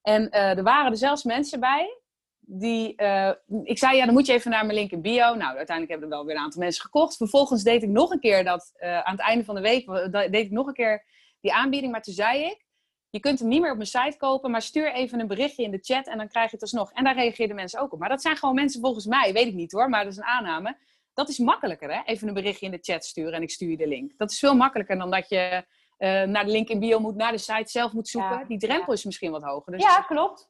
En 0.05 0.27
uh, 0.31 0.57
er 0.57 0.63
waren 0.63 0.91
er 0.91 0.97
zelfs 0.97 1.23
mensen 1.23 1.59
bij 1.59 2.01
die, 2.39 2.93
uh, 3.01 3.31
ik 3.63 3.77
zei, 3.77 3.97
ja, 3.97 4.05
dan 4.05 4.13
moet 4.13 4.25
je 4.25 4.33
even 4.33 4.51
naar 4.51 4.65
mijn 4.65 4.77
link 4.77 4.91
in 4.91 5.01
bio. 5.01 5.35
Nou, 5.35 5.57
uiteindelijk 5.57 5.89
hebben 5.89 6.09
er 6.09 6.15
wel 6.15 6.25
weer 6.25 6.35
een 6.35 6.41
aantal 6.41 6.61
mensen 6.61 6.81
gekocht. 6.81 7.17
Vervolgens 7.17 7.63
deed 7.63 7.83
ik 7.83 7.89
nog 7.89 8.11
een 8.11 8.19
keer 8.19 8.43
dat, 8.43 8.71
uh, 8.79 8.99
aan 8.99 9.11
het 9.11 9.25
einde 9.25 9.43
van 9.45 9.55
de 9.55 9.61
week, 9.61 9.85
deed 10.11 10.45
ik 10.45 10.51
nog 10.51 10.67
een 10.67 10.73
keer 10.73 11.05
die 11.41 11.53
aanbieding. 11.53 11.91
Maar 11.91 12.01
toen 12.01 12.13
zei 12.13 12.43
ik, 12.43 12.65
je 13.09 13.19
kunt 13.19 13.39
hem 13.39 13.47
niet 13.47 13.61
meer 13.61 13.71
op 13.71 13.77
mijn 13.77 13.87
site 13.87 14.17
kopen, 14.17 14.51
maar 14.51 14.61
stuur 14.61 14.93
even 14.93 15.19
een 15.19 15.27
berichtje 15.27 15.63
in 15.63 15.71
de 15.71 15.79
chat 15.81 16.07
en 16.07 16.17
dan 16.17 16.27
krijg 16.27 16.45
je 16.45 16.51
het 16.51 16.61
alsnog. 16.61 16.91
En 16.91 17.03
daar 17.03 17.15
reageerden 17.15 17.55
mensen 17.55 17.79
ook 17.79 17.93
op. 17.93 17.99
Maar 17.99 18.09
dat 18.09 18.21
zijn 18.21 18.37
gewoon 18.37 18.55
mensen 18.55 18.81
volgens 18.81 19.05
mij, 19.05 19.33
weet 19.33 19.47
ik 19.47 19.53
niet 19.53 19.71
hoor, 19.71 19.89
maar 19.89 20.03
dat 20.03 20.11
is 20.11 20.17
een 20.17 20.23
aanname. 20.23 20.77
Dat 21.13 21.29
is 21.29 21.37
makkelijker, 21.37 21.93
hè? 21.93 22.01
Even 22.05 22.27
een 22.27 22.33
berichtje 22.33 22.65
in 22.65 22.71
de 22.71 22.79
chat 22.81 23.05
sturen 23.05 23.33
en 23.33 23.41
ik 23.41 23.49
stuur 23.49 23.69
je 23.69 23.77
de 23.77 23.87
link. 23.87 24.17
Dat 24.17 24.31
is 24.31 24.39
veel 24.39 24.55
makkelijker 24.55 24.97
dan 24.97 25.11
dat 25.11 25.29
je 25.29 25.65
uh, 25.97 26.23
naar 26.23 26.45
de 26.45 26.51
link 26.51 26.69
in 26.69 26.79
bio 26.79 26.99
moet, 26.99 27.15
naar 27.15 27.31
de 27.31 27.37
site 27.37 27.71
zelf 27.71 27.93
moet 27.93 28.07
zoeken. 28.07 28.47
die 28.47 28.57
drempel 28.57 28.93
is 28.93 29.03
misschien 29.03 29.31
wat 29.31 29.43
hoger. 29.43 29.71
Dus... 29.71 29.81
Ja, 29.81 30.01
klopt. 30.01 30.49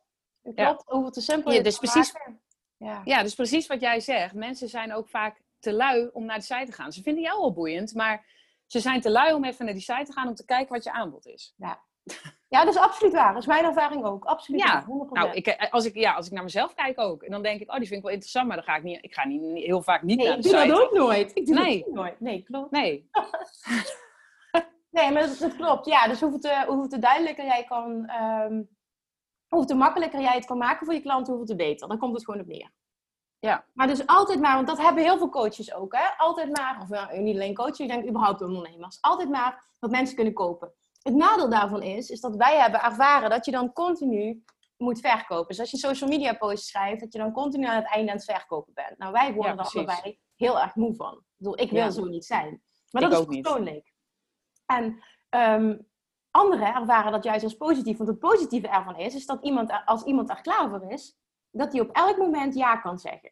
Klopt, 0.56 0.92
over 0.92 1.12
te 1.12 1.22
simpel 1.22 1.52
ja, 1.52 1.62
dus 1.62 1.78
precies, 1.78 2.14
ja. 2.78 3.02
ja, 3.04 3.24
dus 3.24 3.36
precies 3.36 3.68
wat 3.68 3.82
jij 3.82 4.00
zegt. 4.00 4.34
Mensen 4.34 4.70
zijn 4.70 4.94
ook 4.94 5.10
vaak 5.10 5.42
te 5.60 5.74
lui 5.74 6.10
om 6.14 6.25
naar 6.25 6.38
de 6.38 6.44
site 6.44 6.66
te 6.66 6.72
gaan. 6.72 6.92
Ze 6.92 7.02
vinden 7.02 7.24
jou 7.24 7.40
wel 7.40 7.54
boeiend, 7.54 7.94
maar 7.94 8.25
ze 8.66 8.80
zijn 8.80 9.02
te 9.02 9.12
lui 9.12 9.34
om 9.34 9.44
even 9.44 9.66
naar 9.66 9.74
die 9.74 9.84
site 9.84 10.04
te 10.04 10.14
gaan 10.14 10.28
om 10.28 10.36
te 10.36 10.46
kijken 10.46 10.74
wat 10.74 10.84
je 10.84 10.92
aanbod 10.92 11.25
is. 11.25 11.54
Ja, 11.58 11.84
ja 12.48 12.66
dat 12.66 12.74
is 12.74 12.80
absoluut 12.80 13.14
waar. 13.14 13.34
Dat 13.34 13.42
is 13.42 13.48
mijn 13.48 13.66
ervaring 13.66 14.06
ook. 14.06 14.25
Absoluut 14.25 14.62
ja. 14.62 14.86
Nou, 15.10 15.32
ik, 15.32 15.48
eh, 15.48 15.72
als, 15.72 15.86
ik, 15.86 15.96
ja, 15.96 16.14
als 16.14 16.25
ik 16.25 16.32
naar 16.32 16.44
mezelf 16.44 16.74
kijk 16.74 17.00
ook. 17.00 17.24
En 17.24 17.32
dan 17.32 17.44
denk 17.44 17.62
ik, 17.62 17.72
oh, 17.72 17.78
die 17.78 17.88
vind 17.88 17.98
ik 17.98 18.04
wel 18.06 18.14
interessant, 18.14 18.48
maar 18.48 18.56
dan 18.56 18.66
ga 18.66 18.75
ik 18.75 18.84
niet... 18.84 19.04
Ik 19.04 19.14
ga 19.14 19.25
niet, 19.25 19.64
heel 19.64 19.82
vaak 19.82 20.02
niet 20.02 20.18
nee, 20.18 20.28
naar 20.28 20.38
de 20.38 20.44
site. 20.44 20.58
ik 20.58 20.68
doe 20.68 20.75
dat 20.75 20.86
ook 20.86 20.94
nooit. 20.94 21.32
Ik 21.36 21.46
doe 21.46 21.56
nee. 21.56 21.84
dat 21.84 21.94
nooit. 21.94 22.20
Nee, 22.20 22.44
klopt. 22.44 22.72
Nee. 22.72 23.10
nee, 24.96 25.12
maar 25.12 25.38
dat, 25.40 25.56
klopt. 25.56 25.86
Ja, 25.86 26.08
dus 26.08 26.22
hoe 26.22 26.34
het, 26.34 26.46
uh, 26.46 26.62
hoe 26.62 27.00
duidelijker 27.00 27.46
jij 27.46 27.64
kan... 27.64 28.12
Um, 28.22 28.74
hoe 29.48 29.66
te 29.66 29.75
makkelijker 29.75 30.22
jij 30.22 30.36
het 30.36 30.46
kan 30.46 30.58
maken 30.58 30.86
voor 30.86 30.96
je 30.96 31.02
klant, 31.02 31.28
hoeveel 31.28 31.46
te 31.46 31.56
beter. 31.56 31.88
Dan 31.88 31.98
komt 31.98 32.14
het 32.14 32.25
gewoon 32.25 32.42
op 32.42 32.48
neer. 32.48 32.72
Ja. 33.40 33.66
Maar 33.74 33.88
dus 33.88 34.08
altijd 34.08 34.40
maar, 34.40 34.56
want 34.56 34.68
dat 34.68 34.78
hebben 34.78 35.04
heel 35.04 35.18
veel 35.18 35.30
coaches 35.30 35.74
ook, 35.74 35.96
hè? 35.96 36.18
Altijd 36.18 36.58
maar, 36.58 36.80
of 36.82 36.90
nou, 36.90 37.20
niet 37.20 37.36
alleen 37.36 37.56
coaches, 37.56 37.80
ik 37.80 37.88
denk 37.88 38.08
überhaupt 38.08 38.42
ondernemers. 38.42 38.98
Altijd 39.02 39.30
maar 39.30 39.64
wat 39.80 39.92
mensen 39.92 40.16
kunnen 40.16 40.34
kopen. 40.34 40.74
Het 41.02 41.16
nadeel 41.16 41.50
daarvan 41.50 41.82
is, 41.82 42.10
is 42.10 42.22
dat 42.22 42.36
wij 42.36 42.58
hebben 42.58 42.84
ervaren 42.84 43.30
dat 43.30 43.46
je 43.46 43.52
dan 43.52 43.74
continu 43.74 44.44
moet 44.78 45.00
verkopen. 45.00 45.48
Dus 45.48 45.60
als 45.60 45.72
je 45.72 45.78
social 45.78 46.10
media 46.10 46.34
posts 46.34 46.70
schrijft, 46.70 47.00
dat 47.00 47.14
je 47.14 47.20
dan 47.20 47.32
continu 47.32 47.66
aan 47.66 47.75
het 47.75 47.92
einde 47.92 48.12
aan 48.12 48.18
het 48.18 48.25
verkopen 48.25 48.74
bent. 48.74 48.98
Nou, 48.98 49.12
wij 49.12 49.34
worden 49.34 49.56
ja, 49.56 49.64
daar 49.64 49.72
allebei 49.74 50.20
heel 50.36 50.60
erg 50.62 50.75
moe 50.75 50.96
van. 50.96 51.14
Ik 51.14 51.24
bedoel, 51.38 51.60
ik 51.60 51.72
wil 51.72 51.92
zo 51.92 52.06
niet 52.06 52.25
zijn. 52.25 52.62
Maar 52.92 53.10
dat 53.10 53.30
is 53.30 53.42
persoonlijk. 53.42 53.94
En 54.66 55.04
um, 55.30 55.88
anderen 56.32 56.76
ervaren 56.76 57.12
dat 57.12 57.24
juist 57.24 57.44
als 57.44 57.58
positief. 57.58 57.98
Want 57.98 58.10
het 58.10 58.20
positieve 58.20 58.68
ervan 58.68 58.96
is, 58.96 59.16
is 59.16 59.26
dat 59.26 59.44
iemand, 59.44 59.82
als 59.86 60.04
iemand 60.04 60.30
er 60.30 60.42
klaar 60.42 60.70
voor 60.70 60.92
is, 60.92 61.18
dat 61.52 61.72
hij 61.72 61.82
op 61.82 61.92
elk 61.92 62.18
moment 62.18 62.56
ja 62.56 62.78
kan 62.78 63.00
zeggen. 63.00 63.32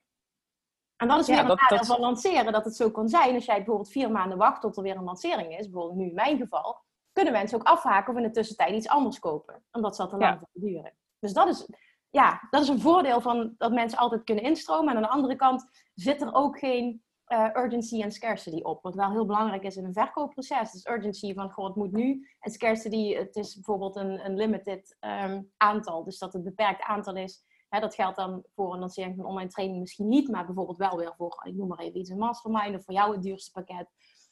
En 0.95 1.07
dat 1.07 1.19
is 1.19 1.27
weer 1.27 1.35
ja, 1.35 1.41
een 1.41 1.57
nadeel 1.69 1.85
van 1.85 1.99
lanceren, 1.99 2.51
dat 2.51 2.65
het 2.65 2.75
zo 2.75 2.91
kan 2.91 3.09
zijn. 3.09 3.35
Als 3.35 3.45
jij 3.45 3.55
bijvoorbeeld 3.55 3.91
vier 3.91 4.11
maanden 4.11 4.37
wacht 4.37 4.61
tot 4.61 4.77
er 4.77 4.83
weer 4.83 4.95
een 4.95 5.03
lancering 5.03 5.57
is, 5.57 5.69
bijvoorbeeld 5.69 5.99
nu 5.99 6.05
in 6.07 6.13
mijn 6.13 6.37
geval, 6.37 6.81
kunnen 7.11 7.33
mensen 7.33 7.59
ook 7.59 7.67
afhaken 7.67 8.11
of 8.11 8.17
in 8.17 8.25
de 8.25 8.31
tussentijd 8.31 8.75
iets 8.75 8.87
anders 8.87 9.19
kopen. 9.19 9.63
Omdat 9.71 9.95
dat 9.95 10.09
te 10.09 10.17
lang 10.17 10.39
ja. 10.39 10.47
duren. 10.51 10.93
Dus 11.19 11.33
dat 11.33 11.47
is, 11.47 11.67
ja, 12.09 12.47
dat 12.49 12.61
is 12.61 12.67
een 12.67 12.81
voordeel 12.81 13.21
van 13.21 13.53
dat 13.57 13.71
mensen 13.71 13.99
altijd 13.99 14.23
kunnen 14.23 14.43
instromen. 14.43 14.89
En 14.89 14.95
aan 14.95 15.01
de 15.01 15.09
andere 15.09 15.35
kant 15.35 15.69
zit 15.93 16.21
er 16.21 16.33
ook 16.33 16.59
geen 16.59 17.03
uh, 17.33 17.63
urgency 17.63 18.01
en 18.01 18.11
scarcity 18.11 18.61
op. 18.61 18.83
Wat 18.83 18.95
wel 18.95 19.11
heel 19.11 19.25
belangrijk 19.25 19.63
is 19.63 19.75
in 19.75 19.85
een 19.85 19.93
verkoopproces. 19.93 20.71
Dus 20.71 20.85
urgency 20.85 21.33
van, 21.33 21.51
goh, 21.51 21.65
het 21.65 21.75
moet 21.75 21.91
nu. 21.91 22.27
En 22.39 22.51
scarcity, 22.51 23.13
het 23.13 23.35
is 23.35 23.53
bijvoorbeeld 23.53 23.95
een, 23.95 24.25
een 24.25 24.35
limited 24.35 24.97
ehm, 24.99 25.41
aantal. 25.57 26.03
Dus 26.03 26.17
dat 26.17 26.33
het 26.33 26.43
beperkt 26.43 26.81
aantal 26.81 27.15
is. 27.15 27.43
Hè, 27.69 27.79
dat 27.79 27.95
geldt 27.95 28.17
dan 28.17 28.43
voor 28.55 28.73
een 28.73 28.79
lancering 28.79 29.15
van 29.15 29.25
online 29.25 29.49
training 29.49 29.79
misschien 29.79 30.07
niet. 30.07 30.29
Maar 30.29 30.45
bijvoorbeeld 30.45 30.77
wel 30.77 30.97
weer 30.97 31.13
voor, 31.17 31.43
ik 31.47 31.55
noem 31.55 31.67
maar 31.67 31.79
even 31.79 31.99
iets, 31.99 32.09
een 32.09 32.17
mastermind. 32.17 32.75
Of 32.75 32.83
voor 32.83 32.93
jou 32.93 33.13
het 33.13 33.23
duurste 33.23 33.51
pakket. 33.51 33.87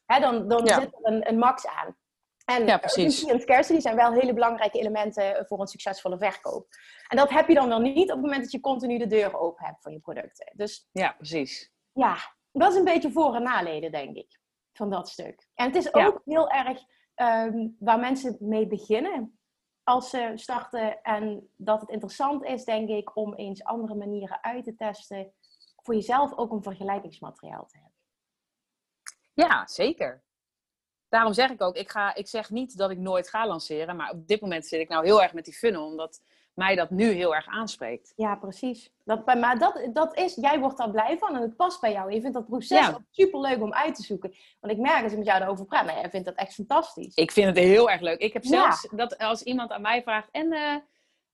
Hè, 0.05 0.19
dan 0.19 0.47
dan 0.47 0.67
zit 0.67 0.77
er 0.77 0.99
een, 1.01 1.29
een 1.29 1.37
max 1.37 1.67
aan. 1.67 1.95
En 2.45 2.65
ja, 2.65 2.77
precies. 2.77 3.25
en 3.25 3.39
scarcity 3.39 3.79
zijn 3.79 3.95
wel 3.95 4.13
hele 4.13 4.33
belangrijke 4.33 4.79
elementen 4.79 5.45
voor 5.47 5.59
een 5.59 5.67
succesvolle 5.67 6.17
verkoop. 6.17 6.67
En 7.07 7.17
dat 7.17 7.29
heb 7.29 7.47
je 7.47 7.53
dan 7.53 7.67
wel 7.67 7.79
niet 7.79 8.09
op 8.09 8.15
het 8.17 8.21
moment 8.21 8.41
dat 8.41 8.51
je 8.51 8.59
continu 8.59 8.97
de 8.97 9.07
deur 9.07 9.39
open 9.39 9.65
hebt 9.65 9.81
voor 9.81 9.91
je 9.91 9.99
producten. 9.99 10.51
Dus, 10.55 10.87
ja, 10.91 11.11
precies. 11.11 11.71
Ja, 11.93 12.17
dat 12.51 12.71
is 12.71 12.77
een 12.77 12.83
beetje 12.83 13.11
voor- 13.11 13.35
en 13.35 13.43
naleden, 13.43 13.91
denk 13.91 14.15
ik, 14.15 14.39
van 14.73 14.89
dat 14.89 15.09
stuk. 15.09 15.47
En 15.53 15.65
het 15.65 15.75
is 15.75 15.93
ook 15.93 16.21
heel 16.25 16.49
erg 16.49 16.81
ehm, 17.15 17.67
waar 17.79 17.99
mensen 17.99 18.37
mee 18.39 18.67
beginnen 18.67 19.39
als 19.83 20.09
ze 20.09 20.31
starten. 20.35 21.01
En 21.01 21.49
dat 21.55 21.81
het 21.81 21.89
interessant 21.89 22.43
is, 22.43 22.63
denk 22.63 22.89
ik, 22.89 23.15
om 23.15 23.33
eens 23.33 23.63
andere 23.63 23.95
manieren 23.95 24.43
uit 24.43 24.63
te 24.63 24.75
testen. 24.75 25.33
Voor 25.75 25.93
jezelf 25.93 26.37
ook 26.37 26.51
een 26.51 26.63
vergelijkingsmateriaal 26.63 27.65
te 27.65 27.77
hebben. 27.77 27.99
Ja, 29.33 29.67
zeker. 29.67 30.23
Daarom 31.09 31.33
zeg 31.33 31.49
ik 31.49 31.61
ook, 31.61 31.75
ik, 31.75 31.89
ga, 31.89 32.15
ik 32.15 32.27
zeg 32.27 32.49
niet 32.49 32.77
dat 32.77 32.89
ik 32.89 32.97
nooit 32.97 33.29
ga 33.29 33.47
lanceren. 33.47 33.95
Maar 33.95 34.11
op 34.11 34.27
dit 34.27 34.41
moment 34.41 34.65
zit 34.65 34.79
ik 34.79 34.89
nou 34.89 35.05
heel 35.05 35.21
erg 35.21 35.33
met 35.33 35.45
die 35.45 35.53
funnel. 35.53 35.85
Omdat 35.85 36.21
mij 36.53 36.75
dat 36.75 36.89
nu 36.89 37.11
heel 37.11 37.35
erg 37.35 37.47
aanspreekt. 37.47 38.13
Ja, 38.15 38.35
precies. 38.35 38.91
Dat, 39.03 39.25
maar 39.25 39.59
dat, 39.59 39.89
dat 39.93 40.17
is, 40.17 40.35
jij 40.35 40.59
wordt 40.59 40.77
daar 40.77 40.91
blij 40.91 41.17
van 41.17 41.35
en 41.35 41.41
het 41.41 41.55
past 41.55 41.81
bij 41.81 41.91
jou. 41.91 42.13
Je 42.13 42.21
vindt 42.21 42.35
dat 42.35 42.47
proces 42.47 42.79
ja. 42.79 42.97
super 43.11 43.39
leuk 43.39 43.61
om 43.61 43.73
uit 43.73 43.95
te 43.95 44.03
zoeken. 44.03 44.35
Want 44.59 44.73
ik 44.73 44.79
merk 44.79 45.03
als 45.03 45.11
ik 45.11 45.17
met 45.17 45.27
jou 45.27 45.41
erover 45.41 45.65
praat, 45.65 45.85
nou, 45.85 45.99
jij 45.99 46.09
vindt 46.09 46.25
dat 46.25 46.35
echt 46.35 46.53
fantastisch. 46.53 47.15
Ik 47.15 47.31
vind 47.31 47.47
het 47.47 47.57
heel 47.57 47.89
erg 47.89 48.01
leuk. 48.01 48.19
Ik 48.19 48.33
heb 48.33 48.45
zelfs 48.45 48.87
dat 48.91 49.17
als 49.17 49.43
iemand 49.43 49.71
aan 49.71 49.81
mij 49.81 50.03
vraagt, 50.03 50.29
en 50.31 50.53
uh, 50.53 50.75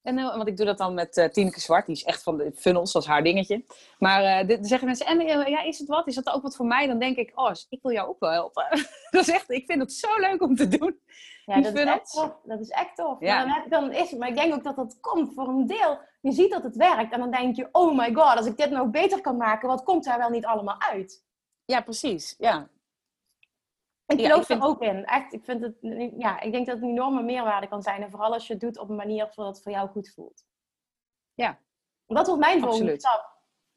en, 0.01 0.18
uh, 0.18 0.36
want 0.36 0.48
ik 0.48 0.58
doe 0.58 0.66
dat 0.66 0.77
dan 0.77 0.94
met 0.94 1.18
uh, 1.18 1.25
Tineke 1.25 1.60
Zwart, 1.60 1.86
die 1.86 1.96
is 1.96 2.04
echt 2.04 2.24
van 2.24 2.38
de 2.38 2.51
funnels, 2.56 2.92
dat 2.92 3.01
is 3.01 3.08
haar 3.08 3.24
dingetje. 3.24 3.66
Maar 4.00 4.44
uh, 4.44 4.48
dan 4.48 4.66
zeggen 4.66 4.88
mensen, 4.88 5.06
en 5.06 5.50
ja, 5.50 5.63
is 5.63 5.80
het 5.80 5.88
wat? 5.88 6.08
Is 6.08 6.16
dat 6.16 6.30
ook 6.30 6.42
wat 6.42 6.56
voor 6.56 6.66
mij? 6.66 6.88
Dan 6.88 7.00
denk 7.00 7.18
ik, 7.18 7.32
oh, 7.36 7.51
ik 7.70 7.80
wil 7.82 7.92
jou 7.92 8.10
ook 8.10 8.20
wel 8.20 8.32
helpen. 8.32 8.68
dat 9.12 9.22
is 9.22 9.30
echt, 9.30 9.50
ik 9.51 9.66
vind 9.66 9.82
het 9.82 9.94
zo 9.94 10.08
leuk 10.18 10.42
om 10.42 10.56
te 10.56 10.68
doen. 10.68 11.00
Ja, 11.46 11.62
dat 11.62 11.74
is, 11.75 11.84
echt 11.84 12.12
tof. 12.12 12.39
dat 12.44 12.60
is 12.60 12.70
echt 12.70 12.96
tof. 12.96 13.20
Ja. 13.20 13.46
Dan, 13.46 13.70
dan 13.70 13.94
is 13.94 14.12
maar 14.12 14.27
ik 14.27 14.36
denk 14.36 14.54
ook 14.54 14.63
dat 14.63 14.75
dat 14.75 14.98
komt 15.00 15.34
voor 15.34 15.48
een 15.48 15.68
deel. 15.68 16.00
Je 16.22 16.32
ziet 16.32 16.51
dat 16.51 16.63
het 16.63 16.75
werkt 16.75 17.13
en 17.13 17.20
dan 17.20 17.32
denk 17.32 17.56
je, 17.56 17.70
oh 17.72 17.98
my 17.98 18.13
god, 18.13 18.38
als 18.38 18.46
ik 18.46 18.58
dit 18.58 18.70
nou 18.70 18.88
beter 18.88 19.22
kan 19.22 19.38
maken, 19.38 19.68
wat 19.68 19.84
komt 19.84 20.04
daar 20.04 20.18
wel 20.18 20.30
niet 20.30 20.46
allemaal 20.46 20.82
uit? 20.82 21.24
Ja, 21.66 21.82
precies. 21.82 22.36
Ja, 22.38 22.70
ik 24.08 24.26
geloof 24.26 24.46
vind... 24.46 24.62
er 24.62 24.68
ook 24.68 24.82
in. 24.82 25.06
Echt, 25.06 25.34
ik, 25.34 25.44
vind 25.44 25.62
het, 25.62 25.76
ja, 26.18 26.40
ik 26.40 26.52
denk 26.52 26.66
dat 26.66 26.76
het 26.76 26.84
een 26.84 26.90
enorme 26.90 27.22
meerwaarde 27.22 27.68
kan 27.68 27.82
zijn. 27.82 28.04
En 28.04 28.12
vooral 28.12 28.34
als 28.34 28.48
je 28.48 28.54
het 28.54 28.62
doet 28.62 28.78
op 28.78 28.90
een 28.90 28.96
manier 28.96 29.28
zodat 29.32 29.56
het 29.56 29.64
voor 29.64 29.72
jou 29.72 29.90
goed 29.90 30.14
voelt. 30.14 30.46
Ja. 31.34 31.60
Dat 32.06 32.28
wordt 32.28 32.42
mijn 32.42 32.62
volgende 32.62 33.00
stap. 33.00 33.36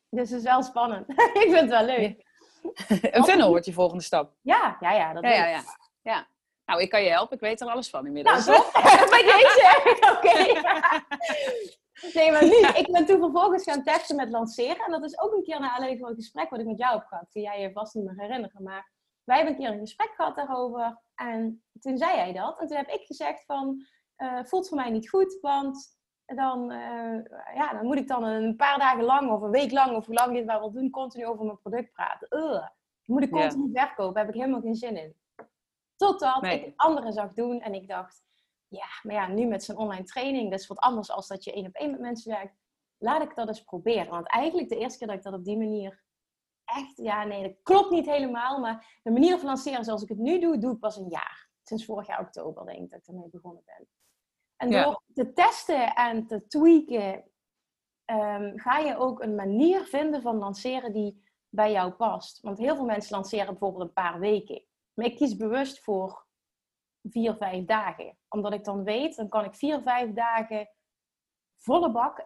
Dus 0.09 0.31
het 0.31 0.39
is 0.39 0.45
wel 0.45 0.63
spannend. 0.63 1.09
ik 1.45 1.49
vind 1.50 1.61
het 1.61 1.69
wel 1.69 1.85
leuk. 1.85 2.28
een 3.17 3.25
funnel 3.25 3.49
wordt 3.49 3.67
je 3.67 3.73
volgende 3.73 4.02
stap. 4.02 4.35
Ja, 4.41 4.76
ja, 4.81 4.93
ja. 4.93 5.13
Dat 5.13 5.23
ja, 5.23 5.31
ja, 5.31 5.47
ja, 5.47 5.63
ja. 6.02 6.26
Nou, 6.65 6.83
ik 6.83 6.91
kan 6.91 7.02
je 7.02 7.11
helpen. 7.11 7.35
Ik 7.35 7.43
weet 7.43 7.61
er 7.61 7.69
alles 7.69 7.91
van 7.91 8.07
inmiddels. 8.07 8.47
Nou, 8.47 8.59
toch? 8.59 8.73
Bij 9.11 9.23
deze. 9.23 9.81
Oké. 10.17 10.61
Nee, 12.15 12.33
maar 12.33 12.45
nu, 12.45 12.81
ik 12.81 12.89
ben 12.93 13.07
toen 13.07 13.19
vervolgens 13.19 13.65
gaan 13.65 13.83
testen 13.83 14.17
met 14.17 14.31
lanceren. 14.31 14.85
En 14.85 14.91
dat 14.91 15.04
is 15.04 15.19
ook 15.19 15.33
een 15.33 15.43
keer 15.43 15.61
naar 15.61 15.71
aanleiding 15.71 16.00
van 16.00 16.11
een 16.11 16.17
gesprek 16.17 16.50
wat 16.50 16.61
ik 16.61 16.67
met 16.67 16.78
jou 16.78 16.99
heb 16.99 17.07
gehad. 17.07 17.31
Kun 17.33 17.43
jij 17.43 17.61
je 17.61 17.73
vast 17.73 17.95
niet 17.95 18.04
meer 18.04 18.19
herinneren. 18.19 18.63
Maar 18.63 18.91
wij 19.25 19.37
hebben 19.37 19.54
een 19.54 19.61
keer 19.61 19.71
een 19.73 19.78
gesprek 19.78 20.13
gehad 20.15 20.37
daarover. 20.37 21.00
En 21.15 21.63
toen 21.80 21.99
zei 21.99 22.17
jij 22.17 22.33
dat. 22.33 22.61
En 22.61 22.67
toen 22.67 22.76
heb 22.76 22.89
ik 22.89 23.06
gezegd 23.06 23.45
van, 23.45 23.87
uh, 24.17 24.45
voelt 24.45 24.69
voor 24.69 24.76
mij 24.76 24.91
niet 24.91 25.09
goed, 25.09 25.39
want 25.41 25.99
dan, 26.26 26.73
uh, 26.73 27.25
ja, 27.54 27.73
dan 27.73 27.87
moet 27.87 27.99
ik 27.99 28.09
dan 28.09 28.25
een 28.25 28.56
paar 28.56 28.78
dagen 28.78 29.04
lang 29.04 29.30
of 29.30 29.43
een 29.43 29.50
week 29.50 29.73
lang, 29.73 29.97
of 29.97 30.06
hoe 30.06 30.15
lang 30.15 30.35
dit 30.35 30.47
maar 30.47 30.59
wil 30.59 30.73
doen, 30.73 30.91
continu 30.91 31.26
over 31.26 31.45
mijn 31.45 31.59
product 31.59 31.93
praten. 31.93 32.28
Uh, 32.39 32.67
moet 33.04 33.23
ik 33.23 33.30
continu 33.30 33.71
verkopen, 33.73 34.15
daar 34.15 34.25
heb 34.25 34.35
ik 34.35 34.41
helemaal 34.41 34.61
geen 34.61 34.75
zin 34.75 34.97
in. 34.97 35.15
Totdat 35.97 36.43
nee. 36.43 36.67
ik 36.67 36.73
anderen 36.76 37.13
zag 37.13 37.33
doen 37.33 37.61
en 37.61 37.75
ik 37.75 37.89
dacht, 37.89 38.23
ja, 38.69 38.87
maar 39.02 39.15
ja, 39.15 39.26
nu 39.26 39.47
met 39.47 39.65
zo'n 39.65 39.76
online 39.76 40.04
training, 40.04 40.50
dat 40.50 40.61
is 40.61 40.67
wat 40.67 40.78
anders 40.78 41.11
als 41.11 41.28
dat 41.28 41.45
je 41.45 41.52
één 41.52 41.67
op 41.67 41.75
één 41.75 41.91
met 41.91 42.00
mensen 42.00 42.33
werkt. 42.33 42.59
Laat 42.99 43.23
ik 43.23 43.35
dat 43.35 43.49
eens 43.49 43.63
proberen. 43.63 44.11
Want 44.11 44.28
eigenlijk 44.28 44.69
de 44.69 44.78
eerste 44.78 44.99
keer 44.99 45.06
dat 45.06 45.17
ik 45.17 45.23
dat 45.23 45.35
op 45.35 45.45
die 45.45 45.56
manier 45.59 46.02
echt, 46.71 46.97
ja, 46.97 47.25
nee, 47.25 47.43
dat 47.43 47.56
klopt 47.63 47.91
niet 47.91 48.06
helemaal. 48.06 48.61
Maar 48.61 49.00
de 49.02 49.11
manier 49.11 49.39
van 49.39 49.47
lanceren 49.47 49.85
zoals 49.85 50.02
ik 50.02 50.09
het 50.09 50.19
nu 50.19 50.41
doe, 50.41 50.59
doe 50.59 50.73
ik 50.73 50.78
pas 50.78 50.97
een 50.97 51.09
jaar. 51.09 51.49
Sinds 51.63 51.85
vorig 51.85 52.06
jaar 52.06 52.21
oktober, 52.21 52.67
denk 52.67 52.78
ik, 52.78 52.91
dat 52.91 52.99
ik 52.99 53.06
ermee 53.06 53.28
begonnen 53.30 53.63
ben. 53.65 53.89
En 54.56 54.71
door 54.71 55.02
te 55.15 55.33
testen 55.33 55.95
en 55.95 56.26
te 56.26 56.47
tweaken, 56.47 57.25
ehm, 58.04 58.59
ga 58.59 58.78
je 58.78 58.97
ook 58.97 59.23
een 59.23 59.35
manier 59.35 59.85
vinden 59.85 60.23
van 60.23 60.37
lanceren 60.37 60.93
die 60.93 61.23
bij 61.49 61.73
jou 61.73 61.93
past. 61.93 62.41
Want 62.41 62.59
heel 62.59 62.76
veel 62.76 62.85
mensen 62.85 63.17
lanceren 63.17 63.47
bijvoorbeeld 63.47 63.83
een 63.83 63.93
paar 63.93 64.19
weken. 64.19 64.65
Maar 64.95 65.06
ik 65.06 65.17
kies 65.17 65.37
bewust 65.37 65.80
voor 65.80 66.26
vier, 67.02 67.37
vijf 67.37 67.65
dagen. 67.65 68.19
Omdat 68.28 68.52
ik 68.52 68.65
dan 68.65 68.85
weet, 68.85 69.17
dan 69.17 69.28
kan 69.28 69.45
ik 69.45 69.54
vier, 69.54 69.83
vijf 69.83 70.13
dagen 70.13 70.69
volle 71.56 71.91
bak 71.91 72.23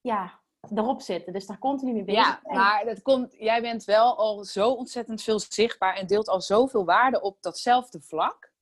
ja, 0.00 0.40
erop 0.74 1.00
zitten. 1.00 1.32
Dus 1.32 1.46
daar 1.46 1.58
continu 1.58 1.92
mee 1.92 2.04
bezig 2.04 2.24
Ja, 2.24 2.40
maar 2.42 2.84
dat 2.84 3.02
komt, 3.02 3.34
jij 3.38 3.60
bent 3.60 3.84
wel 3.84 4.16
al 4.16 4.44
zo 4.44 4.70
ontzettend 4.70 5.22
veel 5.22 5.40
zichtbaar 5.40 5.94
en 5.94 6.06
deelt 6.06 6.28
al 6.28 6.40
zoveel 6.40 6.84
waarde 6.84 7.20
op 7.20 7.36
datzelfde 7.40 8.00
vlak. 8.00 8.52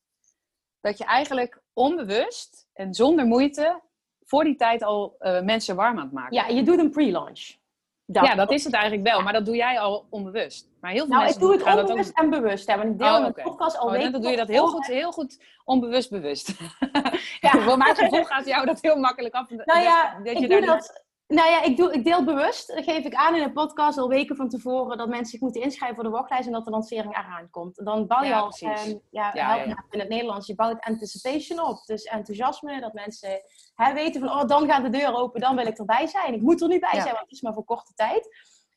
Dat 0.81 0.99
je 0.99 1.05
eigenlijk 1.05 1.63
onbewust 1.73 2.67
en 2.73 2.95
zonder 2.95 3.27
moeite 3.27 3.83
voor 4.25 4.45
die 4.45 4.57
tijd 4.57 4.83
al 4.83 5.17
uh, 5.21 5.41
mensen 5.41 5.77
warm 5.77 5.99
aan 5.99 6.05
het 6.05 6.13
maken. 6.13 6.37
Ja, 6.37 6.47
je 6.47 6.63
doet 6.63 6.79
een 6.79 6.91
pre-launch. 6.91 7.57
ja, 8.05 8.35
dat 8.35 8.51
is 8.51 8.65
het 8.65 8.73
eigenlijk 8.73 9.09
wel, 9.09 9.23
maar 9.23 9.33
dat 9.33 9.45
doe 9.45 9.57
jij 9.57 9.81
al 9.81 10.07
onbewust. 10.11 10.71
Maar 10.81 10.91
heel 10.91 11.07
veel 11.07 11.15
nou, 11.15 11.25
mensen 11.25 11.43
ik 11.43 11.47
doe 11.47 11.71
het 11.71 11.81
onbewust 11.81 12.19
en 12.19 12.31
bewust. 12.31 12.67
Hè, 12.67 12.77
want 12.77 12.91
ik 12.91 12.99
deel 12.99 13.17
oh, 13.17 13.27
okay. 13.27 13.45
podcast 13.45 13.79
al 13.79 13.89
oh, 13.89 14.01
Dan 14.01 14.23
doe 14.23 14.31
je 14.31 14.37
dat 14.37 14.49
heel 14.49 14.67
goed, 14.67 14.87
heel 14.87 15.13
goed 15.13 15.43
onbewust 15.65 16.11
bewust. 16.11 16.49
ja. 17.41 17.51
Voor 17.51 17.79
mijn 17.79 17.97
gevoel 17.97 18.25
gaat 18.25 18.47
jou 18.47 18.67
dat 18.67 18.81
heel 18.81 18.97
makkelijk 18.97 19.35
af. 19.35 19.51
Nou 19.51 19.81
ja, 19.81 20.19
dat 20.25 20.39
je 20.39 20.45
ik 20.45 20.51
doe 20.51 20.61
dat 20.61 21.04
nou 21.27 21.51
ja, 21.51 21.63
ik, 21.63 21.77
doe, 21.77 21.93
ik 21.93 22.05
deel 22.05 22.25
bewust, 22.25 22.67
dat 22.67 22.85
geef 22.85 23.05
ik 23.05 23.15
aan 23.15 23.35
in 23.35 23.43
een 23.43 23.53
podcast 23.53 23.99
al 23.99 24.09
weken 24.09 24.37
van 24.37 24.49
tevoren, 24.49 24.99
dat 24.99 25.09
mensen 25.09 25.27
zich 25.27 25.41
moeten 25.41 25.63
inschrijven 25.63 25.97
voor 25.97 26.05
de 26.05 26.11
wachtlijst 26.11 26.47
en 26.47 26.53
dat 26.53 26.65
de 26.65 26.71
lancering 26.71 27.17
eraan 27.17 27.51
komt. 27.51 27.85
Dan 27.85 28.07
bouw 28.07 28.23
je 28.23 28.29
ja, 28.29 28.39
al, 28.39 28.53
um, 28.61 29.01
ja, 29.11 29.31
ja, 29.35 29.55
ja, 29.55 29.85
in 29.91 29.99
het 29.99 30.09
Nederlands, 30.09 30.47
je 30.47 30.55
bouwt 30.55 30.81
anticipation 30.81 31.61
op. 31.61 31.85
Dus 31.87 32.03
enthousiasme, 32.03 32.81
dat 32.81 32.93
mensen 32.93 33.41
hè, 33.75 33.93
weten 33.93 34.21
van, 34.21 34.31
oh, 34.31 34.47
dan 34.47 34.69
gaat 34.69 34.83
de 34.83 34.91
deur 34.91 35.15
open, 35.15 35.41
dan 35.41 35.57
wil 35.57 35.67
ik 35.67 35.79
erbij 35.79 36.07
zijn. 36.07 36.35
Ik 36.35 36.43
moet 36.43 36.63
er 36.63 36.69
nu 36.69 36.79
bij 36.79 37.01
zijn, 37.01 37.05
want 37.05 37.19
het 37.19 37.33
is 37.33 37.41
maar 37.41 37.55
voor 37.55 37.65
korte 37.65 37.93
tijd. 37.95 38.29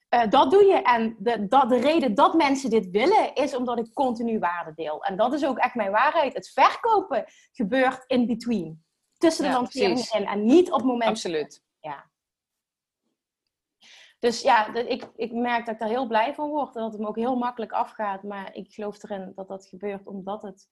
Uh, 0.09 0.29
dat 0.29 0.51
doe 0.51 0.65
je. 0.65 0.81
En 0.81 1.15
de, 1.19 1.47
dat, 1.47 1.69
de 1.69 1.79
reden 1.79 2.15
dat 2.15 2.33
mensen 2.33 2.69
dit 2.69 2.89
willen, 2.89 3.33
is 3.33 3.55
omdat 3.55 3.79
ik 3.79 3.93
continu 3.93 4.39
waarde 4.39 4.73
deel. 4.75 5.03
En 5.03 5.17
dat 5.17 5.33
is 5.33 5.45
ook 5.45 5.57
echt 5.57 5.75
mijn 5.75 5.91
waarheid. 5.91 6.33
Het 6.33 6.51
verkopen 6.53 7.25
gebeurt 7.51 8.03
in 8.05 8.27
between. 8.27 8.85
Tussen 9.17 9.45
de 9.45 9.51
lanceringen 9.51 10.07
en, 10.11 10.25
en 10.25 10.45
niet 10.45 10.71
op 10.71 10.77
het 10.77 10.85
moment. 10.85 11.09
Absoluut. 11.09 11.65
Dus 14.19 14.41
ja, 14.41 14.75
ik, 14.75 15.09
ik 15.15 15.31
merk 15.31 15.65
dat 15.65 15.73
ik 15.73 15.79
daar 15.79 15.89
heel 15.89 16.07
blij 16.07 16.33
van 16.33 16.49
word. 16.49 16.75
En 16.75 16.81
dat 16.81 16.91
het 16.91 17.01
me 17.01 17.07
ook 17.07 17.15
heel 17.15 17.35
makkelijk 17.35 17.71
afgaat. 17.71 18.23
Maar 18.23 18.55
ik 18.55 18.73
geloof 18.73 19.03
erin 19.03 19.31
dat 19.35 19.47
dat 19.47 19.65
gebeurt 19.65 20.07
omdat 20.07 20.41
het 20.41 20.69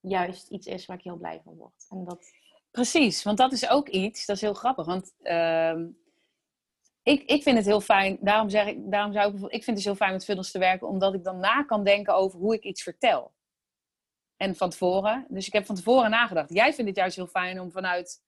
juist 0.00 0.48
iets 0.48 0.66
is 0.66 0.86
waar 0.86 0.96
ik 0.96 1.04
heel 1.04 1.16
blij 1.16 1.40
van 1.44 1.54
word. 1.54 1.86
En 1.88 2.04
dat... 2.04 2.26
Precies, 2.70 3.22
want 3.22 3.38
dat 3.38 3.52
is 3.52 3.68
ook 3.68 3.88
iets, 3.88 4.26
dat 4.26 4.36
is 4.36 4.42
heel 4.42 4.54
grappig. 4.54 4.86
Want 4.86 5.14
uh, 5.22 5.78
ik, 7.02 7.22
ik 7.22 7.42
vind 7.42 7.56
het 7.56 7.66
heel 7.66 7.80
fijn, 7.80 8.18
daarom, 8.20 8.48
zeg 8.48 8.66
ik, 8.66 8.90
daarom 8.90 9.12
zou 9.12 9.28
ik, 9.28 9.34
ik 9.34 9.50
vind 9.50 9.66
het 9.66 9.74
dus 9.74 9.84
heel 9.84 9.94
fijn 9.94 10.12
met 10.12 10.24
funnels 10.24 10.50
te 10.50 10.58
werken, 10.58 10.88
omdat 10.88 11.14
ik 11.14 11.24
dan 11.24 11.38
na 11.38 11.62
kan 11.62 11.84
denken 11.84 12.14
over 12.14 12.38
hoe 12.38 12.54
ik 12.54 12.64
iets 12.64 12.82
vertel. 12.82 13.32
En 14.36 14.56
van 14.56 14.70
tevoren, 14.70 15.26
dus 15.28 15.46
ik 15.46 15.52
heb 15.52 15.66
van 15.66 15.74
tevoren 15.74 16.10
nagedacht. 16.10 16.52
Jij 16.52 16.72
vindt 16.72 16.90
het 16.90 16.98
juist 16.98 17.16
heel 17.16 17.26
fijn 17.26 17.60
om 17.60 17.70
vanuit 17.70 18.23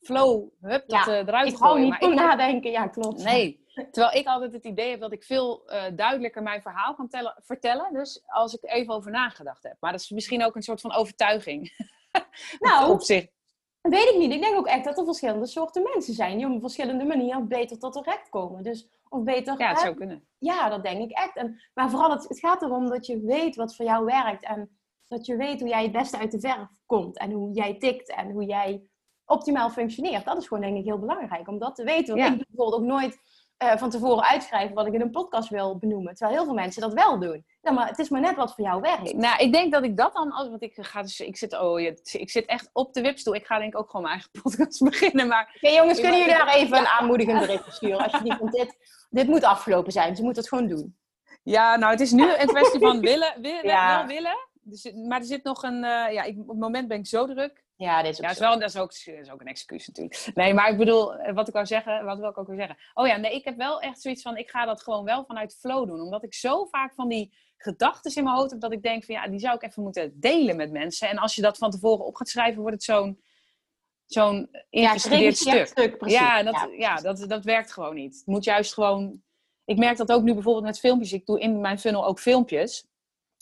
flow, 0.00 0.48
hup, 0.60 0.88
dat 0.88 1.04
ja, 1.04 1.12
uh, 1.12 1.18
eruit 1.18 1.52
ik 1.52 1.58
hou 1.58 1.80
niet 1.80 2.00
nadenken, 2.00 2.70
ja 2.70 2.86
klopt. 2.86 3.24
Nee, 3.24 3.64
terwijl 3.90 4.18
ik 4.18 4.26
altijd 4.26 4.52
het 4.52 4.64
idee 4.64 4.90
heb 4.90 5.00
dat 5.00 5.12
ik 5.12 5.24
veel 5.24 5.62
uh, 5.66 5.82
duidelijker 5.94 6.42
mijn 6.42 6.62
verhaal 6.62 6.94
kan 6.94 7.08
tellen, 7.08 7.34
vertellen. 7.44 7.92
Dus 7.92 8.22
als 8.26 8.54
ik 8.54 8.70
even 8.70 8.94
over 8.94 9.10
nagedacht 9.10 9.62
heb. 9.62 9.76
Maar 9.80 9.92
dat 9.92 10.00
is 10.00 10.10
misschien 10.10 10.44
ook 10.44 10.56
een 10.56 10.62
soort 10.62 10.80
van 10.80 10.92
overtuiging. 10.92 11.88
nou, 12.58 12.92
op 12.92 13.02
zich. 13.02 13.26
Dat 13.80 13.92
weet 13.92 14.08
ik 14.08 14.18
niet. 14.18 14.32
Ik 14.32 14.40
denk 14.40 14.56
ook 14.56 14.66
echt 14.66 14.84
dat 14.84 14.98
er 14.98 15.04
verschillende 15.04 15.46
soorten 15.46 15.82
mensen 15.94 16.14
zijn 16.14 16.36
die 16.36 16.46
op 16.46 16.52
een 16.52 16.60
verschillende 16.60 17.04
manier 17.04 17.46
beter 17.46 17.78
tot 17.78 18.06
recht 18.06 18.28
komen. 18.28 18.62
Dus, 18.62 18.88
of 19.08 19.22
beter. 19.22 19.58
Ja, 19.58 19.68
het 19.68 19.80
zou 19.80 19.94
kunnen. 19.94 20.26
Ja, 20.38 20.68
dat 20.68 20.82
denk 20.82 21.02
ik 21.02 21.18
echt. 21.18 21.36
En, 21.36 21.60
maar 21.74 21.90
vooral, 21.90 22.10
het, 22.10 22.28
het 22.28 22.38
gaat 22.38 22.62
erom 22.62 22.88
dat 22.88 23.06
je 23.06 23.20
weet 23.20 23.56
wat 23.56 23.76
voor 23.76 23.84
jou 23.84 24.04
werkt. 24.04 24.44
En 24.44 24.78
dat 25.08 25.26
je 25.26 25.36
weet 25.36 25.60
hoe 25.60 25.68
jij 25.68 25.82
het 25.82 25.92
beste 25.92 26.18
uit 26.18 26.30
de 26.30 26.40
verf 26.40 26.68
komt. 26.86 27.18
En 27.18 27.30
hoe 27.30 27.54
jij 27.54 27.78
tikt 27.78 28.14
en 28.14 28.30
hoe 28.30 28.44
jij 28.44 28.89
optimaal 29.30 29.70
functioneert. 29.70 30.24
Dat 30.24 30.36
is 30.36 30.46
gewoon 30.46 30.62
denk 30.62 30.76
ik 30.76 30.84
heel 30.84 30.98
belangrijk 30.98 31.48
om 31.48 31.58
dat 31.58 31.74
te 31.74 31.84
weten. 31.84 32.16
Want 32.16 32.40
ik 32.40 32.46
bijvoorbeeld 32.48 32.82
ook 32.82 32.88
nooit 32.88 33.18
uh, 33.62 33.76
van 33.76 33.90
tevoren 33.90 34.24
uitschrijven 34.24 34.74
wat 34.74 34.86
ik 34.86 34.92
in 34.92 35.00
een 35.00 35.10
podcast 35.10 35.48
wil 35.48 35.78
benoemen. 35.78 36.14
Terwijl 36.14 36.36
heel 36.36 36.46
veel 36.46 36.54
mensen 36.54 36.82
dat 36.82 36.92
wel 36.92 37.18
doen. 37.18 37.44
Ja, 37.62 37.70
maar 37.70 37.88
het 37.88 37.98
is 37.98 38.08
maar 38.08 38.20
net 38.20 38.36
wat 38.36 38.54
voor 38.54 38.64
jou 38.64 38.80
werkt. 38.80 39.14
Nou, 39.14 39.38
ik 39.38 39.52
denk 39.52 39.72
dat 39.72 39.84
ik 39.84 39.96
dat 39.96 40.12
dan, 40.14 40.28
want 40.28 40.62
ik 40.62 40.72
ga 40.76 41.02
dus, 41.02 41.20
ik 41.20 41.36
zit, 41.36 41.60
oh, 41.60 41.80
ik 41.80 42.30
zit 42.30 42.46
echt 42.46 42.70
op 42.72 42.94
de 42.94 43.00
wipstoel. 43.00 43.34
Ik 43.34 43.46
ga 43.46 43.58
denk 43.58 43.72
ik 43.72 43.78
ook 43.78 43.90
gewoon 43.90 44.02
mijn 44.02 44.14
eigen 44.14 44.30
podcast 44.42 44.84
beginnen. 44.84 45.28
Maar 45.28 45.52
Oké 45.56 45.74
jongens, 45.74 46.00
kunnen 46.00 46.18
jullie 46.18 46.34
daar 46.34 46.54
even 46.54 46.78
een 46.78 46.86
aanmoedigend 46.86 47.40
bericht 47.40 47.74
sturen? 47.74 47.98
Als 47.98 48.12
je 48.12 48.22
niet 48.22 48.52
dit, 48.52 48.76
dit 49.10 49.26
moet 49.26 49.44
afgelopen 49.44 49.92
zijn. 49.92 50.16
Ze 50.16 50.22
moeten 50.22 50.42
het 50.42 50.50
gewoon 50.50 50.68
doen. 50.68 50.98
Ja, 51.42 51.76
nou, 51.76 51.90
het 51.90 52.00
is 52.00 52.12
nu 52.12 52.34
een 52.34 52.46
kwestie 52.46 52.80
van 52.80 53.00
willen, 53.10 53.40
willen, 53.40 53.66
ja. 53.66 53.96
wel 53.96 54.06
willen. 54.06 54.36
Dus, 54.62 54.92
maar 54.92 55.18
er 55.18 55.26
zit 55.26 55.44
nog 55.44 55.62
een, 55.62 55.84
uh, 55.84 56.12
ja, 56.12 56.22
ik, 56.22 56.38
op 56.38 56.48
het 56.48 56.58
moment 56.58 56.88
ben 56.88 56.98
ik 56.98 57.06
zo 57.06 57.26
druk. 57.26 57.64
Ja, 57.80 58.02
dit 58.02 58.12
is 58.12 58.18
ook, 58.18 58.24
ja, 58.24 58.30
is 58.30 58.38
wel, 58.38 58.58
dat 58.58 58.68
is 58.68 58.76
ook, 58.76 58.92
is 58.92 59.30
ook 59.30 59.40
een 59.40 59.46
excuus 59.46 59.86
natuurlijk. 59.86 60.30
Nee, 60.34 60.54
maar 60.54 60.70
ik 60.70 60.78
bedoel, 60.78 61.14
eh, 61.14 61.34
wat 61.34 61.48
ik 61.48 61.54
wou 61.54 61.66
zeggen, 61.66 62.04
wat 62.04 62.18
wil 62.18 62.28
ik 62.28 62.38
ook 62.38 62.46
weer 62.46 62.56
zeggen? 62.56 62.76
Oh 62.94 63.06
ja, 63.06 63.16
nee, 63.16 63.34
ik 63.34 63.44
heb 63.44 63.56
wel 63.56 63.80
echt 63.80 64.00
zoiets 64.00 64.22
van, 64.22 64.36
ik 64.36 64.50
ga 64.50 64.64
dat 64.64 64.82
gewoon 64.82 65.04
wel 65.04 65.24
vanuit 65.24 65.56
flow 65.60 65.88
doen. 65.88 66.00
Omdat 66.00 66.24
ik 66.24 66.34
zo 66.34 66.64
vaak 66.64 66.94
van 66.94 67.08
die 67.08 67.34
gedachten 67.56 68.14
in 68.14 68.24
mijn 68.24 68.36
hoofd 68.36 68.50
heb, 68.50 68.60
dat 68.60 68.72
ik 68.72 68.82
denk 68.82 69.04
van, 69.04 69.14
ja, 69.14 69.28
die 69.28 69.38
zou 69.38 69.54
ik 69.54 69.62
even 69.62 69.82
moeten 69.82 70.20
delen 70.20 70.56
met 70.56 70.70
mensen. 70.72 71.08
En 71.08 71.18
als 71.18 71.34
je 71.34 71.42
dat 71.42 71.58
van 71.58 71.70
tevoren 71.70 72.04
op 72.04 72.14
gaat 72.14 72.28
schrijven, 72.28 72.60
wordt 72.60 72.76
het 72.76 72.84
zo'n 72.84 73.20
zo'n 74.06 74.50
ingestudeerd 74.70 75.38
ja, 75.38 75.64
stuk. 75.64 76.08
ja, 76.08 76.42
dat, 76.42 76.68
ja, 76.76 76.96
dat, 76.96 77.24
dat 77.28 77.44
werkt 77.44 77.72
gewoon 77.72 77.94
niet. 77.94 78.16
Het 78.16 78.26
moet 78.26 78.44
juist 78.44 78.74
gewoon... 78.74 79.22
Ik 79.64 79.78
merk 79.78 79.96
dat 79.96 80.12
ook 80.12 80.22
nu 80.22 80.34
bijvoorbeeld 80.34 80.64
met 80.64 80.78
filmpjes. 80.78 81.12
Ik 81.12 81.26
doe 81.26 81.40
in 81.40 81.60
mijn 81.60 81.78
funnel 81.78 82.06
ook 82.06 82.20
filmpjes 82.20 82.89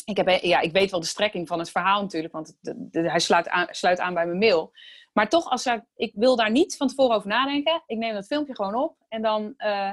ik, 0.08 0.16
heb, 0.16 0.28
ja, 0.28 0.60
ik 0.60 0.72
weet 0.72 0.90
wel 0.90 1.00
de 1.00 1.06
strekking 1.06 1.48
van 1.48 1.58
het 1.58 1.70
verhaal 1.70 2.02
natuurlijk, 2.02 2.34
want 2.34 2.56
hij 2.90 3.18
sluit 3.18 3.48
aan, 3.48 3.66
sluit 3.70 4.00
aan 4.00 4.14
bij 4.14 4.26
mijn 4.26 4.38
mail. 4.38 4.72
Maar 5.12 5.28
toch, 5.28 5.50
als 5.50 5.66
ik 5.94 6.12
wil 6.14 6.36
daar 6.36 6.50
niet 6.50 6.76
van 6.76 6.88
tevoren 6.88 7.16
over 7.16 7.28
nadenken. 7.28 7.82
Ik 7.86 7.98
neem 7.98 8.14
dat 8.14 8.26
filmpje 8.26 8.54
gewoon 8.54 8.74
op 8.74 8.96
en 9.08 9.22
dan, 9.22 9.42
uh, 9.58 9.92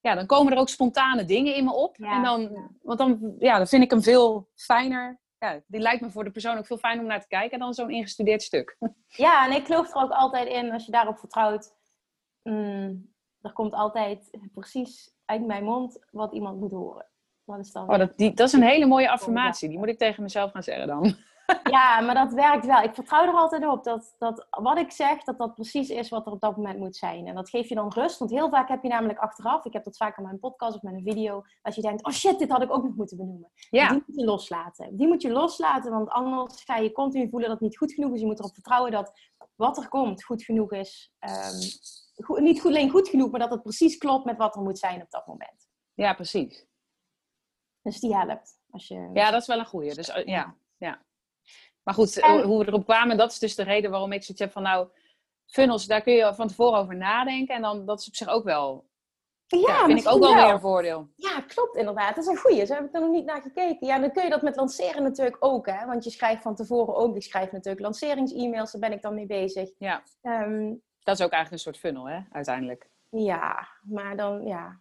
ja, 0.00 0.14
dan 0.14 0.26
komen 0.26 0.52
er 0.52 0.58
ook 0.58 0.68
spontane 0.68 1.24
dingen 1.24 1.54
in 1.54 1.64
me 1.64 1.72
op. 1.72 1.96
en 1.98 2.22
dan, 2.22 2.70
Want 2.82 2.98
dan, 2.98 3.34
ja, 3.38 3.56
dan 3.56 3.66
vind 3.66 3.82
ik 3.82 3.90
hem 3.90 4.02
veel 4.02 4.48
fijner. 4.54 5.20
Ja, 5.38 5.60
die 5.66 5.80
lijkt 5.80 6.00
me 6.00 6.10
voor 6.10 6.24
de 6.24 6.30
persoon 6.30 6.58
ook 6.58 6.66
veel 6.66 6.78
fijner 6.78 7.02
om 7.02 7.08
naar 7.08 7.20
te 7.20 7.28
kijken 7.28 7.58
dan 7.58 7.74
zo'n 7.74 7.90
ingestudeerd 7.90 8.42
stuk. 8.42 8.76
Ja, 9.06 9.46
en 9.46 9.52
ik 9.52 9.66
geloof 9.66 9.94
er 9.94 10.02
ook 10.02 10.10
altijd 10.10 10.48
in, 10.48 10.72
als 10.72 10.84
je 10.84 10.92
daarop 10.92 11.18
vertrouwt, 11.18 11.74
mm, 12.42 13.12
er 13.40 13.52
komt 13.52 13.72
altijd 13.72 14.38
precies 14.52 15.14
uit 15.24 15.46
mijn 15.46 15.64
mond 15.64 15.98
wat 16.10 16.32
iemand 16.32 16.60
moet 16.60 16.70
horen. 16.70 17.07
Oh, 17.90 17.98
dat, 17.98 18.12
die, 18.16 18.34
dat 18.34 18.46
is 18.46 18.52
een 18.52 18.62
hele 18.62 18.86
mooie 18.86 19.10
affirmatie. 19.10 19.68
Die 19.68 19.78
moet 19.78 19.88
ik 19.88 19.98
tegen 19.98 20.22
mezelf 20.22 20.50
gaan 20.50 20.62
zeggen 20.62 20.86
dan. 20.86 21.16
Ja, 21.70 22.00
maar 22.00 22.14
dat 22.14 22.32
werkt 22.32 22.66
wel. 22.66 22.82
Ik 22.82 22.94
vertrouw 22.94 23.26
er 23.26 23.34
altijd 23.34 23.66
op 23.66 23.84
dat, 23.84 24.14
dat 24.18 24.46
wat 24.50 24.78
ik 24.78 24.90
zeg, 24.90 25.22
dat 25.22 25.38
dat 25.38 25.54
precies 25.54 25.88
is 25.88 26.08
wat 26.08 26.26
er 26.26 26.32
op 26.32 26.40
dat 26.40 26.56
moment 26.56 26.78
moet 26.78 26.96
zijn. 26.96 27.26
En 27.26 27.34
dat 27.34 27.50
geeft 27.50 27.68
je 27.68 27.74
dan 27.74 27.92
rust. 27.92 28.18
Want 28.18 28.30
heel 28.30 28.48
vaak 28.48 28.68
heb 28.68 28.82
je 28.82 28.88
namelijk 28.88 29.18
achteraf, 29.18 29.64
ik 29.64 29.72
heb 29.72 29.84
dat 29.84 29.96
vaak 29.96 30.16
in 30.16 30.22
mijn 30.22 30.38
podcast 30.38 30.76
of 30.76 30.82
met 30.82 30.94
een 30.94 31.02
video, 31.02 31.44
dat 31.62 31.74
je 31.74 31.82
denkt, 31.82 32.04
oh 32.04 32.12
shit, 32.12 32.38
dit 32.38 32.50
had 32.50 32.62
ik 32.62 32.72
ook 32.72 32.82
nog 32.82 32.94
moeten 32.94 33.16
benoemen. 33.16 33.50
Ja. 33.70 33.88
Die 33.88 34.02
moet 34.06 34.16
je 34.16 34.24
loslaten. 34.24 34.96
Die 34.96 35.06
moet 35.06 35.22
je 35.22 35.30
loslaten, 35.30 35.90
want 35.90 36.08
anders 36.08 36.62
ga 36.64 36.76
je 36.76 36.92
continu 36.92 37.28
voelen 37.28 37.48
dat 37.48 37.58
het 37.58 37.68
niet 37.68 37.78
goed 37.78 37.92
genoeg 37.92 38.14
is. 38.14 38.20
Je 38.20 38.26
moet 38.26 38.38
erop 38.38 38.54
vertrouwen 38.54 38.90
dat 38.90 39.12
wat 39.54 39.76
er 39.76 39.88
komt 39.88 40.24
goed 40.24 40.42
genoeg 40.42 40.72
is. 40.72 41.12
Um, 41.20 42.42
niet 42.42 42.60
goed, 42.60 42.70
alleen 42.70 42.90
goed 42.90 43.08
genoeg, 43.08 43.30
maar 43.30 43.40
dat 43.40 43.50
het 43.50 43.62
precies 43.62 43.96
klopt 43.96 44.24
met 44.24 44.36
wat 44.36 44.56
er 44.56 44.62
moet 44.62 44.78
zijn 44.78 45.02
op 45.02 45.10
dat 45.10 45.26
moment. 45.26 45.68
Ja, 45.94 46.14
precies. 46.14 46.67
Dus 47.90 48.00
die 48.00 48.16
helpt. 48.16 48.60
Als 48.70 48.88
je... 48.88 49.10
Ja, 49.14 49.30
dat 49.30 49.40
is 49.40 49.46
wel 49.46 49.58
een 49.58 49.66
goeie. 49.66 49.94
Dus, 49.94 50.08
eh, 50.08 50.24
ja, 50.24 50.54
ja. 50.76 51.02
Maar 51.82 51.94
goed, 51.94 52.20
hoe 52.20 52.58
we 52.58 52.66
erop 52.66 52.84
kwamen, 52.84 53.16
dat 53.16 53.32
is 53.32 53.38
dus 53.38 53.54
de 53.54 53.62
reden 53.62 53.90
waarom 53.90 54.12
ik 54.12 54.22
zoiets 54.22 54.44
heb 54.44 54.52
van 54.52 54.62
nou, 54.62 54.88
funnels, 55.46 55.86
daar 55.86 56.02
kun 56.02 56.12
je 56.12 56.34
van 56.34 56.48
tevoren 56.48 56.78
over 56.78 56.96
nadenken. 56.96 57.54
En 57.54 57.62
dan, 57.62 57.86
dat 57.86 58.00
is 58.00 58.08
op 58.08 58.14
zich 58.14 58.28
ook 58.28 58.44
wel, 58.44 58.88
ja, 59.46 59.58
ja 59.58 59.84
vind 59.84 60.00
ik 60.00 60.08
ook 60.08 60.20
wel, 60.20 60.34
weer 60.34 60.52
een 60.52 60.60
voordeel. 60.60 61.08
Ja, 61.14 61.40
klopt 61.40 61.76
inderdaad. 61.76 62.14
Dat 62.14 62.24
is 62.24 62.30
een 62.30 62.36
goeie. 62.36 62.66
Zo 62.66 62.74
heb 62.74 62.84
ik 62.84 62.94
er 62.94 63.00
nog 63.00 63.10
niet 63.10 63.24
naar 63.24 63.42
gekeken. 63.42 63.86
Ja, 63.86 63.98
dan 63.98 64.12
kun 64.12 64.22
je 64.22 64.30
dat 64.30 64.42
met 64.42 64.56
lanceren 64.56 65.02
natuurlijk 65.02 65.36
ook, 65.40 65.66
hè. 65.66 65.86
Want 65.86 66.04
je 66.04 66.10
schrijft 66.10 66.42
van 66.42 66.54
tevoren 66.54 66.96
ook, 66.96 67.16
ik 67.16 67.22
schrijf 67.22 67.52
natuurlijk 67.52 67.84
lanceringsemails, 67.84 68.72
daar 68.72 68.80
ben 68.80 68.92
ik 68.92 69.02
dan 69.02 69.14
mee 69.14 69.26
bezig. 69.26 69.70
Ja. 69.78 70.02
Ehm, 70.22 70.74
dat 71.02 71.18
is 71.18 71.24
ook 71.24 71.32
eigenlijk 71.32 71.52
een 71.52 71.58
soort 71.58 71.78
funnel, 71.78 72.08
hè, 72.08 72.20
uiteindelijk. 72.32 72.90
Ja, 73.10 73.68
maar 73.82 74.16
dan, 74.16 74.46
ja, 74.46 74.80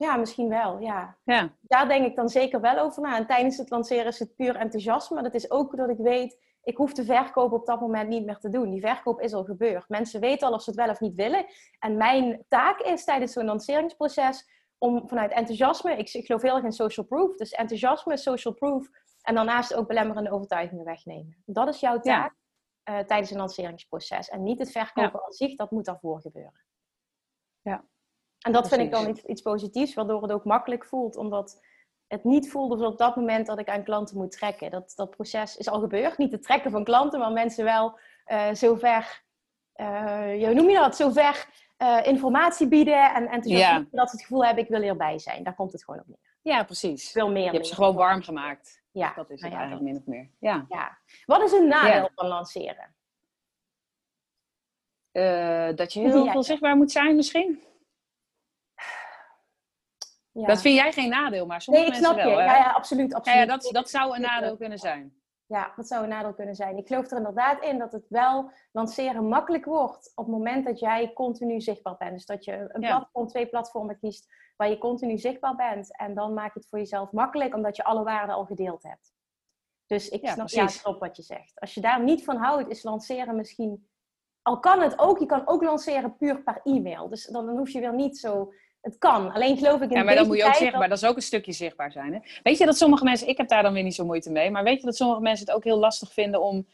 ja, 0.00 0.16
misschien 0.16 0.48
wel. 0.48 0.78
Ja. 0.78 1.16
ja. 1.24 1.52
Daar 1.60 1.88
denk 1.88 2.06
ik 2.06 2.16
dan 2.16 2.28
zeker 2.28 2.60
wel 2.60 2.78
over 2.78 3.02
na. 3.02 3.16
En 3.16 3.26
tijdens 3.26 3.56
het 3.56 3.70
lanceren 3.70 4.06
is 4.06 4.18
het 4.18 4.36
puur 4.36 4.56
enthousiasme. 4.56 5.22
Dat 5.22 5.34
is 5.34 5.50
ook 5.50 5.76
dat 5.76 5.88
ik 5.88 5.98
weet, 5.98 6.38
ik 6.62 6.76
hoef 6.76 6.92
de 6.92 7.04
verkoop 7.04 7.52
op 7.52 7.66
dat 7.66 7.80
moment 7.80 8.08
niet 8.08 8.24
meer 8.24 8.38
te 8.38 8.48
doen. 8.48 8.70
Die 8.70 8.80
verkoop 8.80 9.20
is 9.20 9.32
al 9.32 9.44
gebeurd. 9.44 9.88
Mensen 9.88 10.20
weten 10.20 10.48
al 10.48 10.54
of 10.54 10.62
ze 10.62 10.70
het 10.70 10.78
wel 10.78 10.88
of 10.88 11.00
niet 11.00 11.14
willen. 11.14 11.46
En 11.78 11.96
mijn 11.96 12.44
taak 12.48 12.80
is 12.80 13.04
tijdens 13.04 13.32
zo'n 13.32 13.44
lanceringsproces 13.44 14.48
om 14.78 15.08
vanuit 15.08 15.32
enthousiasme, 15.32 15.96
ik, 15.96 16.12
ik 16.12 16.26
geloof 16.26 16.42
heel 16.42 16.54
erg 16.54 16.64
in 16.64 16.72
social 16.72 17.06
proof, 17.06 17.36
dus 17.36 17.50
enthousiasme, 17.50 18.16
social 18.16 18.54
proof 18.54 18.88
en 19.22 19.34
daarnaast 19.34 19.74
ook 19.74 19.88
belemmerende 19.88 20.30
overtuigingen 20.30 20.84
wegnemen. 20.84 21.42
Dat 21.44 21.68
is 21.68 21.80
jouw 21.80 22.00
taak 22.00 22.34
uh, 22.90 22.98
tijdens 22.98 23.30
een 23.30 23.36
lanceringsproces. 23.36 24.28
En 24.28 24.42
niet 24.42 24.58
het 24.58 24.70
verkopen 24.70 25.20
ja. 25.20 25.24
aan 25.24 25.32
zich, 25.32 25.56
dat 25.56 25.70
moet 25.70 25.84
daarvoor 25.84 26.20
gebeuren. 26.20 26.64
Ja. 27.60 27.84
En 28.40 28.52
dat 28.52 28.68
vind 28.68 28.80
ik 28.80 28.90
dan 28.90 29.08
iets, 29.08 29.24
iets 29.24 29.42
positiefs, 29.42 29.94
waardoor 29.94 30.22
het 30.22 30.32
ook 30.32 30.44
makkelijk 30.44 30.84
voelt, 30.84 31.16
omdat 31.16 31.60
het 32.06 32.24
niet 32.24 32.50
voelde 32.50 32.86
op 32.86 32.98
dat 32.98 33.16
moment 33.16 33.46
dat 33.46 33.58
ik 33.58 33.68
aan 33.68 33.84
klanten 33.84 34.16
moet 34.16 34.32
trekken. 34.32 34.70
Dat, 34.70 34.92
dat 34.96 35.10
proces 35.10 35.56
is 35.56 35.68
al 35.68 35.80
gebeurd. 35.80 36.18
Niet 36.18 36.32
het 36.32 36.42
trekken 36.42 36.70
van 36.70 36.84
klanten, 36.84 37.20
maar 37.20 37.32
mensen 37.32 37.64
wel 37.64 37.98
uh, 38.26 38.48
zover, 38.52 39.22
uh, 39.76 40.44
hoe 40.44 40.54
noem 40.54 40.70
je 40.70 40.76
dat, 40.76 40.96
zover 40.96 41.46
uh, 41.78 42.06
informatie 42.06 42.68
bieden 42.68 43.14
en 43.14 43.28
enthousiast 43.28 43.86
dat 43.90 44.10
ze 44.10 44.16
het 44.16 44.24
gevoel 44.24 44.44
hebben, 44.44 44.64
ik 44.64 44.70
wil 44.70 44.80
hierbij 44.80 45.18
zijn. 45.18 45.42
Daar 45.42 45.54
komt 45.54 45.72
het 45.72 45.84
gewoon 45.84 46.00
op 46.00 46.06
neer. 46.06 46.36
Ja, 46.42 46.64
precies. 46.64 47.10
Veel 47.10 47.30
meer. 47.30 47.44
Je 47.44 47.50
hebt 47.50 47.66
ze 47.66 47.74
gewoon 47.74 47.94
warm 47.94 48.22
gemaakt. 48.22 48.82
Ja. 48.90 49.12
Dat 49.14 49.30
is 49.30 49.40
het 49.40 49.50
nou 49.50 49.62
eigenlijk 49.62 49.92
min 49.92 50.00
of 50.00 50.06
meer. 50.06 50.30
Ja. 50.38 50.64
ja. 50.68 50.98
Wat 51.26 51.42
is 51.42 51.52
een 51.52 51.68
nadeel 51.68 52.10
van 52.14 52.26
lanceren? 52.26 52.94
dat 55.74 55.92
je 55.92 56.00
heel 56.00 56.30
veel 56.30 56.42
zichtbaar 56.42 56.76
moet 56.76 56.90
zijn 56.90 57.16
misschien. 57.16 57.62
Dat 60.32 60.60
vind 60.60 60.74
jij 60.74 60.92
geen 60.92 61.08
nadeel, 61.08 61.46
maar 61.46 61.62
sommige 61.62 61.86
nee, 61.86 61.94
ik 61.94 62.00
snap 62.04 62.14
mensen 62.16 62.32
wel. 62.32 62.40
Je. 62.40 62.46
Ja, 62.48 62.56
ja, 62.56 62.70
absoluut. 62.70 63.14
absoluut. 63.14 63.38
Ja, 63.38 63.46
dat, 63.46 63.68
dat 63.72 63.90
zou 63.90 64.14
een 64.14 64.20
nadeel 64.20 64.56
kunnen 64.56 64.78
zijn. 64.78 65.20
Ja, 65.46 65.72
dat 65.76 65.86
zou 65.86 66.02
een 66.02 66.08
nadeel 66.08 66.34
kunnen 66.34 66.54
zijn. 66.54 66.76
Ik 66.76 66.86
geloof 66.86 67.10
er 67.10 67.16
inderdaad 67.16 67.62
in 67.62 67.78
dat 67.78 67.92
het 67.92 68.08
wel 68.08 68.50
lanceren 68.72 69.28
makkelijk 69.28 69.64
wordt 69.64 70.12
op 70.14 70.24
het 70.24 70.34
moment 70.34 70.64
dat 70.64 70.78
jij 70.78 71.12
continu 71.12 71.60
zichtbaar 71.60 71.96
bent. 71.96 72.12
Dus 72.12 72.26
dat 72.26 72.44
je 72.44 72.52
een 72.52 72.80
platform, 72.80 73.26
twee 73.26 73.46
platformen 73.46 73.98
kiest 73.98 74.32
waar 74.56 74.68
je 74.68 74.78
continu 74.78 75.18
zichtbaar 75.18 75.56
bent. 75.56 75.96
En 75.96 76.14
dan 76.14 76.34
maak 76.34 76.54
je 76.54 76.58
het 76.58 76.68
voor 76.68 76.78
jezelf 76.78 77.12
makkelijk, 77.12 77.54
omdat 77.54 77.76
je 77.76 77.84
alle 77.84 78.04
waarden 78.04 78.34
al 78.34 78.44
gedeeld 78.44 78.82
hebt. 78.82 79.12
Dus 79.86 80.08
ik 80.08 80.28
snap 80.28 80.48
ja, 80.48 80.68
op 80.84 81.00
wat 81.00 81.16
je 81.16 81.22
zegt. 81.22 81.60
Als 81.60 81.74
je 81.74 81.80
daar 81.80 82.02
niet 82.02 82.24
van 82.24 82.36
houdt, 82.36 82.70
is 82.70 82.82
lanceren 82.82 83.36
misschien... 83.36 83.88
Al 84.42 84.58
kan 84.58 84.80
het 84.80 84.98
ook, 84.98 85.18
je 85.18 85.26
kan 85.26 85.48
ook 85.48 85.62
lanceren 85.62 86.16
puur 86.16 86.42
per 86.42 86.60
e-mail. 86.64 87.08
Dus 87.08 87.26
dan 87.26 87.48
hoef 87.48 87.70
je 87.70 87.80
weer 87.80 87.94
niet 87.94 88.18
zo 88.18 88.52
het 88.80 88.98
kan. 88.98 89.32
Alleen 89.32 89.56
geloof 89.56 89.80
ik 89.80 89.90
in 89.90 89.96
Ja, 89.96 90.02
maar 90.02 90.14
dan 90.14 90.26
moet 90.26 90.36
je 90.36 90.44
ook 90.44 90.54
zichtbaar. 90.54 90.88
Dat... 90.88 90.98
is 91.02 91.08
ook 91.08 91.16
een 91.16 91.22
stukje 91.22 91.52
zichtbaar 91.52 91.92
zijn. 91.92 92.12
Hè? 92.12 92.18
Weet 92.42 92.58
je 92.58 92.66
dat 92.66 92.76
sommige 92.76 93.04
mensen... 93.04 93.28
Ik 93.28 93.36
heb 93.36 93.48
daar 93.48 93.62
dan 93.62 93.72
weer 93.72 93.82
niet 93.82 93.94
zo 93.94 94.04
moeite 94.04 94.30
mee. 94.30 94.50
Maar 94.50 94.64
weet 94.64 94.80
je 94.80 94.86
dat 94.86 94.96
sommige 94.96 95.20
mensen 95.20 95.46
het 95.46 95.54
ook 95.54 95.64
heel 95.64 95.78
lastig 95.78 96.12
vinden 96.12 96.42
om... 96.42 96.66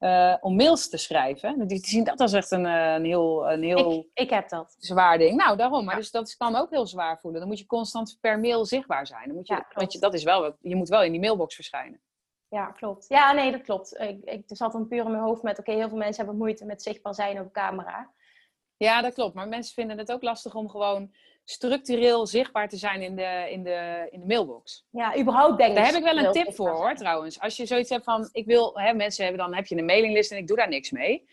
Uh, 0.00 0.34
om 0.40 0.56
mails 0.56 0.88
te 0.88 0.96
schrijven. 0.96 1.66
Die, 1.66 1.86
zien 1.86 2.04
dat 2.04 2.20
als 2.20 2.32
echt 2.32 2.50
een, 2.50 2.66
eh, 2.66 2.92
een 2.92 3.04
heel, 3.04 3.50
een 3.50 3.62
heel 3.62 3.92
ik, 3.92 4.22
ik 4.22 4.30
heb 4.30 4.48
dat. 4.48 4.76
zwaar 4.78 5.18
ding. 5.18 5.36
Nou, 5.36 5.56
daarom. 5.56 5.84
Maar 5.84 5.96
dus 5.96 6.10
dat 6.10 6.36
kan 6.36 6.56
ook 6.56 6.70
heel 6.70 6.86
zwaar 6.86 7.18
voelen. 7.18 7.40
Dan 7.40 7.48
moet 7.48 7.58
je 7.58 7.66
constant 7.66 8.18
per 8.20 8.40
mail 8.40 8.64
zichtbaar 8.64 9.06
zijn. 9.06 9.26
Dan 9.26 9.34
moet 9.34 9.46
je, 9.46 9.54
ja, 9.54 9.66
want 9.74 9.92
je, 9.92 9.98
dat 9.98 10.14
is 10.14 10.24
wel, 10.24 10.56
je 10.60 10.76
moet 10.76 10.88
wel 10.88 11.02
in 11.02 11.12
die 11.12 11.20
mailbox 11.20 11.54
verschijnen. 11.54 12.00
Ja, 12.48 12.66
klopt. 12.66 13.04
Ja, 13.08 13.32
nee, 13.32 13.52
dat 13.52 13.62
klopt. 13.62 14.00
Ik, 14.00 14.24
ik 14.24 14.42
zat 14.46 14.72
dan 14.72 14.88
puur 14.88 15.04
in 15.04 15.10
mijn 15.10 15.22
hoofd 15.22 15.42
met... 15.42 15.58
Oké, 15.58 15.72
heel 15.72 15.88
veel 15.88 15.98
mensen 15.98 16.24
hebben 16.24 16.36
moeite 16.36 16.64
met 16.64 16.82
zichtbaar 16.82 17.14
zijn 17.14 17.40
op 17.40 17.52
camera. 17.52 18.10
Ja, 18.76 19.02
dat 19.02 19.14
klopt. 19.14 19.34
Maar 19.34 19.48
mensen 19.48 19.74
vinden 19.74 19.98
het 19.98 20.12
ook 20.12 20.22
lastig 20.22 20.54
om 20.54 20.68
gewoon 20.68 21.14
structureel 21.50 22.26
zichtbaar 22.26 22.68
te 22.68 22.76
zijn 22.76 23.02
in 23.02 23.16
de, 23.16 23.48
in 23.50 23.62
de, 23.62 24.08
in 24.10 24.20
de 24.20 24.26
mailbox. 24.26 24.86
Ja, 24.90 25.18
überhaupt 25.18 25.58
denk 25.58 25.70
ik. 25.70 25.76
Daar 25.76 25.86
heb 25.86 25.94
ik 25.94 26.02
wel 26.02 26.18
een 26.18 26.32
tip 26.32 26.54
voor 26.54 26.70
hoor, 26.70 26.94
trouwens. 26.94 27.40
Als 27.40 27.56
je 27.56 27.66
zoiets 27.66 27.90
hebt 27.90 28.04
van, 28.04 28.28
ik 28.32 28.46
wil, 28.46 28.78
hè, 28.78 28.92
mensen 28.92 29.24
hebben 29.24 29.42
dan 29.42 29.54
heb 29.54 29.66
je 29.66 29.76
een 29.76 29.84
mailinglist 29.84 30.30
en 30.30 30.38
ik 30.38 30.46
doe 30.46 30.56
daar 30.56 30.68
niks 30.68 30.90
mee. 30.90 31.28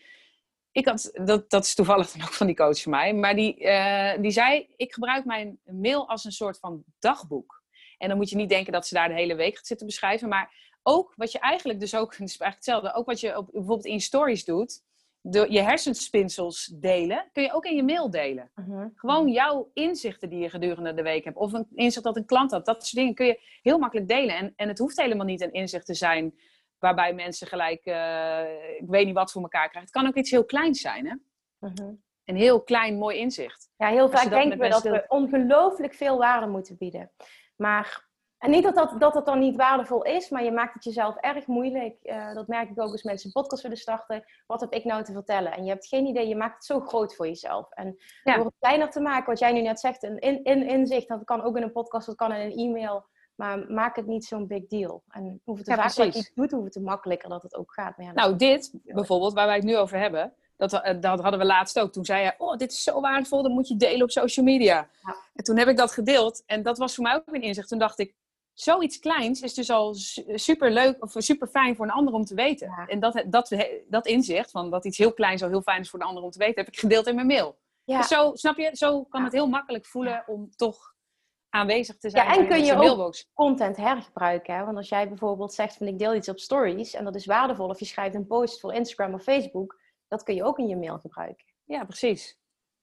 Ik 0.72 0.86
had, 0.86 1.10
dat, 1.24 1.50
dat 1.50 1.64
is 1.64 1.74
toevallig 1.74 2.10
dan 2.12 2.22
ook 2.22 2.32
van 2.32 2.46
die 2.46 2.56
coach 2.56 2.82
van 2.82 2.92
mij, 2.92 3.14
maar 3.14 3.34
die, 3.34 3.60
uh, 3.60 4.12
die 4.20 4.30
zei, 4.30 4.68
ik 4.76 4.94
gebruik 4.94 5.24
mijn 5.24 5.58
mail 5.64 6.08
als 6.08 6.24
een 6.24 6.32
soort 6.32 6.58
van 6.58 6.84
dagboek. 6.98 7.62
En 7.98 8.08
dan 8.08 8.16
moet 8.16 8.30
je 8.30 8.36
niet 8.36 8.48
denken 8.48 8.72
dat 8.72 8.86
ze 8.86 8.94
daar 8.94 9.08
de 9.08 9.14
hele 9.14 9.34
week 9.34 9.56
gaat 9.56 9.66
zitten 9.66 9.86
beschrijven, 9.86 10.28
maar 10.28 10.76
ook 10.82 11.12
wat 11.16 11.32
je 11.32 11.38
eigenlijk 11.38 11.80
dus 11.80 11.94
ook, 11.94 12.10
het 12.16 12.28
is 12.28 12.38
eigenlijk 12.38 12.54
hetzelfde, 12.54 12.94
ook 12.94 13.06
wat 13.06 13.20
je 13.20 13.36
op, 13.36 13.48
bijvoorbeeld 13.52 13.86
in 13.86 14.00
stories 14.00 14.44
doet, 14.44 14.82
de, 15.30 15.46
je 15.50 15.60
hersenspinsels 15.60 16.72
delen, 16.74 17.28
kun 17.32 17.42
je 17.42 17.52
ook 17.52 17.64
in 17.64 17.76
je 17.76 17.82
mail 17.82 18.10
delen. 18.10 18.50
Mhm. 18.54 18.88
Gewoon 18.94 19.28
jouw 19.28 19.70
inzichten 19.72 20.30
die 20.30 20.38
je 20.38 20.50
gedurende 20.50 20.94
de 20.94 21.02
week 21.02 21.24
hebt. 21.24 21.36
Of 21.36 21.52
een 21.52 21.66
inzicht 21.74 22.04
dat 22.04 22.16
een 22.16 22.26
klant 22.26 22.50
had. 22.50 22.66
Dat 22.66 22.86
soort 22.86 22.96
dingen 22.96 23.14
kun 23.14 23.26
je 23.26 23.40
heel 23.62 23.78
makkelijk 23.78 24.08
delen. 24.08 24.36
En, 24.36 24.52
en 24.56 24.68
het 24.68 24.78
hoeft 24.78 25.00
helemaal 25.00 25.26
niet 25.26 25.40
een 25.40 25.52
inzicht 25.52 25.86
te 25.86 25.94
zijn 25.94 26.34
waarbij 26.78 27.14
mensen 27.14 27.46
gelijk, 27.46 27.86
uh, 27.86 28.40
ik 28.80 28.86
weet 28.86 29.06
niet 29.06 29.14
wat 29.14 29.32
voor 29.32 29.42
elkaar 29.42 29.68
krijgen. 29.68 29.90
Het 29.92 30.00
kan 30.00 30.06
ook 30.06 30.16
iets 30.16 30.30
heel 30.30 30.44
kleins 30.44 30.80
zijn, 30.80 31.06
hè? 31.06 31.14
Mhm. 31.68 31.92
Een 32.24 32.36
heel 32.36 32.62
klein, 32.62 32.98
mooi 32.98 33.18
inzicht. 33.18 33.70
Ja, 33.76 33.88
heel 33.88 34.10
vaak 34.10 34.30
denken 34.30 34.58
we 34.58 34.68
dat 34.68 34.82
we 34.82 35.04
ongelooflijk 35.08 35.94
veel 35.94 36.18
waarde 36.18 36.46
moeten 36.46 36.76
bieden. 36.76 37.10
Maar 37.56 38.05
en 38.38 38.50
niet 38.50 38.62
dat, 38.62 38.74
dat, 38.74 39.00
dat 39.00 39.14
het 39.14 39.24
dan 39.24 39.38
niet 39.38 39.56
waardevol 39.56 40.02
is, 40.02 40.28
maar 40.28 40.44
je 40.44 40.52
maakt 40.52 40.74
het 40.74 40.84
jezelf 40.84 41.16
erg 41.16 41.46
moeilijk. 41.46 41.96
Uh, 42.02 42.34
dat 42.34 42.46
merk 42.46 42.70
ik 42.70 42.80
ook 42.80 42.92
als 42.92 43.02
mensen 43.02 43.26
een 43.26 43.42
podcast 43.42 43.62
willen 43.62 43.76
starten. 43.76 44.24
Wat 44.46 44.60
heb 44.60 44.72
ik 44.72 44.84
nou 44.84 45.04
te 45.04 45.12
vertellen? 45.12 45.52
En 45.52 45.64
je 45.64 45.70
hebt 45.70 45.86
geen 45.86 46.06
idee, 46.06 46.28
je 46.28 46.36
maakt 46.36 46.54
het 46.54 46.64
zo 46.64 46.80
groot 46.80 47.14
voor 47.14 47.26
jezelf. 47.26 47.70
En 47.70 47.98
door 48.22 48.44
het 48.44 48.54
kleiner 48.58 48.90
te 48.90 49.00
maken, 49.00 49.26
wat 49.26 49.38
jij 49.38 49.52
nu 49.52 49.62
net 49.62 49.80
zegt, 49.80 50.02
een 50.02 50.18
in, 50.18 50.44
in, 50.44 50.66
inzicht, 50.66 51.08
dat 51.08 51.24
kan 51.24 51.42
ook 51.42 51.56
in 51.56 51.62
een 51.62 51.72
podcast, 51.72 52.06
dat 52.06 52.16
kan 52.16 52.32
in 52.32 52.50
een 52.50 52.58
e-mail. 52.58 53.06
Maar 53.34 53.72
maak 53.72 53.96
het 53.96 54.06
niet 54.06 54.24
zo'n 54.24 54.46
big 54.46 54.66
deal. 54.66 55.02
En 55.08 55.40
hoe 55.44 55.58
het 55.58 55.66
ja, 55.66 55.74
vaak 55.74 56.12
je 56.12 56.30
doet, 56.34 56.50
hoe 56.50 56.64
het 56.64 56.80
makkelijker 56.80 57.28
dat 57.28 57.42
het 57.42 57.54
ook 57.54 57.72
gaat. 57.72 57.94
Ja, 57.96 58.12
nou, 58.12 58.36
dit 58.36 58.72
bijvoorbeeld, 58.82 59.32
waar 59.32 59.46
wij 59.46 59.56
het 59.56 59.64
nu 59.64 59.76
over 59.76 59.98
hebben, 59.98 60.32
dat, 60.56 60.70
dat 61.00 61.20
hadden 61.20 61.38
we 61.38 61.46
laatst 61.46 61.78
ook. 61.78 61.92
Toen 61.92 62.04
zei 62.04 62.24
je, 62.24 62.34
oh, 62.38 62.56
dit 62.56 62.72
is 62.72 62.82
zo 62.82 63.00
waardevol, 63.00 63.42
dat 63.42 63.52
moet 63.52 63.68
je 63.68 63.76
delen 63.76 64.02
op 64.02 64.10
social 64.10 64.46
media. 64.46 64.88
Ja. 65.02 65.16
En 65.34 65.44
toen 65.44 65.56
heb 65.56 65.68
ik 65.68 65.76
dat 65.76 65.92
gedeeld 65.92 66.42
en 66.46 66.62
dat 66.62 66.78
was 66.78 66.94
voor 66.94 67.04
mij 67.04 67.14
ook 67.14 67.22
een 67.26 67.42
inzicht. 67.42 67.68
Toen 67.68 67.78
dacht 67.78 67.98
ik, 67.98 68.14
zoiets 68.60 68.98
kleins 68.98 69.40
is 69.40 69.54
dus 69.54 69.70
al 69.70 69.94
super 70.34 70.70
leuk 70.70 71.02
of 71.02 71.14
super 71.16 71.48
fijn 71.48 71.76
voor 71.76 71.84
een 71.84 71.90
ander 71.90 72.14
om 72.14 72.24
te 72.24 72.34
weten. 72.34 72.84
En 72.86 73.00
dat, 73.00 73.24
dat, 73.26 73.66
dat 73.88 74.06
inzicht 74.06 74.50
van 74.50 74.70
dat 74.70 74.84
iets 74.84 74.98
heel 74.98 75.12
kleins 75.12 75.42
al 75.42 75.48
heel 75.48 75.62
fijn 75.62 75.80
is 75.80 75.90
voor 75.90 76.00
een 76.00 76.06
ander 76.06 76.22
om 76.22 76.30
te 76.30 76.38
weten, 76.38 76.64
heb 76.64 76.72
ik 76.72 76.78
gedeeld 76.78 77.06
in 77.06 77.14
mijn 77.14 77.26
mail. 77.26 77.58
Ja. 77.84 77.98
Dus 77.98 78.08
zo, 78.08 78.30
snap 78.34 78.56
je, 78.56 78.70
zo 78.72 79.04
kan 79.04 79.24
het 79.24 79.32
heel 79.32 79.48
makkelijk 79.48 79.86
voelen 79.86 80.24
om 80.26 80.50
toch 80.50 80.94
aanwezig 81.48 81.96
te 81.96 82.10
zijn. 82.10 82.26
Ja, 82.26 82.36
en 82.36 82.48
kun 82.48 82.64
je 82.64 82.74
ook 82.74 83.14
content 83.32 83.76
hergebruiken. 83.76 84.54
Hè? 84.54 84.64
Want 84.64 84.76
als 84.76 84.88
jij 84.88 85.08
bijvoorbeeld 85.08 85.54
zegt 85.54 85.76
van 85.76 85.86
ik 85.86 85.98
deel 85.98 86.14
iets 86.14 86.28
op 86.28 86.38
stories 86.38 86.94
en 86.94 87.04
dat 87.04 87.14
is 87.14 87.26
waardevol, 87.26 87.68
of 87.68 87.78
je 87.78 87.84
schrijft 87.84 88.14
een 88.14 88.26
post 88.26 88.60
voor 88.60 88.74
Instagram 88.74 89.14
of 89.14 89.22
Facebook, 89.22 89.80
dat 90.08 90.22
kun 90.22 90.34
je 90.34 90.44
ook 90.44 90.58
in 90.58 90.68
je 90.68 90.76
mail 90.76 90.98
gebruiken. 90.98 91.46
Ja, 91.64 91.84
precies. 91.84 92.38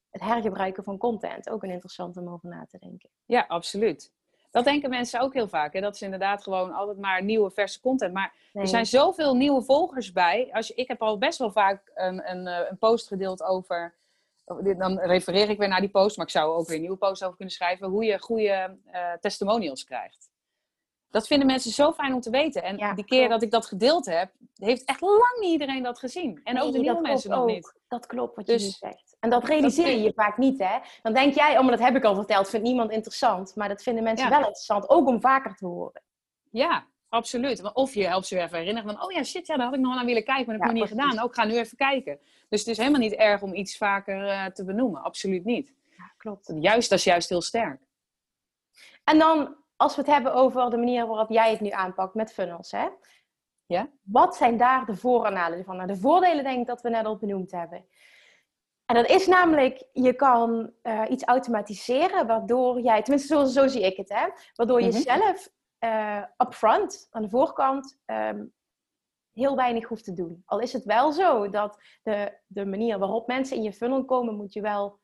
Het 0.09 0.21
hergebruiken 0.21 0.83
van 0.83 0.97
content, 0.97 1.49
ook 1.49 1.63
een 1.63 1.71
interessant 1.71 2.17
om 2.17 2.29
over 2.29 2.49
na 2.49 2.65
te 2.65 2.77
denken. 2.77 3.09
Ja, 3.25 3.45
absoluut. 3.47 4.12
Dat 4.53 4.63
denken 4.63 4.89
mensen 4.89 5.19
ook 5.19 5.33
heel 5.33 5.47
vaak. 5.47 5.73
Hè? 5.73 5.81
Dat 5.81 5.95
is 5.95 6.01
inderdaad 6.01 6.43
gewoon 6.43 6.73
altijd 6.73 6.97
maar 6.97 7.23
nieuwe, 7.23 7.51
verse 7.51 7.79
content. 7.79 8.13
Maar 8.13 8.33
er 8.53 8.67
zijn 8.67 8.85
zoveel 8.85 9.35
nieuwe 9.35 9.63
volgers 9.63 10.11
bij. 10.11 10.49
Als 10.51 10.67
je, 10.67 10.73
ik 10.73 10.87
heb 10.87 11.01
al 11.01 11.17
best 11.17 11.39
wel 11.39 11.51
vaak 11.51 11.91
een, 11.95 12.29
een, 12.31 12.47
eh, 12.47 12.69
een 12.69 12.77
post 12.77 13.07
gedeeld 13.07 13.43
over. 13.43 13.95
Dan 14.77 14.99
refereer 14.99 15.49
ik 15.49 15.57
weer 15.57 15.67
naar 15.67 15.79
die 15.79 15.89
post, 15.89 16.17
maar 16.17 16.25
ik 16.25 16.31
zou 16.31 16.55
ook 16.55 16.67
weer 16.67 16.75
een 16.75 16.81
nieuwe 16.81 16.97
post 16.97 17.23
over 17.23 17.35
kunnen 17.35 17.53
schrijven. 17.53 17.87
Hoe 17.87 18.03
je 18.03 18.19
goede 18.19 18.77
uh, 18.87 19.11
testimonials 19.21 19.83
krijgt. 19.83 20.29
Dat 21.09 21.27
vinden 21.27 21.47
mensen 21.47 21.71
zo 21.71 21.91
fijn 21.91 22.13
om 22.13 22.21
te 22.21 22.29
weten. 22.29 22.63
En 22.63 22.95
die 22.95 23.05
keer 23.05 23.29
dat 23.29 23.41
ik 23.41 23.51
dat 23.51 23.65
gedeeld 23.65 24.05
heb, 24.05 24.31
heeft 24.55 24.83
echt 24.85 25.01
lang 25.01 25.37
niet 25.39 25.51
iedereen 25.51 25.83
dat 25.83 25.99
gezien. 25.99 26.41
En 26.43 26.61
ook 26.61 26.71
de 26.71 26.79
nieuwe 26.79 27.01
mensen 27.01 27.29
nog 27.29 27.45
niet. 27.45 27.73
Dat 27.87 28.05
klopt 28.05 28.35
wat 28.35 28.45
je 28.45 28.51
dus, 28.51 28.77
zegt. 28.77 29.02
En 29.23 29.29
dat 29.29 29.43
realiseer 29.43 29.88
je 29.88 30.01
je 30.01 30.13
vaak 30.15 30.38
niet, 30.38 30.59
hè? 30.59 30.77
Dan 31.01 31.13
denk 31.13 31.33
jij, 31.33 31.57
oh, 31.57 31.62
maar 31.62 31.71
dat 31.71 31.86
heb 31.86 31.95
ik 31.95 32.03
al 32.03 32.15
verteld, 32.15 32.49
vindt 32.49 32.65
niemand 32.65 32.91
interessant. 32.91 33.55
Maar 33.55 33.67
dat 33.67 33.83
vinden 33.83 34.03
mensen 34.03 34.29
wel 34.29 34.38
interessant, 34.38 34.89
ook 34.89 35.07
om 35.07 35.21
vaker 35.21 35.55
te 35.55 35.65
horen. 35.65 36.01
Ja, 36.49 36.86
absoluut. 37.09 37.73
Of 37.73 37.93
je 37.93 38.07
helpt 38.07 38.25
ze 38.25 38.39
even 38.39 38.57
herinneren 38.57 38.89
van, 38.89 39.03
oh 39.03 39.12
ja, 39.12 39.23
shit, 39.23 39.47
ja, 39.47 39.55
daar 39.55 39.65
had 39.65 39.75
ik 39.75 39.81
nog 39.81 39.95
naar 39.95 40.05
willen 40.05 40.23
kijken, 40.23 40.45
maar 40.45 40.57
dat 40.57 40.67
heb 40.67 40.75
ik 40.75 40.79
nog 40.79 40.89
niet 40.89 40.99
gedaan. 41.01 41.23
Ook 41.23 41.36
ga 41.36 41.43
nu 41.43 41.57
even 41.57 41.77
kijken. 41.77 42.19
Dus 42.49 42.59
het 42.59 42.69
is 42.69 42.77
helemaal 42.77 42.99
niet 42.99 43.13
erg 43.13 43.41
om 43.41 43.53
iets 43.53 43.77
vaker 43.77 44.23
uh, 44.23 44.45
te 44.45 44.65
benoemen. 44.65 45.03
Absoluut 45.03 45.45
niet. 45.45 45.73
Ja, 45.97 46.12
klopt. 46.17 46.53
Juist, 46.55 46.89
dat 46.89 46.97
is 46.97 47.05
juist 47.05 47.29
heel 47.29 47.41
sterk. 47.41 47.81
En 49.03 49.19
dan 49.19 49.55
als 49.75 49.95
we 49.95 50.01
het 50.01 50.12
hebben 50.12 50.33
over 50.33 50.69
de 50.69 50.77
manier 50.77 51.07
waarop 51.07 51.29
jij 51.29 51.51
het 51.51 51.59
nu 51.59 51.69
aanpakt 51.69 52.13
met 52.13 52.33
funnels, 52.33 52.71
hè? 52.71 52.88
Ja? 53.65 53.89
Wat 54.01 54.36
zijn 54.36 54.57
daar 54.57 54.86
de 54.86 54.95
voor- 54.95 55.25
en 55.25 55.33
nadelen 55.33 55.65
van? 55.65 55.75
Nou, 55.75 55.88
de 55.88 55.97
voordelen 55.97 56.43
denk 56.43 56.59
ik 56.59 56.67
dat 56.67 56.81
we 56.81 56.89
net 56.89 57.05
al 57.05 57.17
benoemd 57.17 57.51
hebben. 57.51 57.86
En 58.85 58.95
dat 58.95 59.09
is 59.09 59.27
namelijk, 59.27 59.83
je 59.91 60.13
kan 60.13 60.71
uh, 60.83 61.03
iets 61.09 61.23
automatiseren 61.23 62.27
waardoor 62.27 62.79
jij, 62.79 63.01
tenminste 63.01 63.35
zo, 63.35 63.45
zo 63.45 63.67
zie 63.67 63.81
ik 63.81 63.97
het, 63.97 64.09
hè? 64.09 64.27
Waardoor 64.55 64.81
je 64.81 64.87
mhm. 64.87 65.01
zelf 65.01 65.49
uh, 65.79 66.23
upfront, 66.37 67.07
aan 67.11 67.21
de 67.21 67.29
voorkant, 67.29 67.99
um, 68.05 68.53
heel 69.33 69.55
weinig 69.55 69.87
hoeft 69.87 70.03
te 70.03 70.13
doen. 70.13 70.43
Al 70.45 70.59
is 70.59 70.73
het 70.73 70.83
wel 70.83 71.11
zo 71.11 71.49
dat 71.49 71.77
de, 72.03 72.37
de 72.47 72.65
manier 72.65 72.99
waarop 72.99 73.27
mensen 73.27 73.57
in 73.57 73.63
je 73.63 73.73
funnel 73.73 74.05
komen, 74.05 74.35
moet 74.35 74.53
je 74.53 74.61
wel 74.61 74.99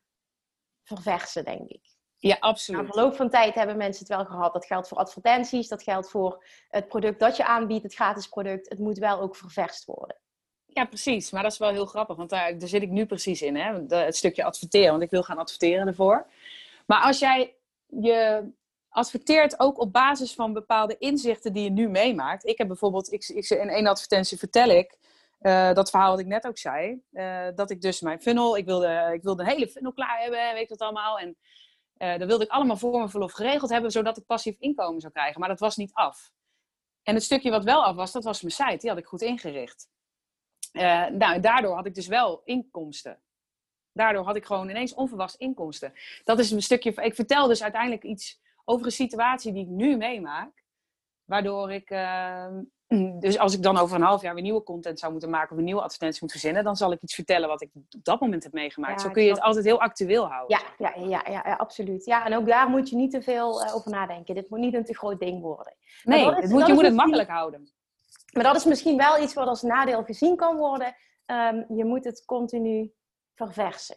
verversen, 0.82 1.44
denk 1.44 1.68
ik. 1.68 1.98
Ja, 2.16 2.36
absoluut. 2.40 2.80
Na 2.80 2.86
verloop 2.86 3.14
van 3.14 3.30
tijd 3.30 3.54
hebben 3.54 3.76
mensen 3.76 4.06
het 4.06 4.16
wel 4.16 4.24
gehad. 4.24 4.52
Dat 4.52 4.66
geldt 4.66 4.88
voor 4.88 4.98
advertenties, 4.98 5.68
dat 5.68 5.82
geldt 5.82 6.10
voor 6.10 6.44
het 6.68 6.88
product 6.88 7.20
dat 7.20 7.36
je 7.36 7.46
aanbiedt, 7.46 7.82
het 7.82 7.94
gratis 7.94 8.26
product. 8.26 8.68
Het 8.68 8.78
moet 8.78 8.98
wel 8.98 9.20
ook 9.20 9.36
ververst 9.36 9.84
worden. 9.84 10.19
Ja, 10.72 10.84
precies. 10.84 11.30
Maar 11.30 11.42
dat 11.42 11.52
is 11.52 11.58
wel 11.58 11.70
heel 11.70 11.86
grappig, 11.86 12.16
want 12.16 12.30
daar, 12.30 12.58
daar 12.58 12.68
zit 12.68 12.82
ik 12.82 12.90
nu 12.90 13.06
precies 13.06 13.42
in, 13.42 13.56
hè? 13.56 13.96
het 13.96 14.16
stukje 14.16 14.44
adverteren, 14.44 14.90
want 14.90 15.02
ik 15.02 15.10
wil 15.10 15.22
gaan 15.22 15.38
adverteren 15.38 15.86
ervoor. 15.86 16.26
Maar 16.86 17.02
als 17.02 17.18
jij 17.18 17.54
je 17.86 18.50
adverteert 18.88 19.60
ook 19.60 19.80
op 19.80 19.92
basis 19.92 20.34
van 20.34 20.52
bepaalde 20.52 20.96
inzichten 20.98 21.52
die 21.52 21.62
je 21.64 21.70
nu 21.70 21.88
meemaakt. 21.88 22.46
Ik 22.46 22.58
heb 22.58 22.66
bijvoorbeeld, 22.66 23.12
ik, 23.12 23.28
ik, 23.28 23.50
in 23.50 23.68
één 23.68 23.86
advertentie 23.86 24.38
vertel 24.38 24.68
ik, 24.68 24.98
uh, 25.40 25.72
dat 25.72 25.90
verhaal 25.90 26.10
wat 26.10 26.18
ik 26.18 26.26
net 26.26 26.46
ook 26.46 26.58
zei, 26.58 27.02
uh, 27.12 27.46
dat 27.54 27.70
ik 27.70 27.80
dus 27.80 28.00
mijn 28.00 28.20
funnel, 28.20 28.56
ik 28.56 28.64
wilde, 28.64 29.10
ik 29.14 29.22
wilde 29.22 29.42
een 29.42 29.48
hele 29.48 29.68
funnel 29.68 29.92
klaar 29.92 30.20
hebben, 30.20 30.52
weet 30.52 30.68
je 30.68 30.76
dat 30.76 30.80
allemaal. 30.80 31.18
En 31.18 31.36
uh, 31.98 32.18
dat 32.18 32.28
wilde 32.28 32.44
ik 32.44 32.50
allemaal 32.50 32.76
voor 32.76 32.96
mijn 32.96 33.10
verlof 33.10 33.32
geregeld 33.32 33.70
hebben, 33.70 33.90
zodat 33.90 34.16
ik 34.16 34.26
passief 34.26 34.56
inkomen 34.58 35.00
zou 35.00 35.12
krijgen. 35.12 35.40
Maar 35.40 35.48
dat 35.48 35.60
was 35.60 35.76
niet 35.76 35.92
af. 35.92 36.30
En 37.02 37.14
het 37.14 37.24
stukje 37.24 37.50
wat 37.50 37.64
wel 37.64 37.84
af 37.84 37.94
was, 37.94 38.12
dat 38.12 38.24
was 38.24 38.40
mijn 38.40 38.54
site. 38.54 38.76
Die 38.76 38.90
had 38.90 38.98
ik 38.98 39.06
goed 39.06 39.22
ingericht. 39.22 39.88
Uh, 40.72 41.06
nou, 41.06 41.40
daardoor 41.40 41.74
had 41.74 41.86
ik 41.86 41.94
dus 41.94 42.06
wel 42.06 42.42
inkomsten. 42.44 43.18
Daardoor 43.92 44.24
had 44.24 44.36
ik 44.36 44.44
gewoon 44.44 44.68
ineens 44.68 44.94
onverwachts 44.94 45.36
inkomsten. 45.36 45.92
Dat 46.24 46.38
is 46.38 46.50
een 46.50 46.62
stukje. 46.62 46.92
Ik 46.92 47.14
vertel 47.14 47.46
dus 47.46 47.62
uiteindelijk 47.62 48.02
iets 48.02 48.40
over 48.64 48.86
een 48.86 48.92
situatie 48.92 49.52
die 49.52 49.62
ik 49.62 49.68
nu 49.68 49.96
meemaak. 49.96 50.64
Waardoor 51.24 51.72
ik 51.72 51.90
uh, 51.90 52.46
dus 53.20 53.38
als 53.38 53.54
ik 53.54 53.62
dan 53.62 53.76
over 53.76 53.96
een 53.96 54.02
half 54.02 54.22
jaar 54.22 54.34
weer 54.34 54.42
nieuwe 54.42 54.62
content 54.62 54.98
zou 54.98 55.12
moeten 55.12 55.30
maken 55.30 55.52
of 55.52 55.58
een 55.58 55.64
nieuwe 55.64 55.82
advertentie 55.82 56.18
moet 56.22 56.30
verzinnen, 56.30 56.64
dan 56.64 56.76
zal 56.76 56.92
ik 56.92 57.02
iets 57.02 57.14
vertellen 57.14 57.48
wat 57.48 57.62
ik 57.62 57.70
op 57.74 58.04
dat 58.04 58.20
moment 58.20 58.42
heb 58.42 58.52
meegemaakt. 58.52 59.00
Zo 59.00 59.10
kun 59.10 59.22
je 59.22 59.30
het 59.30 59.40
altijd 59.40 59.64
heel 59.64 59.80
actueel 59.80 60.28
houden. 60.28 60.60
Ja, 60.78 60.92
ja, 60.92 61.08
ja, 61.08 61.42
ja, 61.44 61.54
absoluut. 61.54 62.04
Ja, 62.04 62.26
en 62.26 62.36
ook 62.36 62.46
daar 62.46 62.68
moet 62.68 62.88
je 62.88 62.96
niet 62.96 63.10
te 63.10 63.22
veel 63.22 63.64
uh, 63.64 63.74
over 63.74 63.90
nadenken. 63.90 64.34
Dit 64.34 64.50
moet 64.50 64.58
niet 64.58 64.74
een 64.74 64.84
te 64.84 64.94
groot 64.94 65.20
ding 65.20 65.40
worden. 65.40 65.74
Nee, 66.04 66.34
het 66.34 66.50
moet, 66.50 66.66
je 66.66 66.72
moet 66.72 66.84
het 66.84 66.94
makkelijk 66.94 67.28
houden. 67.28 67.72
Maar 68.32 68.44
dat 68.44 68.56
is 68.56 68.64
misschien 68.64 68.96
wel 68.96 69.22
iets 69.22 69.34
wat 69.34 69.46
als 69.46 69.62
nadeel 69.62 70.04
gezien 70.04 70.36
kan 70.36 70.56
worden. 70.56 70.94
Um, 71.26 71.64
je 71.76 71.84
moet 71.84 72.04
het 72.04 72.24
continu 72.24 72.92
verversen. 73.34 73.96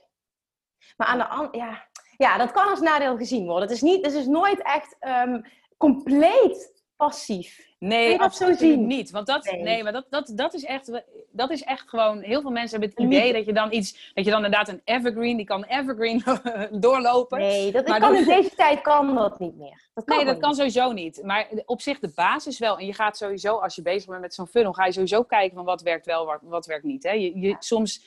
Maar 0.97 1.07
aan 1.07 1.17
de 1.17 1.27
andere, 1.27 1.57
ja, 1.57 1.87
ja, 2.17 2.37
dat 2.37 2.51
kan 2.51 2.69
als 2.69 2.79
nadeel 2.79 3.17
gezien 3.17 3.45
worden. 3.45 3.61
Het 3.61 3.71
is, 3.71 3.81
niet, 3.81 4.05
het 4.05 4.13
is 4.13 4.25
nooit 4.25 4.61
echt 4.61 4.95
um, 4.99 5.45
compleet 5.77 6.72
passief. 7.05 7.71
Nee, 7.79 8.19
absoluut 8.19 8.77
niet. 8.77 9.11
Want 9.11 9.27
dat, 9.27 9.43
nee. 9.43 9.83
maar 9.83 9.91
dat, 9.91 10.05
dat, 10.09 10.31
dat, 10.35 10.53
is 10.53 10.63
echt, 10.63 11.01
dat 11.31 11.49
is 11.49 11.63
echt 11.63 11.89
gewoon... 11.89 12.21
Heel 12.21 12.41
veel 12.41 12.51
mensen 12.51 12.79
hebben 12.79 12.89
het 12.89 13.13
idee 13.13 13.33
dat 13.33 13.45
je 13.45 13.53
dan 13.53 13.73
iets... 13.73 14.11
Dat 14.13 14.25
je 14.25 14.31
dan 14.31 14.45
inderdaad 14.45 14.69
een 14.69 14.81
evergreen... 14.83 15.37
Die 15.37 15.45
kan 15.45 15.63
evergreen 15.63 16.23
doorlopen. 16.71 17.39
Nee, 17.39 17.71
dat 17.71 17.87
maar 17.87 17.99
kan 17.99 18.15
in 18.15 18.23
deze 18.23 18.55
tijd 18.55 18.81
kan 18.81 19.15
dat 19.15 19.39
niet 19.39 19.55
meer. 19.55 19.81
Dat 19.93 20.03
kan 20.03 20.17
nee, 20.17 20.25
dat 20.25 20.37
kan 20.37 20.55
sowieso 20.55 20.91
niet. 20.91 21.23
Maar 21.23 21.47
op 21.65 21.81
zich 21.81 21.99
de 21.99 22.11
basis 22.15 22.59
wel. 22.59 22.77
En 22.77 22.85
je 22.85 22.93
gaat 22.93 23.17
sowieso, 23.17 23.55
als 23.55 23.75
je 23.75 23.81
bezig 23.81 24.09
bent 24.09 24.21
met 24.21 24.33
zo'n 24.33 24.47
funnel... 24.47 24.73
Ga 24.73 24.85
je 24.85 24.91
sowieso 24.91 25.23
kijken 25.23 25.55
van 25.55 25.65
wat 25.65 25.81
werkt 25.81 26.05
wel, 26.05 26.25
wat, 26.25 26.39
wat 26.41 26.65
werkt 26.65 26.83
niet. 26.83 27.03
Hè? 27.03 27.11
Je, 27.11 27.39
je, 27.39 27.55
Soms... 27.59 28.05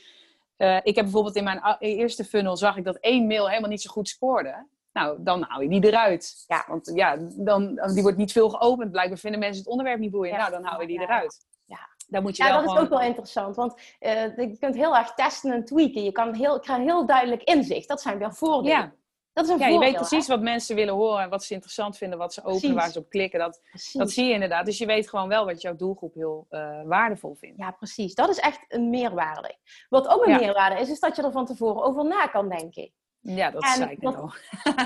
Uh, 0.59 0.76
ik 0.76 0.94
heb 0.94 1.04
bijvoorbeeld 1.04 1.37
in 1.37 1.44
mijn 1.44 1.76
eerste 1.78 2.24
funnel... 2.24 2.56
Zag 2.56 2.76
ik 2.76 2.85
dat 2.85 2.96
één 2.96 3.26
mail 3.26 3.48
helemaal 3.48 3.70
niet 3.70 3.82
zo 3.82 3.90
goed 3.90 4.09
scoorde. 4.09 4.66
Nou, 4.96 5.16
dan 5.22 5.44
hou 5.48 5.62
je 5.62 5.68
die 5.68 5.85
eruit. 5.85 6.44
Ja. 6.46 6.64
Want 6.68 6.90
ja, 6.94 7.16
dan, 7.37 7.80
die 7.94 8.02
wordt 8.02 8.16
niet 8.16 8.32
veel 8.32 8.48
geopend. 8.48 8.90
Blijkbaar 8.90 9.18
vinden 9.18 9.40
mensen 9.40 9.62
het 9.62 9.70
onderwerp 9.70 9.98
niet 9.98 10.11
boeiend. 10.11 10.37
Nou, 10.37 10.50
dan 10.50 10.64
hou 10.64 10.80
je 10.80 10.87
die 10.87 11.00
eruit. 11.00 11.46
Ja. 11.64 11.88
Dan 12.09 12.22
moet 12.22 12.37
je 12.37 12.44
ja, 12.44 12.61
dat 12.61 12.72
is 12.72 12.78
ook 12.78 12.88
wel 12.88 13.00
interessant. 13.00 13.56
Want 13.56 13.80
uh, 14.00 14.37
je 14.37 14.56
kunt 14.59 14.74
heel 14.74 14.96
erg 14.96 15.14
testen 15.14 15.52
en 15.52 15.64
tweaken. 15.64 16.04
Je 16.04 16.12
kan 16.12 16.35
heel, 16.35 16.61
krijgt 16.61 16.82
heel 16.82 17.06
duidelijk 17.06 17.42
inzicht. 17.42 17.88
Dat 17.88 18.00
zijn 18.00 18.18
weer 18.18 18.35
voordelen. 18.35 18.78
Ja. 18.78 18.92
Dat 19.32 19.44
is 19.44 19.50
een 19.50 19.59
ja, 19.59 19.66
je 19.66 19.78
weet 19.78 19.94
precies 19.94 20.28
wat 20.28 20.40
mensen 20.40 20.76
willen 20.76 20.94
horen. 20.94 21.30
Wat 21.30 21.44
ze 21.44 21.52
interessant 21.52 21.96
vinden. 21.96 22.18
Wat 22.18 22.35
ze 22.35 22.44
openen. 22.44 22.74
Waar 22.74 22.90
ze 22.90 22.98
op 22.98 23.09
klikken. 23.09 23.38
Dat, 23.38 23.61
dat 23.92 24.11
zie 24.11 24.26
je 24.26 24.32
inderdaad. 24.32 24.66
Dus 24.66 24.78
je 24.78 24.87
weet 24.87 25.09
gewoon 25.09 25.28
wel 25.28 25.44
wat 25.44 25.61
jouw 25.61 25.76
doelgroep 25.76 26.14
heel 26.14 26.46
uh, 26.50 26.82
waardevol 26.85 27.35
vindt. 27.35 27.59
Ja, 27.59 27.70
precies. 27.70 28.14
Dat 28.14 28.28
is 28.28 28.38
echt 28.38 28.64
een 28.68 28.90
meerwaarde. 28.90 29.56
Wat 29.88 30.09
ook 30.09 30.26
een 30.26 30.37
meerwaarde 30.37 30.80
is, 30.80 30.90
is 30.90 31.00
dat 31.00 31.16
je 31.16 31.22
er 31.22 31.32
van 31.32 31.46
tevoren 31.46 31.82
over 31.82 32.04
na 32.04 32.26
kan 32.26 32.48
denken. 32.48 32.92
Ja, 33.34 33.50
dat 33.50 33.64
zei 33.64 33.90
ik 33.90 34.02
net 34.02 34.16
al. 34.16 34.32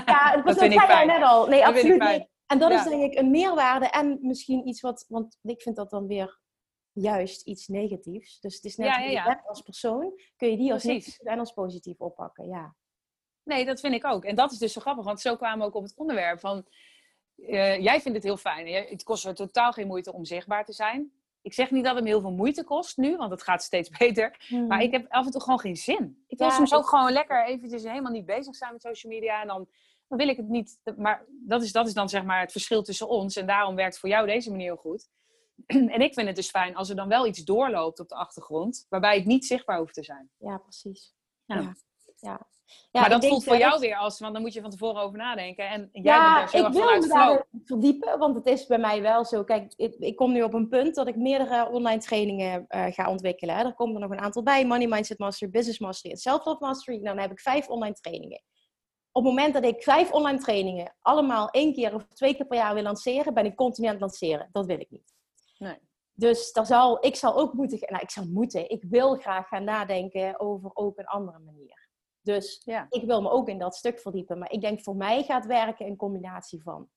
Ja, 0.05 0.31
dat, 0.35 0.45
dat, 0.45 0.57
vind 0.57 0.73
ik 0.73 1.05
net 1.05 1.23
al. 1.23 1.47
Nee, 1.47 1.65
absoluut 1.65 2.01
niet. 2.01 2.29
En 2.47 2.59
dat 2.59 2.71
is 2.71 2.83
denk 2.83 3.11
ik 3.11 3.19
een 3.19 3.31
meerwaarde 3.31 3.89
en 3.89 4.17
misschien 4.21 4.67
iets 4.67 4.81
wat, 4.81 5.05
want 5.07 5.37
ik 5.41 5.61
vind 5.61 5.75
dat 5.75 5.89
dan 5.89 6.07
weer 6.07 6.39
juist 6.91 7.41
iets 7.41 7.67
negatiefs. 7.67 8.39
Dus 8.39 8.55
het 8.55 8.63
is 8.63 8.75
net 8.75 8.87
ja, 8.87 8.99
ja, 8.99 9.41
als 9.45 9.61
persoon, 9.61 10.13
kun 10.35 10.49
je 10.49 10.57
die 10.57 10.73
als 10.73 10.83
negatief 10.83 11.19
en 11.19 11.39
als 11.39 11.51
positief 11.51 11.99
oppakken. 11.99 12.47
Ja. 12.47 12.75
Nee, 13.43 13.65
dat 13.65 13.79
vind 13.79 13.93
ik 13.93 14.05
ook. 14.05 14.25
En 14.25 14.35
dat 14.35 14.51
is 14.51 14.57
dus 14.57 14.73
zo 14.73 14.81
grappig, 14.81 15.05
want 15.05 15.21
zo 15.21 15.35
kwamen 15.35 15.59
we 15.59 15.65
ook 15.65 15.75
op 15.75 15.83
het 15.83 15.95
onderwerp 15.95 16.39
van... 16.39 16.67
Uh, 17.35 17.79
jij 17.79 18.01
vindt 18.01 18.17
het 18.17 18.23
heel 18.23 18.37
fijn. 18.37 18.67
Het 18.67 19.03
kost 19.03 19.25
er 19.25 19.35
totaal 19.35 19.71
geen 19.71 19.87
moeite 19.87 20.13
om 20.13 20.25
zichtbaar 20.25 20.65
te 20.65 20.73
zijn. 20.73 21.11
Ik 21.41 21.53
zeg 21.53 21.71
niet 21.71 21.83
dat 21.83 21.95
het 21.95 22.03
me 22.03 22.09
heel 22.09 22.21
veel 22.21 22.31
moeite 22.31 22.63
kost 22.63 22.97
nu, 22.97 23.17
want 23.17 23.31
het 23.31 23.43
gaat 23.43 23.63
steeds 23.63 23.89
beter. 23.97 24.45
Maar 24.49 24.77
mhm. 24.77 24.79
ik 24.79 24.91
heb 24.91 25.05
af 25.09 25.25
en 25.25 25.31
toe 25.31 25.41
gewoon 25.41 25.59
geen 25.59 25.75
zin. 25.75 26.23
Ik 26.27 26.37
wil 26.37 26.51
soms 26.51 26.73
ook 26.73 26.89
gewoon 26.89 27.11
lekker 27.11 27.45
eventjes 27.51 27.83
helemaal 27.83 28.11
niet 28.11 28.25
bezig 28.25 28.55
zijn 28.55 28.71
met 28.71 28.81
social 28.81 29.13
media. 29.13 29.41
En 29.41 29.47
dan, 29.47 29.67
dan 30.07 30.17
wil 30.17 30.27
ik 30.27 30.37
het 30.37 30.47
niet. 30.47 30.79
Maar 30.97 31.25
dat 31.27 31.63
is, 31.63 31.71
dat 31.71 31.87
is 31.87 31.93
dan 31.93 32.09
zeg 32.09 32.23
maar 32.23 32.39
het 32.39 32.51
verschil 32.51 32.83
tussen 32.83 33.07
ons. 33.07 33.35
En 33.35 33.45
daarom 33.45 33.75
werkt 33.75 33.99
voor 33.99 34.09
jou 34.09 34.27
deze 34.27 34.49
manier 34.49 34.65
heel 34.65 34.75
goed. 34.75 35.09
en 35.65 36.01
ik 36.01 36.13
vind 36.13 36.27
het 36.27 36.35
dus 36.35 36.49
fijn 36.49 36.75
als 36.75 36.89
er 36.89 36.95
dan 36.95 37.07
wel 37.07 37.27
iets 37.27 37.43
doorloopt 37.43 37.99
op 37.99 38.09
de 38.09 38.15
achtergrond, 38.15 38.85
waarbij 38.89 39.17
ik 39.17 39.25
niet 39.25 39.45
zichtbaar 39.45 39.77
hoef 39.79 39.91
te 39.91 40.03
zijn. 40.03 40.29
Ja, 40.37 40.57
precies. 40.57 41.13
Ja. 41.45 41.55
ja. 41.55 41.75
Ja, 42.21 43.01
maar 43.01 43.09
dat 43.09 43.25
voelt 43.25 43.43
voor 43.43 43.57
jou 43.57 43.79
weer 43.79 43.95
als, 43.95 44.19
want 44.19 44.33
dan 44.33 44.41
moet 44.41 44.53
je 44.53 44.61
van 44.61 44.69
tevoren 44.69 45.01
over 45.01 45.17
nadenken. 45.17 45.69
En 45.69 45.89
jij 45.91 46.01
ja, 46.03 46.35
bent 46.35 46.51
daar 46.51 46.61
zo 46.61 46.67
ik 46.67 46.73
wil 46.73 46.99
me 46.99 47.07
daar 47.07 47.47
verdiepen, 47.63 48.19
want 48.19 48.35
het 48.35 48.45
is 48.45 48.65
bij 48.65 48.77
mij 48.77 49.01
wel 49.01 49.25
zo. 49.25 49.43
Kijk, 49.43 49.73
ik, 49.75 49.95
ik 49.99 50.15
kom 50.15 50.31
nu 50.31 50.43
op 50.43 50.53
een 50.53 50.67
punt 50.67 50.95
dat 50.95 51.07
ik 51.07 51.15
meerdere 51.15 51.69
online 51.69 52.01
trainingen 52.01 52.65
uh, 52.69 52.85
ga 52.85 53.09
ontwikkelen. 53.09 53.55
Hè. 53.55 53.63
Er 53.63 53.73
komen 53.73 53.95
er 53.95 54.01
nog 54.01 54.11
een 54.11 54.23
aantal 54.23 54.43
bij. 54.43 54.65
Money 54.65 54.87
Mindset 54.87 55.19
Mastery, 55.19 55.51
Business 55.51 55.79
Mastery 55.79 56.13
en 56.13 56.19
Self-Love 56.19 56.65
Mastery. 56.65 57.03
Dan 57.03 57.17
heb 57.17 57.31
ik 57.31 57.39
vijf 57.39 57.67
online 57.67 57.95
trainingen. 57.95 58.41
Op 59.11 59.23
het 59.23 59.33
moment 59.33 59.53
dat 59.53 59.63
ik 59.63 59.83
vijf 59.83 60.11
online 60.11 60.39
trainingen 60.39 60.95
allemaal 61.01 61.49
één 61.49 61.73
keer 61.73 61.93
of 61.93 62.05
twee 62.13 62.35
keer 62.35 62.45
per 62.45 62.57
jaar 62.57 62.73
wil 62.73 62.83
lanceren, 62.83 63.33
ben 63.33 63.45
ik 63.45 63.55
continu 63.55 63.87
aan 63.87 63.93
het 63.93 64.01
lanceren. 64.01 64.49
Dat 64.51 64.65
wil 64.65 64.79
ik 64.79 64.89
niet. 64.89 65.13
Nee. 65.57 65.77
Dus 66.13 66.51
daar 66.51 66.65
zal, 66.65 67.05
ik 67.05 67.15
zal 67.15 67.37
ook 67.37 67.53
moeten, 67.53 67.79
nou 67.79 68.01
ik 68.01 68.11
zal 68.11 68.25
moeten, 68.25 68.69
ik 68.69 68.83
wil 68.89 69.15
graag 69.15 69.47
gaan 69.47 69.63
nadenken 69.63 70.39
over 70.39 70.71
ook 70.73 70.97
een 70.97 71.05
andere 71.05 71.39
manier. 71.39 71.80
Dus 72.21 72.61
ja. 72.65 72.85
ik 72.89 73.03
wil 73.03 73.21
me 73.21 73.29
ook 73.29 73.49
in 73.49 73.59
dat 73.59 73.75
stuk 73.75 73.99
verdiepen. 73.99 74.37
Maar 74.37 74.51
ik 74.51 74.61
denk 74.61 74.81
voor 74.81 74.95
mij 74.95 75.23
gaat 75.23 75.45
werken 75.45 75.85
een 75.85 75.95
combinatie 75.95 76.61
van. 76.61 76.87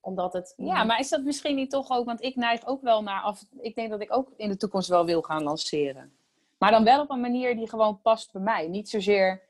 Omdat 0.00 0.32
het... 0.32 0.54
Ja, 0.56 0.84
maar 0.84 0.98
is 0.98 1.08
dat 1.08 1.22
misschien 1.22 1.56
niet 1.56 1.70
toch 1.70 1.90
ook... 1.90 2.04
Want 2.04 2.22
ik 2.22 2.36
neig 2.36 2.66
ook 2.66 2.82
wel 2.82 3.02
naar 3.02 3.22
af... 3.22 3.44
Ik 3.60 3.74
denk 3.74 3.90
dat 3.90 4.00
ik 4.00 4.16
ook 4.16 4.32
in 4.36 4.48
de 4.48 4.56
toekomst 4.56 4.88
wel 4.88 5.04
wil 5.04 5.22
gaan 5.22 5.42
lanceren. 5.42 6.12
Maar 6.58 6.70
dan 6.70 6.84
wel 6.84 7.02
op 7.02 7.10
een 7.10 7.20
manier 7.20 7.56
die 7.56 7.68
gewoon 7.68 8.00
past 8.00 8.32
bij 8.32 8.42
mij. 8.42 8.68
Niet 8.68 8.88
zozeer... 8.88 9.42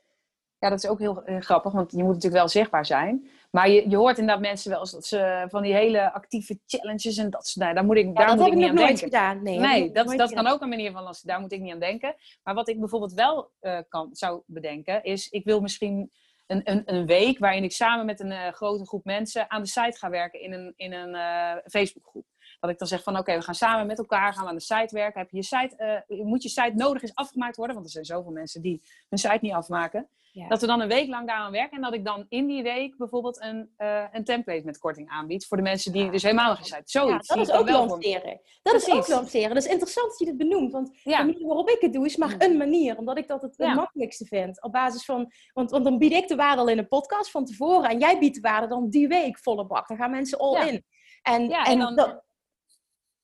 Ja, 0.59 0.69
dat 0.69 0.83
is 0.83 0.89
ook 0.89 0.99
heel, 0.99 1.21
heel 1.25 1.39
grappig, 1.39 1.71
want 1.71 1.91
je 1.91 1.97
moet 1.97 2.13
natuurlijk 2.13 2.33
wel 2.33 2.47
zichtbaar 2.47 2.85
zijn. 2.85 3.29
Maar 3.55 3.69
je, 3.69 3.89
je 3.89 3.95
hoort 3.95 4.17
inderdaad 4.17 4.43
mensen 4.43 4.71
wel 4.71 4.79
eens 4.79 4.91
dat 4.91 5.05
ze 5.05 5.45
van 5.49 5.63
die 5.63 5.73
hele 5.73 6.13
actieve 6.13 6.59
challenges 6.65 7.17
en 7.17 7.29
dat 7.29 7.51
nou, 7.55 7.73
daar 7.73 7.85
moet 7.85 7.95
ik, 7.95 8.15
daar 8.15 8.37
moet 8.37 8.47
ik 8.47 8.53
niet 8.53 8.69
aan 8.69 8.75
denken. 8.75 8.97
Gedaan. 8.97 9.43
Nee, 9.43 9.59
nee 9.59 9.91
dat, 9.91 10.17
dat 10.17 10.33
kan 10.33 10.47
ook 10.47 10.61
een 10.61 10.69
manier 10.69 10.91
van 10.91 11.03
lasten. 11.03 11.27
Daar 11.27 11.39
moet 11.39 11.51
ik 11.51 11.61
niet 11.61 11.73
aan 11.73 11.79
denken. 11.79 12.15
Maar 12.43 12.53
wat 12.53 12.69
ik 12.69 12.79
bijvoorbeeld 12.79 13.13
wel 13.13 13.51
uh, 13.61 13.79
kan, 13.89 14.09
zou 14.11 14.41
bedenken, 14.45 15.03
is 15.03 15.29
ik 15.29 15.45
wil 15.45 15.61
misschien 15.61 16.11
een, 16.47 16.61
een, 16.63 16.81
een 16.85 17.05
week 17.05 17.39
waarin 17.39 17.63
ik 17.63 17.71
samen 17.71 18.05
met 18.05 18.19
een 18.19 18.31
uh, 18.31 18.47
grote 18.47 18.85
groep 18.85 19.05
mensen 19.05 19.49
aan 19.51 19.61
de 19.61 19.67
site 19.67 19.97
ga 19.97 20.09
werken 20.09 20.41
in 20.41 20.53
een, 20.53 20.73
in 20.75 20.93
een 20.93 21.13
uh, 21.13 21.55
Facebookgroep. 21.65 22.25
Dat 22.59 22.69
ik 22.69 22.79
dan 22.79 22.87
zeg 22.87 23.03
van 23.03 23.17
oké, 23.17 23.35
we 23.35 23.41
gaan 23.41 23.55
samen 23.55 23.87
met 23.87 23.97
elkaar 23.97 24.33
gaan 24.33 24.43
we 24.43 24.49
aan 24.49 24.55
de 24.55 24.61
site 24.61 24.95
werken. 24.95 25.19
Heb 25.19 25.29
je 25.29 25.37
je 25.37 25.43
site, 25.43 26.03
moet 26.07 26.43
je 26.43 26.49
site 26.49 26.73
nodig 26.75 27.01
is 27.01 27.15
afgemaakt 27.15 27.55
worden? 27.55 27.75
Want 27.75 27.87
er 27.87 27.93
zijn 27.93 28.05
zoveel 28.05 28.31
mensen 28.31 28.61
die 28.61 28.81
hun 29.09 29.19
site 29.19 29.39
niet 29.41 29.53
afmaken. 29.53 30.07
Dat 30.47 30.61
we 30.61 30.67
dan 30.67 30.81
een 30.81 30.87
week 30.87 31.07
lang 31.07 31.27
daaraan 31.27 31.51
werken 31.51 31.77
en 31.77 31.83
dat 31.83 31.93
ik 31.93 32.05
dan 32.05 32.25
in 32.29 32.47
die 32.47 32.63
week 32.63 32.97
bijvoorbeeld 32.97 33.41
een, 33.41 33.69
uh, 33.77 34.03
een 34.11 34.23
template 34.23 34.65
met 34.65 34.77
korting 34.77 35.09
aanbied 35.09 35.45
voor 35.45 35.57
de 35.57 35.63
mensen 35.63 35.91
die 35.91 36.11
dus 36.11 36.23
helemaal 36.23 36.47
nog 36.47 36.57
geen 36.57 36.65
site. 36.65 36.81
Zoiets. 36.85 37.27
Ja, 37.27 37.35
dat 37.35 37.47
is 37.47 37.53
ook 37.53 37.69
lanceren. 37.69 38.41
Dat 38.61 38.73
is 38.73 38.89
ook 38.89 39.07
lanceren. 39.07 39.53
Dat 39.53 39.63
is 39.63 39.71
interessant 39.71 40.09
dat 40.09 40.19
je 40.19 40.25
dit 40.25 40.37
benoemt, 40.37 40.71
want 40.71 40.99
de 41.03 41.09
manier 41.09 41.47
waarop 41.47 41.69
ik 41.69 41.81
het 41.81 41.93
doe 41.93 42.05
is 42.05 42.15
maar 42.15 42.33
mm. 42.33 42.41
een 42.41 42.57
manier, 42.57 42.97
omdat 42.97 43.17
ik 43.17 43.27
dat 43.27 43.41
het, 43.41 43.57
makkelijkste 43.57 44.25
vind. 44.25 44.63
Op 44.63 44.71
basis 44.71 45.05
van, 45.05 45.31
want, 45.53 45.71
want 45.71 45.83
dan 45.83 45.97
bied 45.97 46.11
ik 46.11 46.27
de 46.27 46.35
waarde 46.35 46.61
al 46.61 46.67
in 46.67 46.77
een 46.77 46.87
podcast 46.87 47.31
van 47.31 47.45
tevoren 47.45 47.89
en 47.89 47.99
jij 47.99 48.19
biedt 48.19 48.35
de 48.35 48.41
waarde 48.41 48.67
dan 48.67 48.89
die 48.89 49.07
week 49.07 49.39
volle 49.39 49.65
bak. 49.65 49.87
Dan 49.87 49.97
gaan 49.97 50.11
mensen 50.11 50.37
all 50.37 50.67
in. 50.67 50.83
En, 51.21 51.49
en, 51.49 51.79
dan, 51.79 51.95
dat, 51.95 52.23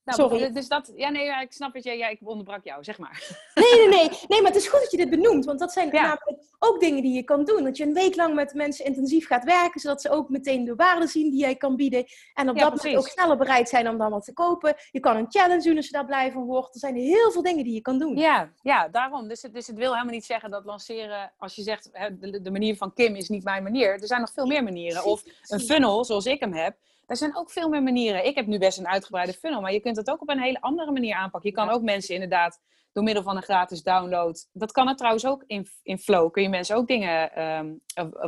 nou, 0.03 0.19
Sorry. 0.19 0.51
Dus 0.51 0.67
dat, 0.67 0.91
ja, 0.95 1.09
nee, 1.09 1.41
ik 1.41 1.51
snap 1.51 1.73
het. 1.73 1.83
Ja, 1.83 1.91
ja, 1.91 2.07
ik 2.07 2.19
onderbrak 2.23 2.63
jou, 2.63 2.83
zeg 2.83 2.97
maar. 2.97 3.19
Nee, 3.53 3.87
nee, 3.87 3.87
nee. 3.87 4.09
Nee, 4.27 4.41
maar 4.41 4.51
het 4.51 4.61
is 4.61 4.67
goed 4.67 4.79
dat 4.79 4.91
je 4.91 4.97
dit 4.97 5.09
benoemt. 5.09 5.45
Want 5.45 5.59
dat 5.59 5.71
zijn 5.71 5.89
namelijk 5.89 6.35
ook 6.59 6.79
dingen 6.79 7.01
die 7.01 7.13
je 7.13 7.23
kan 7.23 7.45
doen. 7.45 7.63
Dat 7.63 7.77
je 7.77 7.83
een 7.83 7.93
week 7.93 8.15
lang 8.15 8.35
met 8.35 8.53
mensen 8.53 8.85
intensief 8.85 9.27
gaat 9.27 9.43
werken. 9.43 9.81
Zodat 9.81 10.01
ze 10.01 10.09
ook 10.09 10.29
meteen 10.29 10.65
de 10.65 10.75
waarde 10.75 11.07
zien 11.07 11.29
die 11.29 11.39
jij 11.39 11.55
kan 11.55 11.75
bieden. 11.75 12.05
En 12.33 12.49
op 12.49 12.57
dat 12.57 12.75
moment 12.75 12.97
ook 12.97 13.07
sneller 13.07 13.37
bereid 13.37 13.69
zijn 13.69 13.89
om 13.89 13.97
dan 13.97 14.11
wat 14.11 14.25
te 14.25 14.33
kopen. 14.33 14.75
Je 14.91 14.99
kan 14.99 15.15
een 15.15 15.29
challenge 15.29 15.63
doen 15.63 15.75
als 15.75 15.85
je 15.85 15.91
daar 15.91 16.05
blij 16.05 16.31
van 16.31 16.43
wordt. 16.43 16.73
Er 16.73 16.79
zijn 16.79 16.95
heel 16.95 17.31
veel 17.31 17.41
dingen 17.41 17.63
die 17.63 17.73
je 17.73 17.81
kan 17.81 17.99
doen. 17.99 18.17
Ja, 18.17 18.51
ja 18.61 18.87
daarom. 18.87 19.27
Dus 19.27 19.41
het, 19.41 19.53
dus 19.53 19.67
het 19.67 19.77
wil 19.77 19.91
helemaal 19.91 20.13
niet 20.13 20.25
zeggen 20.25 20.51
dat 20.51 20.65
lanceren... 20.65 21.33
Als 21.37 21.55
je 21.55 21.61
zegt, 21.61 21.89
de, 22.19 22.41
de 22.41 22.51
manier 22.51 22.75
van 22.75 22.93
Kim 22.93 23.15
is 23.15 23.29
niet 23.29 23.43
mijn 23.43 23.63
manier. 23.63 23.91
Er 23.91 24.07
zijn 24.07 24.21
nog 24.21 24.31
veel 24.33 24.45
meer 24.45 24.63
manieren. 24.63 25.03
Of 25.03 25.23
een 25.47 25.59
funnel, 25.59 26.05
zoals 26.05 26.25
ik 26.25 26.39
hem 26.39 26.53
heb 26.53 26.75
er 27.11 27.17
zijn 27.17 27.37
ook 27.37 27.51
veel 27.51 27.69
meer 27.69 27.83
manieren. 27.83 28.25
Ik 28.25 28.35
heb 28.35 28.45
nu 28.45 28.57
best 28.57 28.77
een 28.77 28.87
uitgebreide 28.87 29.33
funnel, 29.33 29.61
maar 29.61 29.73
je 29.73 29.79
kunt 29.79 29.97
het 29.97 30.09
ook 30.09 30.21
op 30.21 30.29
een 30.29 30.41
hele 30.41 30.61
andere 30.61 30.91
manier 30.91 31.15
aanpakken. 31.15 31.49
Je 31.49 31.55
kan 31.55 31.69
ook 31.69 31.81
mensen 31.81 32.13
inderdaad 32.13 32.59
door 32.91 33.03
middel 33.03 33.23
van 33.23 33.35
een 33.35 33.43
gratis 33.43 33.83
download. 33.83 34.47
Dat 34.51 34.71
kan 34.71 34.87
het 34.87 34.97
trouwens 34.97 35.25
ook 35.25 35.43
in, 35.47 35.67
in 35.83 35.97
Flow. 35.97 36.31
Kun 36.31 36.43
je 36.43 36.49
mensen 36.49 36.75
ook 36.75 36.87
dingen 36.87 37.41
um, 37.59 37.81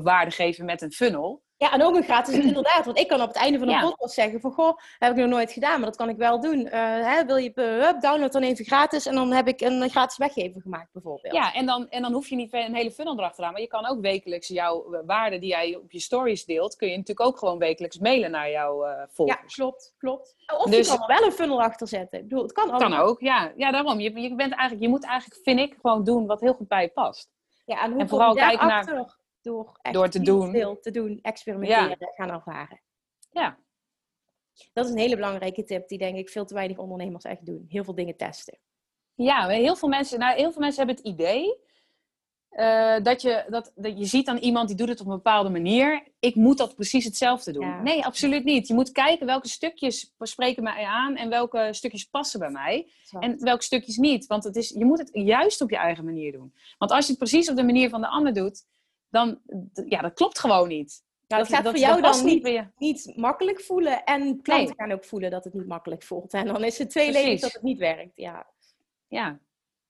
waarde 0.04 0.32
geven 0.32 0.66
met 0.66 0.82
een 0.82 0.92
funnel. 0.92 1.43
Ja, 1.64 1.72
en 1.72 1.84
ook 1.84 1.96
een 1.96 2.04
gratis 2.04 2.38
inderdaad. 2.48 2.86
Want 2.86 3.00
ik 3.00 3.08
kan 3.08 3.22
op 3.22 3.28
het 3.28 3.38
einde 3.38 3.60
van 3.60 3.70
een 3.70 3.80
podcast 3.80 4.14
zeggen 4.14 4.40
van... 4.40 4.52
Goh, 4.52 4.78
heb 4.98 5.12
ik 5.12 5.18
nog 5.18 5.30
nooit 5.30 5.52
gedaan, 5.52 5.80
maar 5.80 5.90
dat 5.90 5.98
kan 5.98 6.10
ik 6.10 6.18
wel 6.18 6.40
doen. 6.40 6.60
Uh, 6.60 6.72
hè, 6.72 7.26
wil 7.26 7.36
je 7.36 7.52
uh, 7.56 8.02
download 8.02 8.32
dan 8.32 8.42
even 8.42 8.66
gratis 8.66 9.06
en 9.06 9.16
dan 9.16 9.32
heb 9.32 9.48
ik 9.48 9.62
een 9.62 9.90
gratis 9.90 10.18
weggever 10.18 10.62
gemaakt 10.62 10.92
bijvoorbeeld. 10.92 11.34
Ja, 11.34 11.54
en 11.54 11.66
dan, 11.66 11.90
en 11.90 12.02
dan 12.02 12.14
hoef 12.14 12.28
je 12.28 12.36
niet 12.36 12.54
een 12.54 12.76
hele 12.76 12.92
funnel 12.92 13.18
erachteraan. 13.18 13.52
Maar 13.52 13.62
je 13.62 13.68
kan 13.68 13.86
ook 13.86 14.02
wekelijks 14.02 14.48
jouw 14.48 15.04
waarde 15.06 15.40
die 15.40 15.50
jij 15.50 15.76
op 15.76 15.92
je 15.92 16.00
stories 16.00 16.46
deelt... 16.46 16.76
kun 16.76 16.88
je 16.88 16.98
natuurlijk 16.98 17.28
ook 17.28 17.38
gewoon 17.38 17.58
wekelijks 17.58 17.98
mailen 17.98 18.32
naar 18.32 18.50
jouw 18.50 18.88
uh, 18.88 18.92
volgers. 19.08 19.56
Ja, 19.56 19.64
klopt, 19.64 19.94
klopt. 19.98 20.36
Of 20.58 20.70
dus, 20.70 20.92
je 20.92 20.98
kan 20.98 21.10
er 21.10 21.20
wel 21.20 21.28
een 21.28 21.34
funnel 21.34 21.62
achter 21.62 21.88
zetten. 21.88 22.20
Ik 22.20 22.28
bedoel, 22.28 22.44
het 22.44 22.52
kan 22.52 22.72
ook. 22.72 22.80
Kan 22.80 22.94
ook, 22.94 23.22
ja. 23.22 23.54
Ja, 23.56 23.72
daarom. 23.72 24.00
Je, 24.00 24.22
je, 24.22 24.36
bent 24.36 24.54
eigenlijk, 24.54 24.82
je 24.82 24.90
moet 24.90 25.06
eigenlijk, 25.06 25.42
vind 25.44 25.60
ik, 25.60 25.78
gewoon 25.82 26.04
doen 26.04 26.26
wat 26.26 26.42
heel 26.42 26.54
goed 26.54 26.68
bij 26.68 26.82
je 26.82 26.90
past. 26.90 27.30
Ja, 27.66 27.84
en, 27.84 27.92
hoe 27.92 28.02
en 28.02 28.10
vooral 28.10 28.34
kijken 28.34 28.68
naar 28.68 29.16
door, 29.44 29.80
echt 29.82 29.94
door 29.94 30.10
te 30.10 30.22
doen. 30.22 30.52
veel 30.52 30.80
te 30.80 30.92
doen, 30.92 31.20
experimenteren, 31.22 31.98
gaan 32.16 32.30
ervaren. 32.30 32.82
Ja. 33.32 33.58
Dat 34.74 34.86
is 34.86 34.92
een 34.92 34.98
hele 34.98 35.16
belangrijke 35.16 35.64
tip 35.64 35.88
die 35.88 35.98
denk 35.98 36.18
ik 36.18 36.30
veel 36.30 36.46
te 36.46 36.54
weinig 36.54 36.78
ondernemers 36.78 37.24
echt 37.24 37.46
doen. 37.46 37.66
Heel 37.68 37.84
veel 37.84 37.96
dingen 37.96 38.18
testen. 38.18 38.58
Ja, 39.16 39.48
heel 39.48 39.76
veel 39.76 39.90
mensen, 39.90 40.20
nou, 40.20 40.36
heel 40.36 40.52
veel 40.52 40.62
mensen 40.62 40.86
hebben 40.86 41.04
het 41.04 41.14
idee 41.14 41.62
uh, 42.58 42.96
dat, 43.04 43.22
je, 43.22 43.46
dat, 43.50 43.72
dat 43.76 44.00
je 44.00 44.06
ziet 44.06 44.26
dan 44.26 44.38
iemand 44.38 44.68
die 44.68 44.78
doet 44.78 44.90
het 44.90 45.00
op 45.00 45.06
een 45.06 45.16
bepaalde 45.16 45.50
manier. 45.50 46.04
Ik 46.20 46.36
moet 46.36 46.58
dat 46.58 46.76
precies 46.76 47.06
hetzelfde 47.06 47.52
doen. 47.52 47.84
Nee, 47.84 48.06
absoluut 48.06 48.44
niet. 48.44 48.68
Je 48.68 48.74
moet 48.74 48.92
kijken 48.92 49.26
welke 49.26 49.48
stukjes 49.48 50.14
spreken 50.20 50.64
mij 50.64 50.86
aan 50.86 51.16
en 51.16 51.30
welke 51.30 51.68
stukjes 51.72 52.06
passen 52.06 52.40
bij 52.40 52.50
mij. 52.50 52.88
En 53.20 53.40
welke 53.40 53.64
stukjes 53.64 53.98
niet. 53.98 54.26
Want 54.26 54.44
het 54.44 54.56
is, 54.56 54.70
je 54.70 54.86
moet 54.86 55.00
het 55.00 55.10
juist 55.14 55.62
op 55.62 55.70
je 55.70 55.78
eigen 55.78 56.06
manier 56.06 56.32
doen. 56.32 56.54
Want 56.78 56.92
als 56.92 57.06
je 57.06 57.10
het 57.10 57.20
precies 57.20 57.50
op 57.50 57.56
de 57.56 57.64
manier 57.64 57.90
van 57.90 58.02
de 58.02 58.08
ander 58.08 58.34
doet, 58.34 58.66
dan, 59.14 59.40
ja, 59.86 60.02
dat 60.02 60.14
klopt 60.14 60.40
gewoon 60.40 60.68
niet. 60.68 61.04
Het 61.28 61.48
gaat 61.48 61.64
voor 61.64 61.78
jou 61.78 62.02
dan 62.02 62.26
niet, 62.26 62.64
niet 62.78 63.14
makkelijk 63.16 63.62
voelen. 63.62 64.04
En 64.04 64.42
klanten 64.42 64.76
gaan 64.76 64.92
ook 64.92 65.06
voelen 65.06 65.32
dat 65.32 65.44
het 65.44 65.54
niet 65.54 65.68
makkelijk 65.68 66.04
voelt. 66.04 66.34
En 66.34 66.46
dan 66.46 66.64
is 66.64 66.78
het 66.78 66.90
tweeledig 66.90 67.40
dat 67.40 67.54
het 67.54 67.62
niet 67.62 67.78
werkt. 67.78 68.12
Ja. 68.16 68.48
ja. 69.08 69.40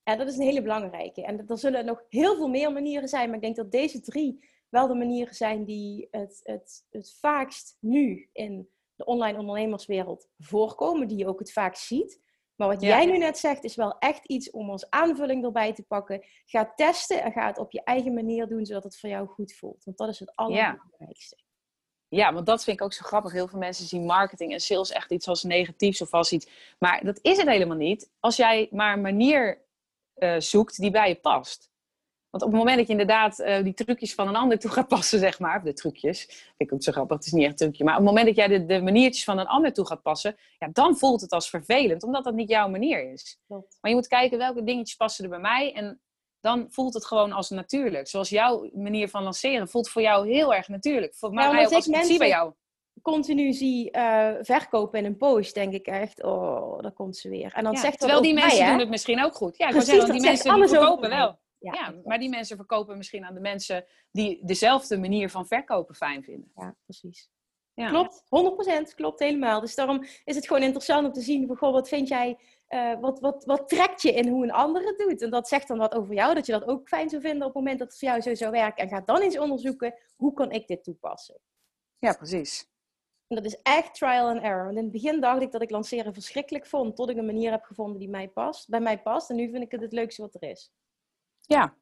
En 0.04 0.18
dat 0.18 0.28
is 0.28 0.38
een 0.38 0.46
hele 0.46 0.62
belangrijke. 0.62 1.26
En 1.26 1.48
er 1.48 1.58
zullen 1.58 1.86
nog 1.86 2.04
heel 2.10 2.36
veel 2.36 2.48
meer 2.48 2.72
manieren 2.72 3.10
zijn. 3.10 3.26
Maar 3.26 3.36
ik 3.36 3.42
denk 3.42 3.56
dat 3.56 3.72
deze 3.72 4.02
drie 4.02 4.46
wel 4.70 4.88
de 4.88 4.94
manieren 4.94 5.36
zijn 5.36 5.66
die 5.66 6.08
het, 6.12 6.40
het, 6.44 6.86
het 6.90 7.18
vaakst 7.20 7.78
nu 7.80 8.30
in 8.32 8.70
de 8.96 9.06
online 9.06 9.40
ondernemerswereld 9.40 10.30
voorkomen. 10.40 11.08
Die 11.08 11.18
je 11.18 11.28
ook 11.28 11.40
het 11.40 11.52
vaakst 11.52 11.86
ziet. 11.86 12.22
Maar 12.56 12.68
wat 12.68 12.82
jij 12.82 13.06
nu 13.06 13.18
net 13.18 13.38
zegt, 13.38 13.64
is 13.64 13.76
wel 13.76 13.97
echt 13.99 14.26
iets 14.26 14.51
om 14.51 14.70
als 14.70 14.89
aanvulling 14.89 15.43
erbij 15.43 15.74
te 15.74 15.84
pakken. 15.84 16.26
Ga 16.45 16.74
testen 16.76 17.24
en 17.24 17.32
ga 17.32 17.47
het 17.47 17.58
op 17.58 17.72
je 17.72 17.84
eigen 17.84 18.14
manier 18.14 18.47
doen, 18.47 18.66
zodat 18.66 18.84
het 18.84 18.99
voor 18.99 19.10
jou 19.10 19.28
goed 19.28 19.54
voelt. 19.54 19.84
Want 19.84 19.97
dat 19.97 20.10
is 20.10 20.20
het 20.20 20.36
allerbelangrijkste. 20.36 21.38
Ja. 22.08 22.18
ja, 22.26 22.34
want 22.34 22.45
dat 22.45 22.64
vind 22.64 22.78
ik 22.78 22.84
ook 22.84 22.93
zo 22.93 23.06
grappig. 23.06 23.32
Heel 23.32 23.47
veel 23.47 23.60
mensen 23.60 23.86
zien 23.86 24.06
marketing 24.06 24.51
en 24.54 24.60
sales 24.60 24.91
echt 24.91 25.12
iets 25.12 25.28
als 25.28 25.43
negatiefs 25.43 26.01
of 26.01 26.14
als 26.14 26.32
iets. 26.32 26.76
Maar 26.80 27.06
dat 27.06 27.20
is 27.22 27.38
het 27.38 27.47
helemaal 27.47 27.78
niet. 27.78 28.12
Als 28.20 28.36
jij 28.36 28.68
maar 28.72 28.93
een 28.93 29.01
manier 29.01 29.62
uh, 30.16 30.36
zoekt 30.39 30.80
die 30.80 30.91
bij 30.91 31.10
je 31.10 31.16
past. 31.16 31.72
Want 32.34 32.46
op 32.46 32.52
het 32.52 32.60
moment 32.60 32.78
dat 32.78 32.86
je 32.86 32.92
inderdaad 32.92 33.40
uh, 33.40 33.64
die 33.64 33.74
trucjes 33.74 34.14
van 34.14 34.28
een 34.28 34.36
ander 34.36 34.60
toe 34.60 34.72
gaat 34.72 34.88
passen, 34.88 35.20
zeg 35.20 35.40
maar, 35.40 35.58
of 35.58 35.64
de 35.64 35.74
trucjes, 35.74 36.26
vind 36.26 36.54
ik 36.58 36.74
ook 36.74 36.84
zo 36.84 36.92
grappig, 36.92 37.18
het 37.18 37.26
is 37.26 37.32
niet 37.32 37.44
echt 37.44 37.52
een 37.52 37.58
trucje, 37.58 37.84
maar 37.84 37.94
op 37.94 38.00
het 38.00 38.10
moment 38.10 38.26
dat 38.26 38.36
jij 38.36 38.48
de, 38.48 38.66
de 38.66 38.82
maniertjes 38.82 39.24
van 39.24 39.40
een 39.40 39.48
ander 39.48 39.74
toe 39.74 39.88
gaat 39.88 40.02
passen, 40.02 40.36
ja, 40.60 40.70
dan 40.72 40.98
voelt 40.98 41.22
het 41.22 41.32
als 41.32 41.50
vervelend, 41.50 42.04
omdat 42.04 42.24
dat 42.24 42.34
niet 42.34 42.50
jouw 42.50 42.70
manier 42.70 43.12
is. 43.12 43.40
Klopt. 43.48 43.78
Maar 43.82 43.92
je 43.92 43.98
moet 43.98 44.08
kijken 44.08 44.38
welke 44.38 44.64
dingetjes 44.64 44.96
passen 44.96 45.24
er 45.24 45.30
bij 45.30 45.40
mij 45.40 45.74
en 45.74 46.02
dan 46.40 46.68
voelt 46.70 46.94
het 46.94 47.06
gewoon 47.06 47.32
als 47.32 47.50
natuurlijk. 47.50 48.08
Zoals 48.08 48.30
jouw 48.30 48.70
manier 48.74 49.10
van 49.10 49.24
lanceren 49.24 49.68
voelt 49.70 49.90
voor 49.90 50.02
jou 50.02 50.30
heel 50.30 50.54
erg 50.54 50.68
natuurlijk. 50.68 51.16
Voor 51.16 51.34
mij 51.34 51.48
ook 51.48 51.74
als 51.74 51.86
ik 51.86 51.94
mensen... 51.96 52.18
bij 52.18 52.28
jou 52.28 52.54
continu 53.02 53.54
zie 53.54 53.98
uh, 53.98 54.30
verkopen 54.42 55.00
in 55.00 55.06
een 55.06 55.18
post, 55.18 55.54
denk 55.54 55.74
ik 55.74 55.88
echt, 55.88 56.24
oh, 56.24 56.80
daar 56.80 56.92
komt 56.92 57.18
ze 57.18 57.30
weer. 57.30 57.54
En 57.54 57.64
dan 57.64 57.74
ja, 57.74 57.80
zegt 57.80 58.00
terwijl 58.00 58.22
die 58.22 58.34
mensen 58.34 58.60
mij, 58.60 58.70
doen 58.70 58.80
het 58.80 58.90
misschien 58.90 59.24
ook 59.24 59.36
goed. 59.36 59.58
Ja, 59.58 59.70
Precies, 59.70 59.90
zeggen, 59.90 60.12
die 60.12 60.22
mensen 60.22 60.56
die 60.56 60.68
verkopen 60.68 61.10
wel. 61.10 61.42
Ja, 61.64 61.74
Ja, 61.74 62.01
maar 62.03 62.20
die 62.20 62.30
mensen 62.30 62.57
verkopen 62.57 62.97
misschien 62.97 63.26
aan 63.26 63.34
de 63.34 63.39
mensen 63.39 63.86
die 64.11 64.45
dezelfde 64.45 64.97
manier 64.97 65.30
van 65.30 65.47
verkopen 65.47 65.95
fijn 65.95 66.24
vinden. 66.24 66.51
Ja, 66.55 66.76
precies. 66.84 67.30
Ja. 67.74 67.89
Klopt, 67.89 68.24
100% 68.91 68.95
klopt 68.95 69.20
helemaal. 69.20 69.59
Dus 69.59 69.76
daarom 69.76 70.03
is 70.24 70.36
het 70.36 70.47
gewoon 70.47 70.61
interessant 70.61 71.05
om 71.07 71.14
te 71.14 71.22
zien, 71.22 71.55
goh, 71.55 71.72
wat 71.72 71.88
vind 71.88 72.07
jij, 72.07 72.39
eh, 72.68 72.99
wat, 72.99 73.20
wat, 73.20 73.45
wat 73.45 73.70
trekt 73.70 74.01
je 74.01 74.11
in 74.14 74.28
hoe 74.28 74.43
een 74.43 74.51
ander 74.51 74.86
het 74.86 74.97
doet? 74.97 75.22
En 75.22 75.30
dat 75.30 75.47
zegt 75.47 75.68
dan 75.68 75.78
wat 75.78 75.95
over 75.95 76.14
jou, 76.14 76.34
dat 76.34 76.45
je 76.45 76.51
dat 76.51 76.68
ook 76.68 76.88
fijn 76.88 77.09
zou 77.09 77.22
vinden 77.22 77.47
op 77.47 77.53
het 77.53 77.64
moment 77.64 77.80
dat 77.80 77.88
het 77.88 77.99
voor 77.99 78.07
jou 78.07 78.22
zo 78.22 78.36
zou 78.36 78.51
werken. 78.51 78.84
En 78.84 78.89
ga 78.89 79.01
dan 79.01 79.22
eens 79.22 79.38
onderzoeken, 79.38 79.93
hoe 80.16 80.34
kan 80.34 80.51
ik 80.51 80.68
dit 80.68 80.84
toepassen? 80.84 81.39
Ja, 81.97 82.14
precies. 82.14 82.72
En 83.28 83.36
dat 83.36 83.45
is 83.45 83.61
echt 83.61 83.95
trial 83.95 84.28
and 84.28 84.41
error. 84.41 84.66
Want 84.66 84.78
in 84.78 84.84
het 84.84 84.91
begin 84.91 85.22
dacht 85.22 85.41
ik 85.41 85.51
dat 85.51 85.61
ik 85.61 85.70
lanceren 85.70 86.14
verschrikkelijk 86.14 86.66
vond, 86.66 86.95
tot 86.95 87.09
ik 87.09 87.18
een 87.18 87.26
manier 87.26 87.51
heb 87.51 87.64
gevonden 87.64 87.99
die 87.99 88.09
mij 88.09 88.30
past, 88.30 88.70
bij 88.70 88.80
mij 88.80 89.01
past. 89.01 89.30
En 89.30 89.36
nu 89.36 89.49
vind 89.51 89.64
ik 89.64 89.72
het 89.72 89.82
het 89.82 89.93
leukste 89.93 90.22
wat 90.22 90.36
er 90.36 90.49
is. 90.49 90.72
Ja, 91.48 91.74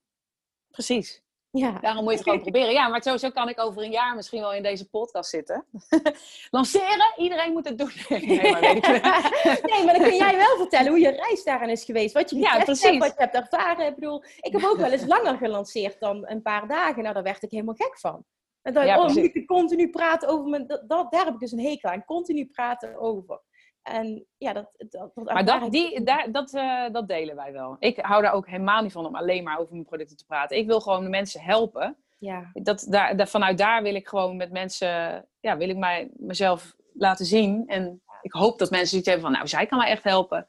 precies. 0.72 1.22
Ja. 1.52 1.80
Daarom 1.82 2.04
moet 2.04 2.12
je 2.12 2.18
het 2.18 2.28
gewoon 2.28 2.42
proberen. 2.42 2.72
Ja, 2.72 2.88
maar 2.88 3.20
zo 3.20 3.30
kan 3.30 3.50
ik 3.50 3.60
over 3.60 3.84
een 3.84 3.92
jaar 3.92 4.16
misschien 4.16 4.42
wel 4.42 4.54
in 4.54 4.64
deze 4.64 4.90
podcast 4.90 5.30
zitten. 5.30 5.66
Lanceren, 6.50 7.14
iedereen 7.18 7.52
moet 7.52 7.68
het 7.68 7.78
doen. 7.78 7.92
Nee, 8.10 8.52
maar, 8.52 8.62
nee, 9.72 9.86
maar 9.86 9.94
dan 9.94 10.04
kun 10.04 10.16
jij 10.16 10.38
wel 10.38 10.58
vertellen 10.58 10.88
hoe 10.88 11.00
je 11.00 11.10
reis 11.10 11.44
daarin 11.44 11.70
is 11.70 11.84
geweest. 11.84 12.14
Wat 12.14 12.30
je 12.30 12.36
Ja, 12.36 12.64
precies. 12.64 12.84
hebt, 12.84 12.98
wat 12.98 13.14
je 13.18 13.24
hebt 13.24 13.36
ervaren. 13.36 13.88
Ik 13.88 13.96
bedoel, 13.96 14.24
ik 14.40 14.52
heb 14.52 14.64
ook 14.64 14.78
wel 14.78 14.92
eens 14.92 15.06
langer 15.06 15.38
gelanceerd 15.38 16.00
dan 16.00 16.28
een 16.28 16.42
paar 16.42 16.68
dagen. 16.68 17.02
Nou, 17.02 17.14
daar 17.14 17.24
werd 17.24 17.44
ik 17.44 17.52
helemaal 17.52 17.76
gek 17.76 18.00
van. 18.00 18.26
En 18.62 18.74
dan, 18.74 18.86
Ja, 18.86 19.00
oh, 19.00 19.08
moet 19.08 19.18
ik 19.18 19.48
continu 19.48 19.90
praten 19.90 20.30
over 20.30 20.50
mijn... 20.50 20.68
Dat, 20.68 20.90
dat, 20.90 21.12
daar 21.12 21.26
heb 21.26 21.34
ik 21.34 21.40
dus 21.40 21.52
een 21.52 21.60
hekel 21.60 21.90
aan. 21.90 22.06
Continu 22.06 22.46
praten 22.46 23.00
over. 23.00 23.42
En 23.84 24.26
ja, 24.38 24.54
dat... 24.54 24.72
dat, 24.78 25.12
dat 25.16 25.34
Maar 25.34 25.46
dat, 25.46 25.72
die, 25.72 26.04
daar, 26.04 26.32
dat, 26.32 26.54
eh, 26.54 26.86
dat 26.92 27.08
delen 27.08 27.36
wij 27.36 27.52
wel. 27.52 27.76
Ik 27.80 27.98
hou 27.98 28.22
daar 28.22 28.34
ook 28.34 28.48
helemaal 28.48 28.82
niet 28.82 28.92
van 28.92 29.06
om 29.06 29.16
alleen 29.16 29.44
maar 29.44 29.60
over 29.60 29.74
mijn 29.74 29.86
producten 29.86 30.18
te 30.18 30.26
praten. 30.26 30.58
Ik 30.58 30.68
wil 30.68 30.80
gewoon 30.82 31.04
de 31.04 31.10
mensen 31.10 31.42
helpen. 31.42 31.98
Ja, 32.18 32.50
Dat, 32.54 32.86
daar, 32.90 33.18
daar- 33.18 33.28
vanuit 33.28 33.58
daar 33.58 33.84
wil 33.84 33.96
ik 33.96 34.08
gewoon 34.08 34.38
met 34.38 34.52
mensen, 34.52 35.26
ja, 35.40 35.58
wil 35.58 35.70
ik 35.70 35.78
mij, 35.78 36.10
mezelf 36.14 36.76
laten 36.94 37.26
zien. 37.26 37.64
En 37.68 38.02
ik 38.22 38.32
hoop 38.34 38.60
dat 38.60 38.70
mensen 38.70 38.90
zoiets 38.90 39.08
hebben 39.08 39.26
van, 39.26 39.36
nou, 39.36 39.48
zij 39.48 39.66
kan 39.66 39.78
mij 39.78 39.90
echt 39.90 40.04
helpen. 40.04 40.48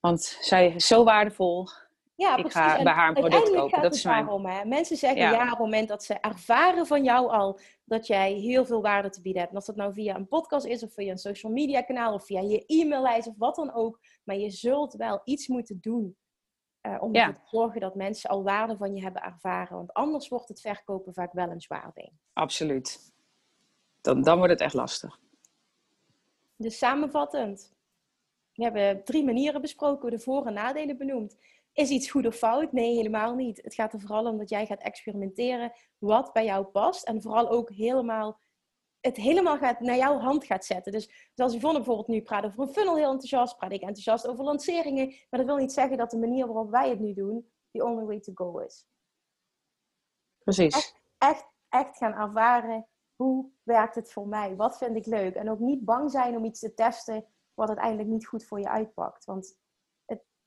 Want 0.00 0.22
zij 0.40 0.66
is 0.74 0.86
zo 0.86 1.04
waardevol. 1.04 1.68
Ja 2.16 2.36
Ik 2.36 2.52
ga 2.52 2.82
bij 2.82 2.92
haar 2.92 3.08
een 3.08 3.14
product 3.14 3.50
kopen. 3.50 3.82
Dat 3.82 3.94
is 3.94 4.04
mijn- 4.04 4.24
daarom, 4.24 4.46
hè. 4.46 4.64
Mensen 4.64 4.96
zeggen 4.96 5.20
Ja. 5.22 5.30
ja. 5.30 5.42
op 5.42 5.48
het 5.50 5.58
moment 5.58 5.88
dat 5.88 6.04
ze 6.04 6.14
ervaren 6.14 6.86
van 6.86 7.04
jou 7.04 7.28
al 7.30 7.58
dat 7.84 8.06
jij 8.06 8.32
heel 8.32 8.64
veel 8.66 8.82
waarde 8.82 9.10
te 9.10 9.20
bieden 9.20 9.40
hebt. 9.42 9.52
En 9.54 9.58
of 9.60 9.64
dat 9.64 9.76
nou 9.76 9.92
via 9.92 10.14
een 10.14 10.28
podcast 10.28 10.66
is 10.66 10.82
of 10.82 10.92
via 10.92 11.10
een 11.10 11.18
social 11.18 11.52
media 11.52 11.82
kanaal 11.82 12.14
of 12.14 12.24
via 12.26 12.40
je 12.40 12.64
e-maillijst 12.66 13.28
of 13.28 13.34
wat 13.38 13.54
dan 13.54 13.72
ook. 13.74 14.00
Maar 14.24 14.36
je 14.36 14.50
zult 14.50 14.94
wel 14.94 15.20
iets 15.24 15.48
moeten 15.48 15.78
doen 15.80 16.16
eh, 16.80 16.96
om 17.02 17.14
Ja. 17.14 17.26
ervoor 17.26 17.42
te 17.42 17.48
zorgen 17.50 17.80
dat 17.80 17.94
mensen 17.94 18.30
al 18.30 18.42
waarde 18.42 18.76
van 18.76 18.94
je 18.94 19.02
hebben 19.02 19.22
ervaren. 19.22 19.76
Want 19.76 19.92
anders 19.92 20.28
wordt 20.28 20.48
het 20.48 20.60
verkopen 20.60 21.14
vaak 21.14 21.32
wel 21.32 21.50
een 21.50 21.60
zwaar 21.60 21.90
ding. 21.94 22.12
Absoluut. 22.32 23.12
Dan, 24.00 24.22
dan 24.22 24.36
wordt 24.36 24.52
het 24.52 24.60
echt 24.60 24.74
lastig. 24.74 25.18
Dus 26.56 26.78
samenvattend. 26.78 27.72
We 28.54 28.62
hebben 28.62 29.04
drie 29.04 29.24
manieren 29.24 29.60
besproken, 29.60 30.10
de 30.10 30.18
voor- 30.18 30.46
en 30.46 30.52
nadelen 30.54 30.96
benoemd. 30.96 31.36
Is 31.74 31.90
iets 31.90 32.10
goed 32.10 32.26
of 32.26 32.36
fout? 32.36 32.72
Nee, 32.72 32.94
helemaal 32.94 33.34
niet. 33.34 33.62
Het 33.62 33.74
gaat 33.74 33.92
er 33.92 34.00
vooral 34.00 34.26
om 34.26 34.38
dat 34.38 34.48
jij 34.48 34.66
gaat 34.66 34.82
experimenteren 34.82 35.72
wat 35.98 36.32
bij 36.32 36.44
jou 36.44 36.64
past. 36.64 37.06
En 37.06 37.22
vooral 37.22 37.50
ook 37.50 37.70
helemaal, 37.70 38.40
het 39.00 39.16
helemaal 39.16 39.58
gaat, 39.58 39.80
naar 39.80 39.96
jouw 39.96 40.18
hand 40.18 40.44
gaat 40.44 40.64
zetten. 40.64 40.92
Dus 40.92 41.30
zoals 41.34 41.54
Yvonne 41.54 41.76
bijvoorbeeld 41.76 42.08
nu 42.08 42.22
praat 42.22 42.44
over 42.44 42.60
een 42.60 42.72
funnel 42.72 42.96
heel 42.96 43.10
enthousiast, 43.10 43.56
praat 43.56 43.72
ik 43.72 43.80
enthousiast 43.80 44.26
over 44.26 44.44
lanceringen. 44.44 45.06
Maar 45.06 45.40
dat 45.40 45.44
wil 45.44 45.56
niet 45.56 45.72
zeggen 45.72 45.96
dat 45.96 46.10
de 46.10 46.18
manier 46.18 46.46
waarop 46.46 46.70
wij 46.70 46.88
het 46.88 47.00
nu 47.00 47.12
doen, 47.12 47.50
the 47.70 47.84
only 47.84 48.04
way 48.04 48.20
to 48.20 48.32
go 48.34 48.58
is. 48.58 48.86
Precies. 50.38 50.94
Echt, 51.18 51.48
echt 51.68 51.96
gaan 51.96 52.12
ervaren, 52.12 52.88
hoe 53.16 53.50
werkt 53.62 53.94
het 53.94 54.12
voor 54.12 54.28
mij? 54.28 54.56
Wat 54.56 54.78
vind 54.78 54.96
ik 54.96 55.06
leuk? 55.06 55.34
En 55.34 55.50
ook 55.50 55.58
niet 55.58 55.84
bang 55.84 56.10
zijn 56.10 56.36
om 56.36 56.44
iets 56.44 56.60
te 56.60 56.74
testen 56.74 57.26
wat 57.54 57.68
uiteindelijk 57.68 58.08
niet 58.08 58.26
goed 58.26 58.44
voor 58.44 58.60
je 58.60 58.68
uitpakt. 58.68 59.24
Want 59.24 59.58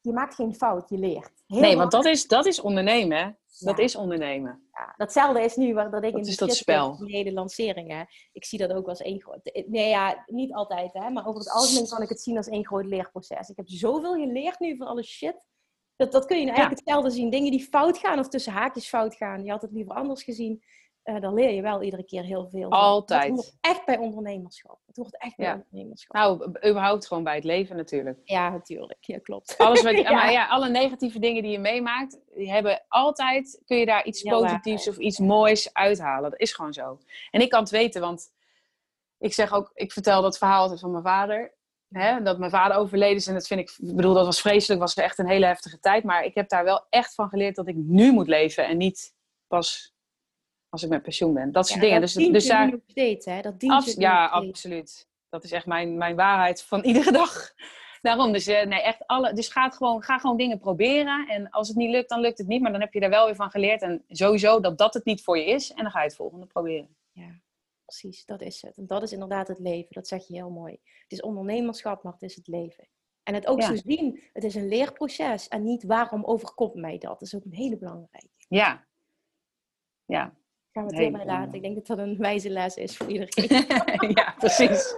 je 0.02 0.12
maakt 0.14 0.36
geen 0.36 0.56
fout, 0.56 0.90
je 0.90 0.98
leert. 0.98 1.32
Heel 1.48 1.60
Nee, 1.60 1.76
want 1.78 1.92
dat 1.92 2.06
is, 2.06 2.28
dat 2.28 2.46
is 2.46 2.62
ondernemen. 2.62 3.18
hè. 3.18 3.32
Dat 3.60 3.78
Ja. 3.78 3.84
is 3.84 3.96
ondernemen. 3.96 4.68
Ja, 4.72 4.94
datzelfde 4.98 5.42
is 5.42 5.56
nu 5.56 5.74
waar 5.74 5.92
dat 5.92 6.04
ik 6.04 6.12
Dat 6.12 6.26
in 6.26 6.32
de 6.32 6.36
dat 6.46 6.56
spel. 6.56 6.98
hele 7.06 7.34
lanceringen. 7.34 8.08
Ik 8.32 8.46
zie 8.46 8.60
dat 8.60 8.72
ook 8.74 8.88
als 8.88 9.02
één 9.02 9.22
groot... 9.22 9.64
Nee, 9.68 9.90
ja, 9.90 10.24
niet 10.28 10.54
altijd, 10.54 10.94
hè. 10.94 11.10
Maar 11.10 11.28
over 11.28 11.40
het 11.40 11.52
algemeen 11.52 11.88
kan 11.88 12.02
ik 12.02 12.10
het 12.10 12.22
zien 12.22 12.38
als 12.38 12.48
één 12.48 12.66
groot 12.66 12.86
leerproces. 12.86 13.50
Ik 13.50 13.58
heb 13.58 13.68
zoveel 13.70 14.14
geleerd 14.14 14.60
nu 14.60 14.78
van 14.78 14.88
alle 14.88 15.04
shit. 15.04 15.36
Dat, 15.96 16.12
dat 16.12 16.26
kun 16.26 16.38
je 16.38 16.44
nou 16.46 16.56
Ja. 16.58 16.62
eigenlijk 16.64 16.88
hetzelfde 16.88 17.20
zien. 17.22 17.30
Dingen 17.30 17.52
die 17.52 17.64
fout 17.68 17.98
gaan 17.98 18.20
of 18.20 18.28
tussen 18.28 18.54
haakjes 18.54 18.88
fout 18.88 19.16
gaan. 19.16 19.44
Je 19.44 19.52
had 19.52 19.62
het 19.62 19.72
liever 19.72 19.94
anders 19.96 20.24
gezien. 20.24 20.64
Eh 21.08 21.22
dan 21.22 21.34
leer 21.34 21.52
je 21.52 21.62
wel 21.62 21.82
iedere 21.82 22.04
keer 22.04 22.24
heel 22.24 22.48
veel. 22.50 22.70
Altijd. 22.70 23.22
Het 23.24 23.32
hoort 23.32 23.58
echt 23.62 23.86
bij 23.86 23.98
ondernemerschap. 23.98 24.80
Het 24.86 24.96
hoort 24.96 25.18
echt 25.18 25.36
bij 25.36 25.46
Ja. 25.46 25.54
ondernemerschap. 25.54 26.16
Nou, 26.16 26.46
überhaupt 26.70 27.08
gewoon 27.08 27.24
bij 27.24 27.36
het 27.36 27.44
leven 27.44 27.76
natuurlijk. 27.76 28.20
Ja, 28.24 28.50
natuurlijk. 28.50 28.98
Ja, 29.06 29.20
klopt. 29.20 29.58
Alles 29.58 29.82
wat 29.82 29.98
Ja. 29.98 30.12
Maar 30.12 30.32
ja, 30.32 30.48
alle 30.48 30.70
negatieve 30.70 31.20
dingen 31.20 31.42
die 31.44 31.52
je 31.52 31.60
meemaakt, 31.60 32.20
die 32.36 32.52
hebben 32.52 32.84
altijd, 32.88 33.62
kun 33.66 33.78
je 33.78 33.86
daar 33.86 34.06
iets 34.06 34.22
Ja, 34.22 34.32
positiefs 34.32 34.88
of 34.88 34.98
iets 34.98 35.20
moois 35.20 35.74
uithalen. 35.74 36.30
Dat 36.32 36.40
is 36.40 36.54
gewoon 36.54 36.74
zo. 36.74 37.00
En 37.32 37.42
ik 37.42 37.50
kan 37.50 37.60
het 37.60 37.70
weten, 37.70 38.02
want 38.02 38.32
ik 39.18 39.34
zeg 39.34 39.54
ook, 39.54 39.72
ik 39.74 39.92
vertel 39.92 40.22
dat 40.22 40.38
verhaal 40.38 40.62
altijd 40.62 40.80
van 40.80 40.92
mijn 40.92 41.04
vader. 41.04 41.56
Hè, 41.90 42.22
dat 42.22 42.38
mijn 42.40 42.52
vader 42.52 42.78
overleden 42.78 43.16
is 43.16 43.28
en 43.28 43.34
dat 43.34 43.48
vind 43.48 43.60
ik, 43.60 43.70
ik 43.70 43.96
bedoel, 43.96 44.14
dat 44.14 44.26
was 44.26 44.42
vreselijk, 44.42 44.82
was 44.82 44.94
echt 44.94 45.18
een 45.18 45.28
hele 45.30 45.46
heftige 45.46 45.80
tijd. 45.80 46.04
Maar 46.04 46.24
ik 46.26 46.36
heb 46.36 46.50
daar 46.50 46.64
wel 46.64 46.86
echt 46.90 47.14
van 47.14 47.30
geleerd 47.30 47.56
dat 47.56 47.68
ik 47.68 47.76
nu 47.76 48.12
moet 48.12 48.28
leven 48.28 48.68
en 48.68 48.78
niet 48.78 49.14
pas 49.48 49.96
als 50.70 50.84
ik 50.84 50.90
met 50.90 51.02
pensioen 51.04 51.34
ben. 51.34 51.52
Dat 51.52 51.68
soort 51.68 51.80
Ja, 51.82 51.86
dingen. 51.86 52.02
dat 52.02 52.14
Dus, 52.14 52.28
dus 52.32 52.48
daar, 52.48 52.72
nog 52.72 52.80
steeds, 52.88 53.26
hè. 53.26 53.42
Dat 53.42 53.60
dient 53.60 53.72
Abs- 53.74 53.94
ja, 53.94 54.26
absoluut. 54.28 55.08
Dat 55.30 55.44
is 55.44 55.52
echt 55.52 55.66
mijn, 55.66 55.98
mijn 55.98 56.16
waarheid 56.16 56.64
van 56.64 56.84
iedere 56.90 57.12
dag. 57.12 57.54
Daarom, 58.02 58.32
dus 58.32 58.48
eh, 58.48 58.66
nee, 58.66 58.82
echt 58.82 59.08
alle. 59.08 59.34
Dus 59.34 59.48
ga, 59.48 59.70
gewoon, 59.70 60.04
ga 60.04 60.18
gewoon 60.18 60.38
dingen 60.38 60.60
proberen. 60.60 61.28
En 61.28 61.50
als 61.50 61.68
het 61.68 61.78
niet 61.78 61.90
lukt, 61.90 62.10
dan 62.10 62.20
lukt 62.20 62.38
het 62.38 62.48
niet. 62.48 62.62
Maar 62.62 62.72
dan 62.72 62.82
heb 62.82 62.94
je 62.94 63.00
er 63.00 63.10
wel 63.10 63.26
weer 63.26 63.36
van 63.36 63.50
geleerd. 63.52 63.82
En 63.82 64.04
sowieso 64.08 64.60
dat 64.60 64.78
dat 64.78 64.94
het 64.94 65.06
niet 65.06 65.24
voor 65.24 65.38
je 65.38 65.46
is. 65.46 65.72
En 65.74 65.82
dan 65.84 65.92
ga 65.92 66.00
je 66.00 66.06
het 66.08 66.16
volgende 66.16 66.46
proberen. 66.46 66.96
Ja, 67.12 67.30
precies, 67.86 68.26
dat 68.26 68.42
is 68.42 68.62
het. 68.62 68.78
En 68.78 68.88
dat 68.88 69.04
is 69.04 69.12
inderdaad 69.12 69.48
het 69.48 69.60
leven. 69.60 69.88
Dat 69.94 70.08
zeg 70.08 70.28
je 70.28 70.34
heel 70.34 70.50
mooi. 70.50 70.72
Het 70.84 71.12
is 71.12 71.22
ondernemerschap, 71.22 72.04
maar 72.04 72.14
het 72.14 72.22
is 72.22 72.36
het 72.36 72.48
leven. 72.48 72.88
En 73.24 73.34
het 73.34 73.48
ook 73.48 73.62
Ja. 73.62 73.68
zo 73.68 73.76
zien, 73.76 74.24
het 74.34 74.44
is 74.44 74.56
een 74.56 74.68
leerproces. 74.68 75.48
En 75.48 75.64
niet 75.64 75.84
waarom 75.84 76.24
overkomt 76.26 76.74
mij 76.76 76.98
dat. 76.98 77.10
Dat 77.20 77.22
is 77.22 77.36
ook 77.36 77.46
een 77.46 77.54
hele 77.54 77.78
belangrijke. 77.78 78.30
Ja. 78.48 78.86
Ja. 80.06 80.34
Gaan 80.78 80.86
we 80.86 80.96
het 80.96 81.04
Hele 81.04 81.18
hierbij 81.18 81.36
laten. 81.36 81.54
Ik 81.54 81.62
denk 81.62 81.76
dat 81.76 81.88
dat 81.88 81.98
een 81.98 82.18
wijze 82.18 82.50
les 82.50 82.76
is 82.76 82.98
voor 82.98 83.08
iedereen. 83.08 83.66
ja, 84.18 84.36
precies. 84.38 84.96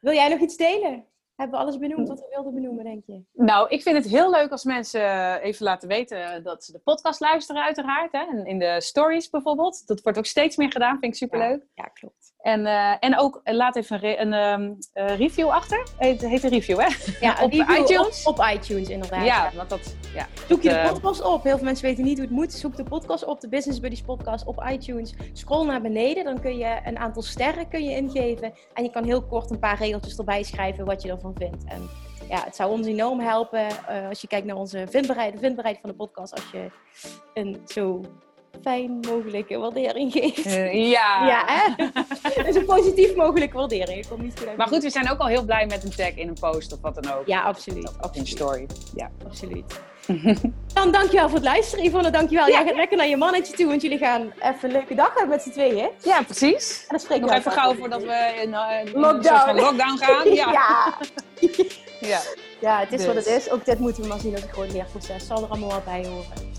Wil 0.00 0.12
jij 0.12 0.28
nog 0.28 0.40
iets 0.40 0.56
delen? 0.56 1.04
Hebben 1.40 1.58
we 1.58 1.64
alles 1.64 1.78
benoemd 1.78 2.08
wat 2.08 2.20
we 2.20 2.26
wilden 2.30 2.54
benoemen, 2.54 2.84
denk 2.84 3.04
je? 3.06 3.22
Nou, 3.32 3.68
ik 3.68 3.82
vind 3.82 3.96
het 3.96 4.06
heel 4.06 4.30
leuk 4.30 4.50
als 4.50 4.64
mensen 4.64 5.00
eh, 5.00 5.44
even 5.44 5.64
laten 5.64 5.88
weten 5.88 6.42
dat 6.42 6.64
ze 6.64 6.72
de 6.72 6.78
podcast 6.78 7.20
luisteren, 7.20 7.62
uiteraard. 7.62 8.12
Hè? 8.12 8.18
En 8.18 8.46
in 8.46 8.58
de 8.58 8.80
stories 8.80 9.30
bijvoorbeeld. 9.30 9.86
Dat 9.86 10.02
wordt 10.02 10.18
ook 10.18 10.26
steeds 10.26 10.56
meer 10.56 10.72
gedaan. 10.72 10.98
Vind 10.98 11.12
ik 11.12 11.18
superleuk. 11.18 11.66
Ja, 11.74 11.84
klopt. 11.84 12.30
En, 12.42 12.66
eh, 12.66 12.94
en 13.00 13.18
ook 13.18 13.40
eh, 13.42 13.54
laat 13.54 13.76
even 13.76 14.20
een, 14.20 14.32
ehm, 14.32 14.72
eh, 14.92 15.16
review 15.16 15.48
achter. 15.48 15.86
Heet, 15.98 16.20
heet 16.20 16.42
een 16.42 16.50
review, 16.50 16.80
hè? 16.80 16.88
Ja, 17.20 17.38
Op 17.44 17.52
iTunes? 17.52 18.26
Op, 18.26 18.38
op 18.38 18.46
iTunes, 18.54 18.88
inderdaad. 18.88 19.24
Ja, 19.24 19.50
want 19.56 19.68
dat. 19.68 19.96
Ja, 20.14 20.26
Zoek 20.48 20.62
je 20.62 20.68
de 20.68 20.88
podcast 20.92 21.22
op. 21.22 21.42
Heel 21.42 21.56
veel 21.56 21.64
mensen 21.64 21.86
weten 21.86 22.04
niet 22.04 22.16
hoe 22.18 22.26
het 22.26 22.34
moet. 22.36 22.52
Zoek 22.52 22.76
de 22.76 22.82
podcast 22.82 23.24
op, 23.24 23.40
de 23.40 23.48
Business 23.48 23.80
Buddies 23.80 24.02
podcast 24.02 24.46
op 24.46 24.64
iTunes. 24.70 25.14
Scroll 25.32 25.66
naar 25.66 25.80
beneden, 25.80 26.24
dan 26.24 26.40
kun 26.40 26.58
je 26.58 26.80
een 26.84 26.98
aantal 26.98 27.22
sterren 27.22 27.68
kun 27.68 27.84
je 27.84 27.96
ingeven. 27.96 28.52
En 28.74 28.84
je 28.84 28.90
kan 28.90 29.04
heel 29.04 29.22
kort 29.22 29.50
een 29.50 29.58
paar 29.58 29.78
regeltjes 29.78 30.18
erbij 30.18 30.42
schrijven 30.42 30.84
wat 30.84 31.02
je 31.02 31.10
ervan 31.10 31.29
vindt. 31.36 31.64
En 31.64 31.88
ja, 32.28 32.44
het 32.44 32.56
zou 32.56 32.70
ons 32.70 32.86
enorm 32.86 33.20
helpen 33.20 33.66
eh, 33.68 34.08
als 34.08 34.20
je 34.20 34.26
kijkt 34.26 34.46
naar 34.46 34.56
onze 34.56 34.86
vindbaarheid, 34.88 35.32
de 35.32 35.38
vindbaarheid 35.38 35.78
van 35.80 35.90
de 35.90 35.96
podcast. 35.96 36.34
Als 36.34 36.50
je 36.50 36.70
een 37.34 37.62
zo 37.66 38.00
fijn 38.62 39.00
mogelijke 39.00 39.58
waardering 39.58 40.12
geeft. 40.12 40.46
eh, 40.46 40.90
ja. 40.90 41.26
Ja, 41.26 41.42
hè? 41.46 41.84
een 42.46 42.52
zo 42.52 42.60
positief 42.64 43.14
mogelijke 43.14 43.56
waardering. 43.56 43.98
Ik 43.98 44.06
kom 44.10 44.22
niet 44.22 44.38
goed 44.38 44.48
uit. 44.48 44.56
Maar 44.56 44.66
goed, 44.66 44.82
we 44.82 44.90
zijn 44.90 45.10
ook 45.10 45.18
al 45.18 45.26
heel 45.26 45.44
blij 45.44 45.66
met 45.66 45.84
een 45.84 45.90
tag 45.94 46.14
in 46.14 46.28
een 46.28 46.36
post 46.40 46.72
of 46.72 46.80
wat 46.80 47.02
dan 47.02 47.12
ook. 47.14 47.26
Ja, 47.26 47.40
absoluut. 47.40 47.90
Of 48.00 48.16
een 48.16 48.26
story. 48.26 48.66
Ja. 48.94 49.10
Absoluut. 49.26 49.80
Dan 50.74 50.90
dankjewel 50.92 51.26
voor 51.28 51.38
het 51.38 51.46
luisteren. 51.46 51.84
Yvonne, 51.84 52.10
dankjewel. 52.10 52.48
Jij 52.48 52.64
gaat 52.66 52.74
lekker 52.74 52.96
naar 52.96 53.06
je 53.06 53.16
mannetje 53.16 53.56
toe, 53.56 53.66
want 53.66 53.82
jullie 53.82 53.98
gaan 53.98 54.32
even 54.40 54.58
een 54.62 54.72
leuke 54.72 54.94
dag 54.94 55.08
hebben 55.08 55.28
met 55.28 55.42
z'n 55.42 55.50
tweeën. 55.50 55.88
ja, 56.04 56.22
precies. 56.22 56.80
En 56.80 56.86
dan 56.88 56.98
spreken 57.00 57.22
Nog 57.26 57.30
we 57.32 57.38
even 57.38 57.52
gauw 57.52 57.74
voordat 57.74 58.02
we 58.02 58.32
in, 58.42 58.54
eh, 58.54 58.84
in 58.84 59.00
Lockdown. 59.00 59.98
gaan. 59.98 60.28
Ja. 60.34 60.52
ja. 60.52 60.94
ja. 62.00 62.20
Ja, 62.60 62.78
het 62.80 62.92
is 62.92 63.06
wat 63.06 63.14
het 63.14 63.24
Dus. 63.24 63.36
is. 63.36 63.50
Ook 63.50 63.64
dit 63.64 63.78
moeten 63.78 64.02
we 64.02 64.08
maar 64.08 64.18
zien 64.20 64.32
als 64.32 64.42
een 64.42 64.48
groot 64.48 64.72
leerproces. 64.72 65.26
Zal 65.26 65.42
er 65.42 65.48
allemaal 65.48 65.68
wat 65.70 65.84
bij 65.84 66.04
horen. 66.06 66.58